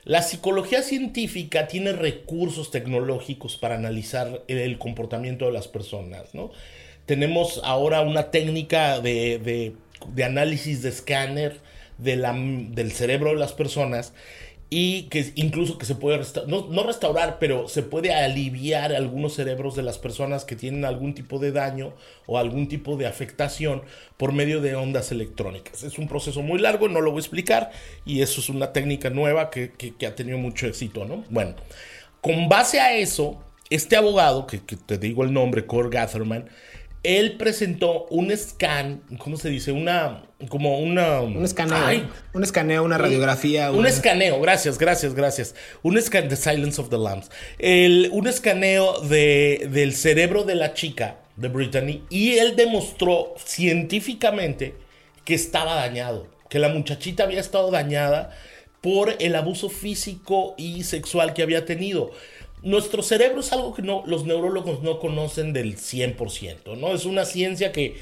La 0.06 0.22
psicología 0.22 0.82
científica 0.82 1.68
tiene 1.68 1.92
recursos 1.92 2.72
tecnológicos 2.72 3.58
para 3.58 3.76
analizar 3.76 4.44
el 4.48 4.78
comportamiento 4.78 5.48
de 5.48 5.52
las 5.52 5.68
personas, 5.68 6.34
¿no? 6.34 6.52
Tenemos 7.06 7.60
ahora 7.66 8.00
una 8.00 8.32
técnica 8.32 9.02
de, 9.02 9.76
de, 10.16 10.24
análisis 10.24 10.84
de 10.84 10.88
escáner 10.88 11.60
del 11.98 12.92
cerebro 12.94 13.32
de 13.32 13.36
las 13.36 13.52
personas 13.52 14.14
y 14.70 15.04
que 15.04 15.32
incluso 15.36 15.78
que 15.78 15.86
se 15.86 15.96
puede 15.96 16.20
no, 16.48 16.68
no, 16.70 16.84
restaurar, 16.84 17.38
pero 17.40 17.70
se 17.70 17.84
puede 17.84 18.14
aliviar 18.14 18.94
algunos 18.94 19.34
cerebros 19.34 19.76
de 19.76 19.84
las 19.84 19.98
personas 19.98 20.44
que 20.44 20.58
tienen 20.58 20.84
algún 20.84 21.14
tipo 21.14 21.40
de 21.40 21.54
daño 21.54 21.94
o 22.26 22.38
algún 22.38 22.68
tipo 22.68 22.98
de 22.98 23.08
afectación 23.08 23.84
por 24.18 24.34
medio 24.34 24.60
de 24.60 24.76
ondas 24.76 25.12
electrónicas. 25.12 25.84
Es 25.84 25.98
un 25.98 26.10
proceso 26.10 26.42
muy 26.42 26.60
largo, 26.60 26.90
no 26.90 27.00
lo 27.00 27.12
voy 27.12 27.20
a 27.20 27.22
explicar 27.22 27.72
y 28.06 28.22
eso 28.22 28.42
es 28.42 28.50
una 28.50 28.74
técnica 28.74 29.10
nueva 29.10 29.50
que, 29.50 29.72
que, 29.72 30.06
ha 30.06 30.16
tenido 30.16 30.38
mucho 30.38 30.68
éxito, 30.68 31.06
¿no? 31.06 31.24
Bueno, 31.30 31.56
con 32.20 32.50
base 32.50 32.82
a 32.82 32.98
eso, 32.98 33.42
este 33.70 33.96
abogado, 33.96 34.48
que, 34.48 34.60
que 34.66 34.76
te 34.76 34.98
digo 34.98 35.24
el 35.24 35.32
nombre, 35.32 35.66
Core 35.66 35.90
Gatherman, 35.90 36.50
él 37.04 37.38
presentó 37.38 38.06
un 38.10 38.36
scan, 38.36 39.02
¿cómo 39.18 39.38
se 39.38 39.50
dice? 39.50 39.72
Una, 39.72 40.24
como 40.50 40.80
una... 40.80 41.22
Un 41.22 41.46
escaneo. 41.46 42.10
un 42.34 42.44
escaneo, 42.44 42.84
una 42.84 42.98
radiografía. 42.98 43.72
Un 43.72 43.86
escaneo, 43.86 44.40
gracias, 44.42 44.78
gracias, 44.78 45.14
gracias. 45.14 45.56
Un 45.84 45.98
escaneo, 45.98 46.30
The 46.30 46.36
Silence 46.36 46.82
of 46.82 46.90
the 46.90 46.98
Lambs. 46.98 47.30
El, 47.60 48.10
un 48.12 48.28
escaneo 48.28 49.00
de, 49.02 49.68
del 49.72 49.94
cerebro 49.94 50.44
de 50.44 50.56
la 50.56 50.74
chica, 50.74 51.18
de 51.36 51.48
Brittany, 51.48 52.04
y 52.10 52.38
él 52.38 52.56
demostró 52.56 53.36
científicamente 53.38 54.76
que 55.24 55.36
estaba 55.36 55.76
dañado, 55.76 56.28
que 56.50 56.60
la 56.60 56.70
muchachita 56.70 57.24
había 57.24 57.40
estado 57.40 57.72
dañada 57.72 58.36
por 58.82 59.16
el 59.20 59.36
abuso 59.36 59.70
físico 59.70 60.56
y 60.58 60.84
sexual 60.84 61.34
que 61.34 61.44
había 61.44 61.66
tenido 61.66 62.12
nuestro 62.64 63.04
cerebro 63.04 63.42
es 63.42 63.52
algo 63.54 63.74
que 63.74 63.82
no, 63.82 64.04
los 64.06 64.26
neurólogos 64.26 64.82
no 64.82 65.00
conocen 65.00 65.54
del 65.54 65.78
100%, 65.78 66.78
¿no? 66.78 66.94
Es 66.94 67.06
una 67.06 67.26
ciencia 67.26 67.72
que, 67.72 67.98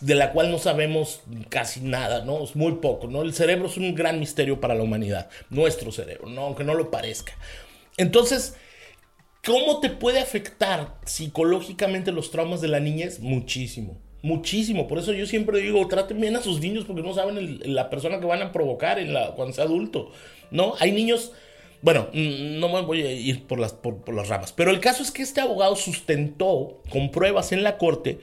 de 0.00 0.14
la 0.14 0.32
cual 0.32 0.50
no 0.50 0.58
sabemos 0.58 1.22
casi 1.48 1.80
nada, 1.80 2.24
¿no? 2.24 2.42
Es 2.42 2.56
muy 2.56 2.72
poco, 2.74 3.06
¿no? 3.06 3.22
El 3.22 3.34
cerebro 3.34 3.66
es 3.66 3.76
un 3.76 3.94
gran 3.94 4.18
misterio 4.18 4.60
para 4.60 4.74
la 4.74 4.82
humanidad, 4.82 5.30
nuestro 5.50 5.92
cerebro, 5.92 6.28
¿no? 6.28 6.42
Aunque 6.42 6.64
no 6.64 6.74
lo 6.74 6.90
parezca. 6.90 7.34
Entonces, 7.96 8.56
¿cómo 9.44 9.80
te 9.80 9.90
puede 9.90 10.18
afectar 10.18 10.98
psicológicamente 11.04 12.10
los 12.10 12.30
traumas 12.30 12.60
de 12.60 12.68
la 12.68 12.80
niñez? 12.80 13.20
Muchísimo. 13.20 14.00
Muchísimo, 14.22 14.86
por 14.86 14.98
eso 14.98 15.12
yo 15.12 15.26
siempre 15.26 15.60
digo, 15.60 15.86
traten 15.88 16.20
bien 16.20 16.36
a 16.36 16.42
sus 16.42 16.60
niños 16.60 16.84
porque 16.84 17.02
no 17.02 17.12
saben 17.12 17.60
la 17.74 17.90
persona 17.90 18.20
que 18.20 18.26
van 18.26 18.40
a 18.40 18.52
provocar 18.52 19.00
en 19.00 19.12
la, 19.12 19.32
cuando 19.32 19.52
sea 19.52 19.64
adulto, 19.64 20.12
¿no? 20.52 20.74
Hay 20.78 20.92
niños 20.92 21.32
bueno, 21.82 22.08
mm, 22.12 22.60
no 22.60 22.68
me 22.68 22.80
voy 22.82 23.02
a 23.02 23.12
ir 23.12 23.44
por 23.46 23.58
las, 23.58 23.72
por, 23.72 24.14
las 24.14 24.28
ramas, 24.28 24.52
pero 24.52 24.70
el 24.70 24.80
caso 24.80 25.02
es 25.02 25.10
que 25.10 25.22
este 25.22 25.40
abogado 25.40 25.76
sustentó 25.76 26.80
con 26.90 27.10
pruebas 27.10 27.52
en 27.52 27.64
la 27.64 27.76
corte 27.76 28.20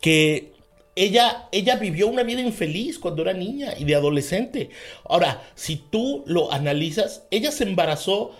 que 0.00 0.52
ella, 0.94 1.48
ella 1.52 1.76
vivió 1.76 2.06
una 2.06 2.22
vida 2.22 2.40
infeliz 2.40 2.98
cuando 2.98 3.22
era 3.22 3.32
niña 3.32 3.74
y 3.78 3.84
de 3.84 3.94
adolescente. 3.94 4.70
Ahora, 5.04 5.42
si 5.54 5.76
tú 5.76 6.24
lo 6.26 6.52
analizas, 6.52 7.26
ella 7.30 7.50
se 7.52 7.64
embarazó 7.64 8.32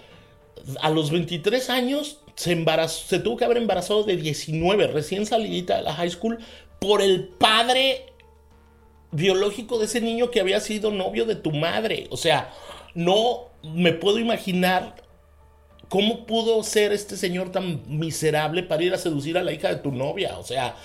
a 0.81 0.91
los 0.91 1.11
23 1.11 1.71
años, 1.71 2.21
se, 2.35 2.65
se 2.89 3.19
tuvo 3.19 3.37
que 3.37 3.45
haber 3.45 3.57
embarazado 3.57 4.05
de 4.05 4.17
19, 4.17 4.89
recién 4.89 5.27
salidita 5.27 5.79
de 5.79 5.83
la 5.83 5.95
high 5.95 6.11
school, 6.11 6.39
por 6.79 7.03
el 7.03 7.29
padre 7.29 8.07
biológico 9.11 9.79
de 9.79 9.87
ese 9.87 10.01
niño 10.01 10.31
que 10.31 10.41
había 10.41 10.61
sido 10.61 10.91
novio 10.91 11.25
de 11.25 11.37
tu 11.37 11.51
madre. 11.53 12.07
O 12.11 12.17
sea, 12.17 12.53
no 12.95 13.50
me 13.63 13.93
puedo 13.93 14.19
imaginar 14.19 14.97
cómo 15.89 16.27
pudo 16.27 16.63
ser 16.63 16.93
este 16.93 17.17
señor 17.17 17.53
tan 17.53 17.83
miserable 17.87 18.63
para 18.63 18.83
ir 18.83 18.95
a 18.95 18.99
seducir 18.99 19.37
a 19.37 19.43
la 19.43 19.53
hija 19.53 19.69
de 19.69 19.77
tu 19.77 19.93
novia. 19.93 20.39
O 20.39 20.45
sea, 20.45 20.77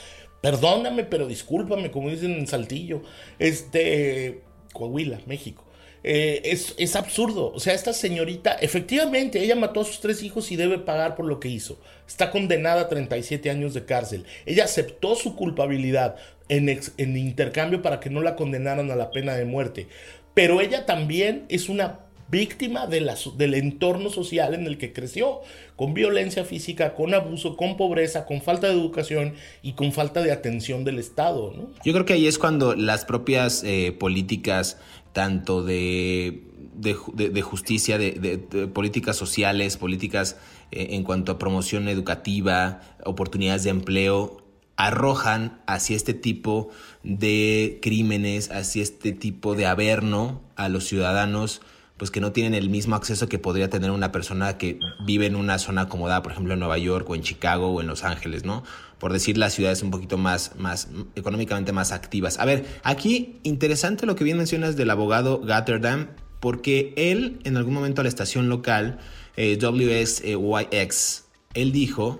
perdóname, 0.42 1.04
pero 1.04 1.28
discúlpame, 1.28 1.92
como 1.92 2.10
dicen 2.10 2.34
en 2.34 2.48
Saltillo, 2.48 3.02
este, 3.40 4.42
Coahuila, 4.74 5.20
México. 5.26 5.64
Eh, 6.04 6.42
es, 6.78 6.96
absurdo. 6.96 7.52
O 7.54 7.60
sea, 7.60 7.74
esta 7.74 7.92
señorita, 7.92 8.54
efectivamente, 8.54 9.42
ella 9.42 9.56
mató 9.56 9.82
a 9.82 9.86
sus 9.86 10.00
tres 10.02 10.22
hijos 10.22 10.52
y 10.52 10.56
debe 10.56 10.78
pagar 10.78 11.16
por 11.16 11.26
lo 11.26 11.40
que 11.40 11.50
hizo. 11.50 11.80
Está 12.08 12.30
condenada 12.30 12.82
a 12.82 12.90
37 12.90 13.50
años 13.50 13.74
de 13.74 13.86
cárcel. 13.86 14.26
Ella 14.46 14.66
aceptó 14.66 15.16
su 15.16 15.36
culpabilidad 15.36 16.16
en, 16.48 16.70
en 16.70 17.18
intercambio 17.18 17.82
para 17.82 18.00
que 18.00 18.12
no 18.12 18.22
la 18.22 18.36
condenaran 18.36 18.92
a 18.92 18.96
la 18.96 19.10
pena 19.10 19.34
de 19.34 19.46
muerte 19.46 19.88
pero 20.36 20.62
ella 20.62 20.86
también 20.86 21.46
es 21.50 21.70
una 21.70 22.02
víctima 22.30 22.88
de 22.88 23.06
del 23.38 23.54
entorno 23.54 24.10
social 24.10 24.54
en 24.54 24.66
el 24.66 24.78
que 24.78 24.94
creció, 24.94 25.42
con 25.76 25.94
violencia 25.94 26.44
física, 26.44 26.94
con 26.96 27.14
abuso, 27.14 27.56
con 27.56 27.78
pobreza, 27.78 28.26
con 28.26 28.42
falta 28.42 28.68
de 28.68 28.74
educación 28.74 29.34
y 29.62 29.74
con 29.74 29.92
falta 29.92 30.22
de 30.22 30.32
atención 30.32 30.84
del 30.84 31.00
Estado. 31.00 31.54
Yo 31.84 31.94
creo 31.94 32.06
que 32.06 32.14
ahí 32.14 32.28
es 32.28 32.40
cuando 32.40 32.76
las 32.76 33.06
propias 33.06 33.64
eh, 33.64 33.96
políticas, 33.98 34.78
tanto 35.14 35.64
de, 35.64 36.42
de, 36.74 37.42
justicia, 37.42 37.98
de, 37.98 38.38
políticas 38.74 39.16
sociales, 39.16 39.78
políticas 39.78 40.38
eh, 40.72 40.88
en 40.92 41.04
cuanto 41.04 41.34
a 41.34 41.38
promoción 41.38 41.88
educativa, 41.88 42.82
oportunidades 43.06 43.64
de 43.64 43.70
empleo, 43.70 44.42
arrojan 44.78 45.62
hacia 45.68 45.96
este 45.96 46.14
tipo 46.14 46.70
de 47.04 47.80
crímenes, 47.82 48.52
hacia 48.52 48.84
este 48.84 49.14
tipo 49.14 49.56
de 49.56 49.68
averno 49.68 50.42
a 50.58 50.68
los 50.68 50.86
ciudadanos 50.86 51.62
pues 51.98 52.12
que 52.12 52.20
no 52.20 52.32
tienen 52.32 52.54
el 52.54 52.70
mismo 52.70 52.96
acceso 52.96 53.30
que 53.30 53.40
podría 53.40 53.70
tener 53.70 53.92
una 53.92 54.12
persona 54.12 54.58
que 54.58 54.80
vive 55.06 55.26
en 55.26 55.36
una 55.36 55.58
zona 55.60 55.82
acomodada, 55.84 56.22
por 56.24 56.34
ejemplo 56.34 56.54
en 56.54 56.60
Nueva 56.60 56.78
York 56.78 57.10
o 57.10 57.16
en 57.16 57.22
Chicago 57.22 57.70
o 57.70 57.82
en 57.82 57.88
Los 57.88 58.04
Ángeles, 58.04 58.44
¿no? 58.44 58.64
Por 59.00 59.14
decir 59.14 59.38
las 59.38 59.54
ciudades 59.54 59.82
un 59.82 59.92
poquito 59.92 60.18
más, 60.18 60.54
más 60.58 60.90
económicamente 61.16 61.72
más 61.72 61.92
activas. 61.92 62.38
A 62.40 62.46
ver, 62.46 62.66
aquí 62.84 63.40
interesante 63.44 64.06
lo 64.06 64.16
que 64.16 64.24
bien 64.24 64.38
mencionas 64.38 64.76
del 64.76 64.90
abogado 64.90 65.40
Gatterdam, 65.40 66.10
porque 66.42 66.94
él 66.98 67.40
en 67.46 67.56
algún 67.56 67.74
momento 67.74 68.02
a 68.02 68.04
la 68.04 68.10
estación 68.10 68.50
local, 68.50 69.00
eh, 69.38 69.58
WSYX, 69.62 71.26
él 71.54 71.72
dijo 71.72 72.20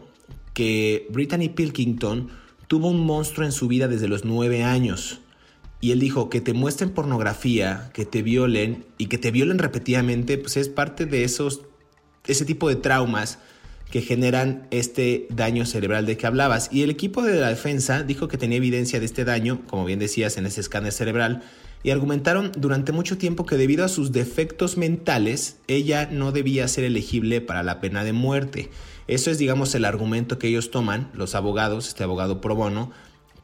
que 0.54 1.06
Brittany 1.10 1.50
Pilkington 1.50 2.30
tuvo 2.68 2.88
un 2.90 3.06
monstruo 3.06 3.46
en 3.46 3.52
su 3.52 3.68
vida 3.68 3.88
desde 3.88 4.08
los 4.08 4.24
nueve 4.24 4.64
años. 4.64 5.20
Y 5.86 5.92
él 5.92 6.00
dijo 6.00 6.32
que 6.32 6.42
te 6.42 6.54
muestren 6.54 6.90
pornografía, 6.90 7.92
que 7.94 8.06
te 8.06 8.24
violen 8.24 8.88
y 8.98 9.06
que 9.06 9.20
te 9.20 9.30
violen 9.30 9.60
repetidamente, 9.60 10.40
pues 10.40 10.58
es 10.58 10.68
parte 10.68 11.06
de 11.06 11.24
esos, 11.24 11.62
ese 12.26 12.44
tipo 12.44 12.70
de 12.70 12.76
traumas 12.76 13.38
que 13.92 14.02
generan 14.02 14.68
este 14.72 15.28
daño 15.30 15.64
cerebral 15.68 16.08
de 16.08 16.18
que 16.18 16.26
hablabas. 16.26 16.70
Y 16.72 16.82
el 16.82 16.90
equipo 16.90 17.22
de 17.22 17.40
la 17.40 17.50
defensa 17.50 18.02
dijo 18.02 18.28
que 18.28 18.40
tenía 18.40 18.58
evidencia 18.58 19.00
de 19.00 19.06
este 19.06 19.26
daño, 19.26 19.62
como 19.68 19.86
bien 19.86 20.00
decías, 20.00 20.38
en 20.38 20.48
ese 20.48 20.62
escáner 20.62 20.92
cerebral, 20.92 21.44
y 21.84 21.92
argumentaron 21.92 22.52
durante 22.58 22.92
mucho 22.92 23.20
tiempo 23.20 23.46
que 23.46 23.56
debido 23.56 23.86
a 23.86 23.88
sus 23.88 24.12
defectos 24.12 24.78
mentales, 24.78 25.58
ella 25.68 26.10
no 26.12 26.32
debía 26.32 26.68
ser 26.68 26.86
elegible 26.86 27.42
para 27.42 27.62
la 27.62 27.80
pena 27.80 28.04
de 28.04 28.12
muerte. 28.12 28.72
Eso 29.08 29.30
es, 29.30 29.38
digamos, 29.38 29.76
el 29.76 29.86
argumento 29.86 30.40
que 30.40 30.48
ellos 30.48 30.72
toman, 30.72 31.12
los 31.14 31.36
abogados, 31.36 31.88
este 31.88 32.04
abogado 32.04 32.42
pro 32.42 32.56
bono, 32.56 32.90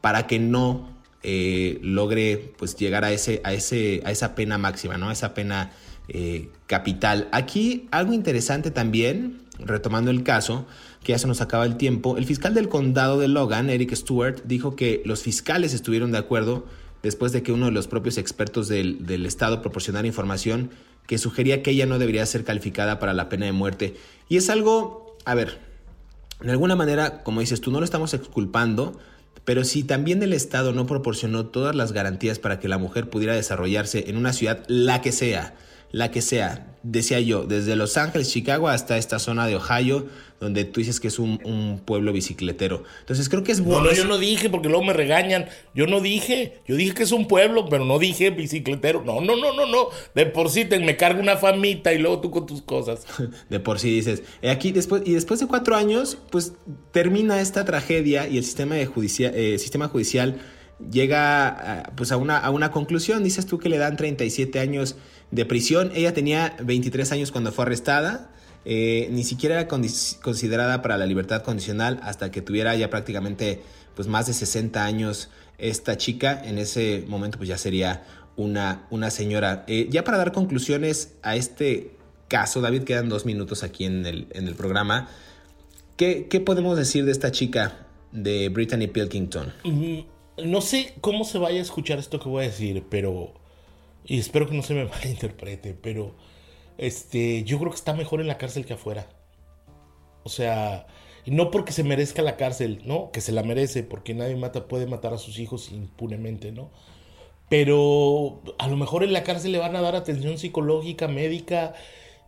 para 0.00 0.26
que 0.26 0.40
no 0.40 0.91
eh, 1.22 1.78
logre 1.82 2.52
pues, 2.56 2.76
llegar 2.76 3.04
a, 3.04 3.12
ese, 3.12 3.40
a, 3.44 3.52
ese, 3.52 4.02
a 4.04 4.10
esa 4.10 4.34
pena 4.34 4.58
máxima, 4.58 4.98
¿no? 4.98 5.08
a 5.08 5.12
esa 5.12 5.34
pena 5.34 5.72
eh, 6.08 6.48
capital. 6.66 7.28
Aquí 7.32 7.88
algo 7.90 8.12
interesante 8.12 8.70
también, 8.70 9.42
retomando 9.58 10.10
el 10.10 10.22
caso, 10.22 10.66
que 11.02 11.12
ya 11.12 11.18
se 11.18 11.26
nos 11.26 11.40
acaba 11.40 11.64
el 11.64 11.76
tiempo, 11.76 12.16
el 12.16 12.26
fiscal 12.26 12.54
del 12.54 12.68
condado 12.68 13.18
de 13.18 13.28
Logan, 13.28 13.70
Eric 13.70 13.94
Stewart, 13.94 14.42
dijo 14.44 14.76
que 14.76 15.02
los 15.04 15.22
fiscales 15.22 15.74
estuvieron 15.74 16.12
de 16.12 16.18
acuerdo 16.18 16.66
después 17.02 17.32
de 17.32 17.42
que 17.42 17.52
uno 17.52 17.66
de 17.66 17.72
los 17.72 17.88
propios 17.88 18.18
expertos 18.18 18.68
del, 18.68 19.06
del 19.06 19.26
Estado 19.26 19.60
proporcionara 19.60 20.06
información 20.06 20.70
que 21.06 21.18
sugería 21.18 21.62
que 21.62 21.72
ella 21.72 21.86
no 21.86 21.98
debería 21.98 22.24
ser 22.26 22.44
calificada 22.44 22.98
para 22.98 23.12
la 23.12 23.28
pena 23.28 23.46
de 23.46 23.52
muerte. 23.52 23.96
Y 24.28 24.36
es 24.36 24.48
algo, 24.50 25.16
a 25.24 25.34
ver, 25.34 25.58
de 26.40 26.50
alguna 26.50 26.76
manera, 26.76 27.22
como 27.22 27.40
dices 27.40 27.60
tú, 27.60 27.70
no 27.70 27.78
lo 27.78 27.84
estamos 27.84 28.14
exculpando, 28.14 28.98
pero 29.44 29.64
si 29.64 29.82
también 29.82 30.22
el 30.22 30.32
Estado 30.32 30.72
no 30.72 30.86
proporcionó 30.86 31.46
todas 31.46 31.74
las 31.74 31.92
garantías 31.92 32.38
para 32.38 32.60
que 32.60 32.68
la 32.68 32.78
mujer 32.78 33.10
pudiera 33.10 33.34
desarrollarse 33.34 34.08
en 34.08 34.16
una 34.16 34.32
ciudad, 34.32 34.64
la 34.68 35.00
que 35.00 35.12
sea, 35.12 35.54
la 35.90 36.10
que 36.10 36.22
sea, 36.22 36.71
decía 36.82 37.20
yo, 37.20 37.44
desde 37.44 37.76
Los 37.76 37.96
Ángeles, 37.96 38.30
Chicago 38.30 38.68
hasta 38.68 38.96
esta 38.96 39.18
zona 39.18 39.46
de 39.46 39.56
Ohio, 39.56 40.06
donde 40.40 40.64
tú 40.64 40.80
dices 40.80 40.98
que 40.98 41.08
es 41.08 41.20
un, 41.20 41.80
pueblo 41.84 42.12
bicicletero. 42.12 42.82
Entonces 43.00 43.28
creo 43.28 43.44
que 43.44 43.52
es 43.52 43.60
bueno. 43.60 43.84
No, 43.84 43.92
yo 43.92 44.04
no 44.04 44.18
dije, 44.18 44.50
porque 44.50 44.68
luego 44.68 44.84
me 44.84 44.92
regañan. 44.92 45.46
Yo 45.74 45.86
no 45.86 46.00
dije, 46.00 46.60
yo 46.66 46.74
dije 46.74 46.94
que 46.94 47.04
es 47.04 47.12
un 47.12 47.28
pueblo, 47.28 47.68
pero 47.68 47.84
no 47.84 48.00
dije 48.00 48.30
bicicletero. 48.30 49.04
No, 49.04 49.20
no, 49.20 49.36
no, 49.36 49.52
no, 49.52 49.66
no. 49.66 49.88
De 50.14 50.26
por 50.26 50.50
sí 50.50 50.64
te, 50.64 50.80
me 50.80 50.96
cargo 50.96 51.20
una 51.20 51.36
famita 51.36 51.92
y 51.92 51.98
luego 51.98 52.20
tú 52.20 52.30
con 52.32 52.46
tus 52.46 52.62
cosas. 52.62 53.06
De 53.50 53.60
por 53.60 53.78
sí 53.78 53.90
dices. 53.90 54.24
Eh, 54.42 54.50
aquí 54.50 54.72
después, 54.72 55.02
y 55.06 55.12
después 55.12 55.38
de 55.38 55.46
cuatro 55.46 55.76
años, 55.76 56.18
pues 56.30 56.54
termina 56.90 57.40
esta 57.40 57.64
tragedia 57.64 58.26
y 58.26 58.38
el 58.38 58.44
sistema, 58.44 58.74
de 58.74 58.88
eh, 58.94 59.58
sistema 59.58 59.88
judicial 59.88 60.40
llega 60.90 61.92
pues 61.96 62.10
a 62.10 62.16
una, 62.16 62.38
a 62.38 62.50
una 62.50 62.70
conclusión. 62.72 63.22
Dices 63.22 63.46
tú 63.46 63.58
que 63.58 63.68
le 63.68 63.78
dan 63.78 63.96
37 63.96 64.58
años 64.58 64.96
de 65.32 65.44
prisión. 65.44 65.90
Ella 65.94 66.14
tenía 66.14 66.54
23 66.62 67.10
años 67.10 67.32
cuando 67.32 67.50
fue 67.50 67.64
arrestada. 67.64 68.30
Eh, 68.64 69.08
ni 69.10 69.24
siquiera 69.24 69.56
era 69.56 69.66
considerada 69.66 70.82
para 70.82 70.96
la 70.96 71.06
libertad 71.06 71.42
condicional 71.42 71.98
hasta 72.04 72.30
que 72.30 72.42
tuviera 72.42 72.76
ya 72.76 72.90
prácticamente 72.90 73.60
pues 73.96 74.06
más 74.06 74.26
de 74.26 74.34
60 74.34 74.84
años 74.84 75.30
esta 75.58 75.96
chica. 75.96 76.40
En 76.44 76.58
ese 76.58 77.04
momento 77.08 77.38
pues 77.38 77.48
ya 77.48 77.58
sería 77.58 78.04
una, 78.36 78.86
una 78.90 79.10
señora. 79.10 79.64
Eh, 79.66 79.88
ya 79.90 80.04
para 80.04 80.18
dar 80.18 80.30
conclusiones 80.30 81.14
a 81.22 81.34
este 81.34 81.96
caso, 82.28 82.60
David, 82.60 82.84
quedan 82.84 83.08
dos 83.08 83.26
minutos 83.26 83.64
aquí 83.64 83.84
en 83.84 84.06
el, 84.06 84.28
en 84.30 84.46
el 84.46 84.54
programa. 84.54 85.08
¿Qué, 85.96 86.28
¿Qué, 86.28 86.40
podemos 86.40 86.76
decir 86.76 87.04
de 87.04 87.12
esta 87.12 87.32
chica 87.32 87.86
de 88.12 88.48
Brittany 88.48 88.86
Pilkington? 88.86 89.52
No 90.42 90.60
sé 90.60 90.94
cómo 91.00 91.24
se 91.24 91.38
vaya 91.38 91.58
a 91.58 91.62
escuchar 91.62 91.98
esto 91.98 92.20
que 92.20 92.28
voy 92.28 92.44
a 92.44 92.48
decir, 92.48 92.84
pero... 92.88 93.41
Y 94.04 94.18
espero 94.18 94.48
que 94.48 94.54
no 94.54 94.62
se 94.62 94.74
me 94.74 94.84
malinterprete, 94.86 95.74
pero 95.74 96.14
este, 96.78 97.44
yo 97.44 97.58
creo 97.58 97.70
que 97.70 97.76
está 97.76 97.94
mejor 97.94 98.20
en 98.20 98.28
la 98.28 98.38
cárcel 98.38 98.66
que 98.66 98.74
afuera. 98.74 99.08
O 100.24 100.28
sea, 100.28 100.86
no 101.26 101.50
porque 101.50 101.72
se 101.72 101.84
merezca 101.84 102.22
la 102.22 102.36
cárcel, 102.36 102.82
¿no? 102.84 103.10
Que 103.12 103.20
se 103.20 103.32
la 103.32 103.42
merece, 103.42 103.82
porque 103.82 104.14
nadie 104.14 104.36
mata, 104.36 104.66
puede 104.66 104.86
matar 104.86 105.14
a 105.14 105.18
sus 105.18 105.38
hijos 105.38 105.70
impunemente, 105.70 106.52
¿no? 106.52 106.70
Pero 107.48 108.42
a 108.58 108.66
lo 108.68 108.76
mejor 108.76 109.04
en 109.04 109.12
la 109.12 109.24
cárcel 109.24 109.52
le 109.52 109.58
van 109.58 109.76
a 109.76 109.82
dar 109.82 109.94
atención 109.94 110.38
psicológica, 110.38 111.06
médica 111.06 111.74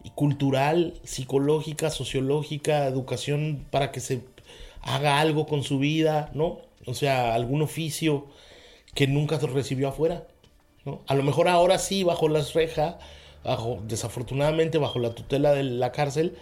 y 0.03 0.11
cultural, 0.11 1.01
psicológica, 1.03 1.91
sociológica, 1.91 2.87
educación 2.87 3.66
para 3.70 3.91
que 3.91 4.01
se 4.01 4.22
haga 4.83 5.20
algo 5.20 5.47
con 5.47 5.62
su 5.62 5.79
vida, 5.79 6.31
¿no? 6.35 6.61
O 6.87 6.95
sea, 6.95 7.35
algún 7.35 7.62
oficio 7.62 8.27
que 8.95 9.07
nunca 9.07 9.39
recibió 9.39 9.89
afuera, 9.89 10.29
¿no? 10.85 11.03
A 11.07 11.14
lo 11.14 11.22
mejor 11.22 11.49
ahora 11.49 11.78
sí, 11.78 12.05
bajo 12.05 12.28
las 12.28 12.55
rejas, 12.55 12.97
bajo, 13.45 13.82
desafortunadamente 13.87 14.78
bajo 14.78 14.99
la 14.99 15.14
tutela 15.14 15.53
de 15.53 15.62
la 15.62 15.93
cárcel, 15.93 16.37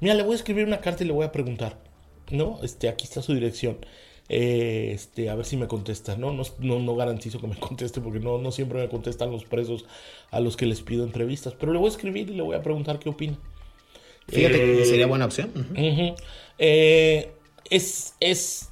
mira, 0.00 0.14
le 0.14 0.22
voy 0.22 0.32
a 0.32 0.36
escribir 0.36 0.64
una 0.64 0.80
carta 0.80 1.04
y 1.04 1.06
le 1.06 1.12
voy 1.12 1.24
a 1.24 1.32
preguntar, 1.32 1.78
¿no? 2.30 2.60
Este, 2.62 2.88
aquí 2.88 3.04
está 3.04 3.22
su 3.22 3.34
dirección. 3.34 3.78
Eh, 4.28 4.90
este, 4.92 5.30
a 5.30 5.36
ver 5.36 5.46
si 5.46 5.56
me 5.56 5.68
contesta, 5.68 6.16
¿no? 6.16 6.32
No, 6.32 6.78
no, 6.80 6.96
garantizo 6.96 7.40
que 7.40 7.46
me 7.46 7.56
conteste 7.60 8.00
porque 8.00 8.20
no, 8.20 8.38
no 8.38 8.50
siempre 8.52 8.80
me 8.80 8.88
contestan 8.88 9.30
los 9.30 9.44
presos 9.44 9.84
a 10.30 10.40
los 10.40 10.56
que 10.56 10.66
les 10.66 10.82
pido 10.82 11.04
entrevistas, 11.04 11.54
pero 11.58 11.72
le 11.72 11.78
voy 11.78 11.86
a 11.86 11.90
escribir 11.90 12.30
y 12.30 12.34
le 12.34 12.42
voy 12.42 12.56
a 12.56 12.62
preguntar 12.62 12.98
qué 12.98 13.08
opina. 13.08 13.38
Fíjate 14.28 14.54
que 14.54 14.82
eh, 14.82 14.84
sería 14.84 15.06
buena 15.06 15.26
opción. 15.26 15.52
Eh, 16.58 17.30
es, 17.70 18.14
es, 18.18 18.70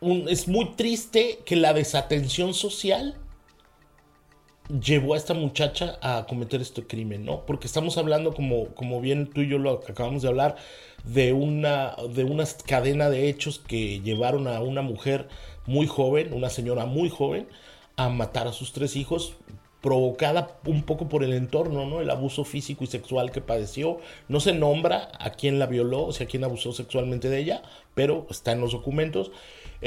un, 0.00 0.28
es 0.28 0.48
muy 0.48 0.74
triste 0.76 1.40
que 1.44 1.56
la 1.56 1.74
desatención 1.74 2.54
social 2.54 3.14
llevó 4.68 5.14
a 5.14 5.16
esta 5.16 5.34
muchacha 5.34 5.98
a 6.02 6.26
cometer 6.28 6.60
este 6.60 6.86
crimen, 6.86 7.24
¿no? 7.24 7.46
Porque 7.46 7.66
estamos 7.66 7.98
hablando, 7.98 8.34
como, 8.34 8.68
como 8.74 9.00
bien 9.00 9.28
tú 9.28 9.42
y 9.42 9.48
yo 9.48 9.58
lo 9.58 9.82
acabamos 9.88 10.22
de 10.22 10.28
hablar, 10.28 10.56
de 11.04 11.32
una, 11.32 11.94
de 12.12 12.24
una 12.24 12.44
cadena 12.66 13.10
de 13.10 13.28
hechos 13.28 13.58
que 13.58 14.00
llevaron 14.00 14.48
a 14.48 14.60
una 14.60 14.82
mujer 14.82 15.28
muy 15.66 15.86
joven, 15.86 16.32
una 16.32 16.50
señora 16.50 16.86
muy 16.86 17.08
joven, 17.08 17.48
a 17.96 18.08
matar 18.08 18.48
a 18.48 18.52
sus 18.52 18.72
tres 18.72 18.96
hijos 18.96 19.36
provocada 19.80 20.58
un 20.64 20.82
poco 20.82 21.08
por 21.08 21.22
el 21.22 21.32
entorno, 21.32 21.86
¿no? 21.86 22.00
El 22.00 22.10
abuso 22.10 22.44
físico 22.44 22.82
y 22.82 22.88
sexual 22.88 23.30
que 23.30 23.40
padeció. 23.40 24.00
No 24.26 24.40
se 24.40 24.52
nombra 24.52 25.12
a 25.20 25.30
quién 25.30 25.60
la 25.60 25.66
violó, 25.66 26.06
o 26.06 26.12
sea, 26.12 26.26
a 26.26 26.28
quién 26.28 26.42
abusó 26.42 26.72
sexualmente 26.72 27.28
de 27.28 27.38
ella, 27.38 27.62
pero 27.94 28.26
está 28.28 28.50
en 28.50 28.60
los 28.60 28.72
documentos. 28.72 29.30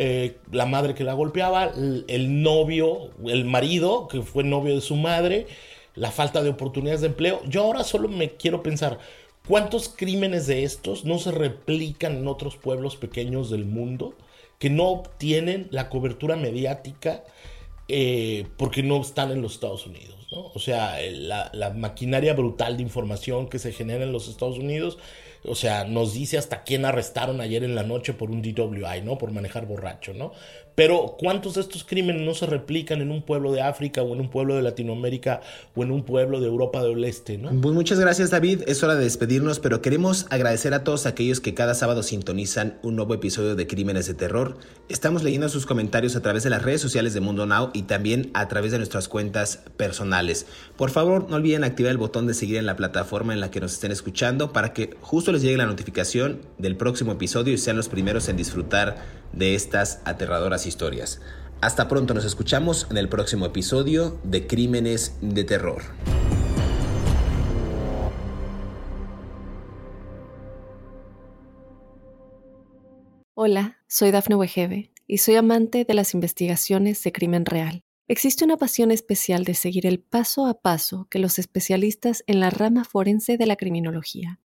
Eh, 0.01 0.37
la 0.53 0.65
madre 0.65 0.93
que 0.93 1.03
la 1.03 1.11
golpeaba, 1.11 1.73
el, 1.75 2.41
novio, 2.41 3.09
el 3.27 3.43
marido 3.43 4.07
que 4.07 4.21
fue 4.21 4.45
novio 4.45 4.75
de 4.75 4.79
su 4.79 4.95
madre, 4.95 5.45
la 5.93 6.09
falta 6.09 6.41
de 6.41 6.51
oportunidades 6.51 7.01
de 7.01 7.07
empleo. 7.07 7.41
Yo 7.49 7.63
ahora 7.63 7.83
solo 7.83 8.07
me 8.07 8.31
quiero 8.37 8.63
pensar, 8.63 8.99
¿cuántos 9.45 9.89
crímenes 9.89 10.47
de 10.47 10.63
estos 10.63 11.03
no 11.03 11.19
se 11.19 11.31
replican 11.31 12.15
en 12.15 12.29
otros 12.29 12.55
pueblos 12.55 12.95
pequeños 12.95 13.49
del 13.49 13.65
mundo 13.65 14.13
que 14.57 14.69
no 14.69 14.87
obtienen 14.87 15.67
la 15.69 15.89
cobertura 15.89 16.37
mediática 16.37 17.25
eh, 17.89 18.47
porque 18.55 18.83
no 18.83 19.01
están 19.01 19.31
en 19.31 19.41
los 19.41 19.55
Estados 19.55 19.85
Unidos? 19.85 20.15
O 20.31 20.59
sea, 20.59 20.97
la, 21.11 21.49
la 21.53 21.71
maquinaria 21.71 22.33
brutal 22.33 22.77
de 22.77 22.83
información 22.83 23.49
que 23.49 23.59
se 23.59 23.73
genera 23.73 24.05
en 24.05 24.13
los 24.13 24.29
Estados 24.29 24.59
Unidos 24.59 24.97
o 25.43 25.55
sea, 25.55 25.85
nos 25.85 26.13
dice 26.13 26.37
hasta 26.37 26.63
quién 26.63 26.85
arrestaron 26.85 27.41
ayer 27.41 27.63
en 27.63 27.75
la 27.75 27.83
noche 27.83 28.13
por 28.13 28.31
un 28.31 28.41
DWI, 28.41 29.01
¿no? 29.03 29.17
Por 29.17 29.31
manejar 29.31 29.65
borracho, 29.65 30.13
¿no? 30.13 30.31
Pero 30.75 31.17
¿cuántos 31.19 31.55
de 31.55 31.61
estos 31.61 31.83
crímenes 31.83 32.21
no 32.21 32.33
se 32.33 32.45
replican 32.45 33.01
en 33.01 33.11
un 33.11 33.21
pueblo 33.21 33.51
de 33.51 33.61
África 33.61 34.01
o 34.01 34.13
en 34.13 34.21
un 34.21 34.29
pueblo 34.29 34.55
de 34.55 34.61
Latinoamérica 34.61 35.41
o 35.75 35.83
en 35.83 35.91
un 35.91 36.03
pueblo 36.03 36.39
de 36.39 36.47
Europa 36.47 36.81
del 36.81 37.03
Este, 37.03 37.37
¿no? 37.37 37.49
Pues 37.61 37.73
muchas 37.73 37.99
gracias 37.99 38.29
David, 38.29 38.63
es 38.65 38.81
hora 38.81 38.95
de 38.95 39.03
despedirnos, 39.03 39.59
pero 39.59 39.81
queremos 39.81 40.25
agradecer 40.29 40.73
a 40.73 40.85
todos 40.85 41.05
aquellos 41.05 41.41
que 41.41 41.53
cada 41.53 41.73
sábado 41.73 42.01
sintonizan 42.01 42.79
un 42.81 42.95
nuevo 42.95 43.13
episodio 43.13 43.55
de 43.55 43.67
Crímenes 43.67 44.07
de 44.07 44.13
Terror. 44.13 44.57
Estamos 44.87 45.23
leyendo 45.23 45.49
sus 45.49 45.65
comentarios 45.65 46.15
a 46.15 46.21
través 46.21 46.43
de 46.43 46.49
las 46.49 46.61
redes 46.61 46.79
sociales 46.79 47.13
de 47.13 47.19
Mundo 47.19 47.45
Now 47.45 47.71
y 47.73 47.81
también 47.81 48.31
a 48.33 48.47
través 48.47 48.71
de 48.71 48.77
nuestras 48.77 49.09
cuentas 49.09 49.59
personales. 49.75 50.45
Por 50.77 50.91
favor, 50.91 51.29
no 51.29 51.35
olviden 51.35 51.65
activar 51.65 51.91
el 51.91 51.97
botón 51.97 52.25
de 52.25 52.33
seguir 52.33 52.55
en 52.55 52.65
la 52.65 52.77
plataforma 52.77 53.33
en 53.33 53.41
la 53.41 53.51
que 53.51 53.59
nos 53.59 53.73
estén 53.73 53.91
escuchando 53.91 54.53
para 54.53 54.71
que 54.71 54.95
les 55.31 55.41
llegue 55.41 55.57
la 55.57 55.65
notificación 55.65 56.41
del 56.57 56.75
próximo 56.75 57.11
episodio 57.11 57.53
y 57.53 57.57
sean 57.57 57.77
los 57.77 57.89
primeros 57.89 58.29
en 58.29 58.37
disfrutar 58.37 58.97
de 59.33 59.55
estas 59.55 60.01
aterradoras 60.05 60.65
historias. 60.65 61.21
Hasta 61.61 61.87
pronto, 61.87 62.13
nos 62.13 62.25
escuchamos 62.25 62.87
en 62.89 62.97
el 62.97 63.09
próximo 63.09 63.45
episodio 63.45 64.19
de 64.23 64.47
Crímenes 64.47 65.17
de 65.21 65.43
Terror. 65.43 65.81
Hola, 73.33 73.77
soy 73.87 74.11
Dafne 74.11 74.35
Wegebe 74.35 74.91
y 75.07 75.19
soy 75.19 75.35
amante 75.35 75.85
de 75.85 75.93
las 75.93 76.13
investigaciones 76.13 77.03
de 77.03 77.11
crimen 77.11 77.45
real. 77.45 77.83
Existe 78.07 78.43
una 78.43 78.57
pasión 78.57 78.91
especial 78.91 79.43
de 79.43 79.53
seguir 79.53 79.85
el 79.85 79.99
paso 79.99 80.47
a 80.47 80.61
paso 80.61 81.07
que 81.09 81.19
los 81.19 81.39
especialistas 81.39 82.23
en 82.25 82.39
la 82.39 82.49
rama 82.49 82.83
forense 82.83 83.37
de 83.37 83.45
la 83.45 83.55
criminología 83.55 84.39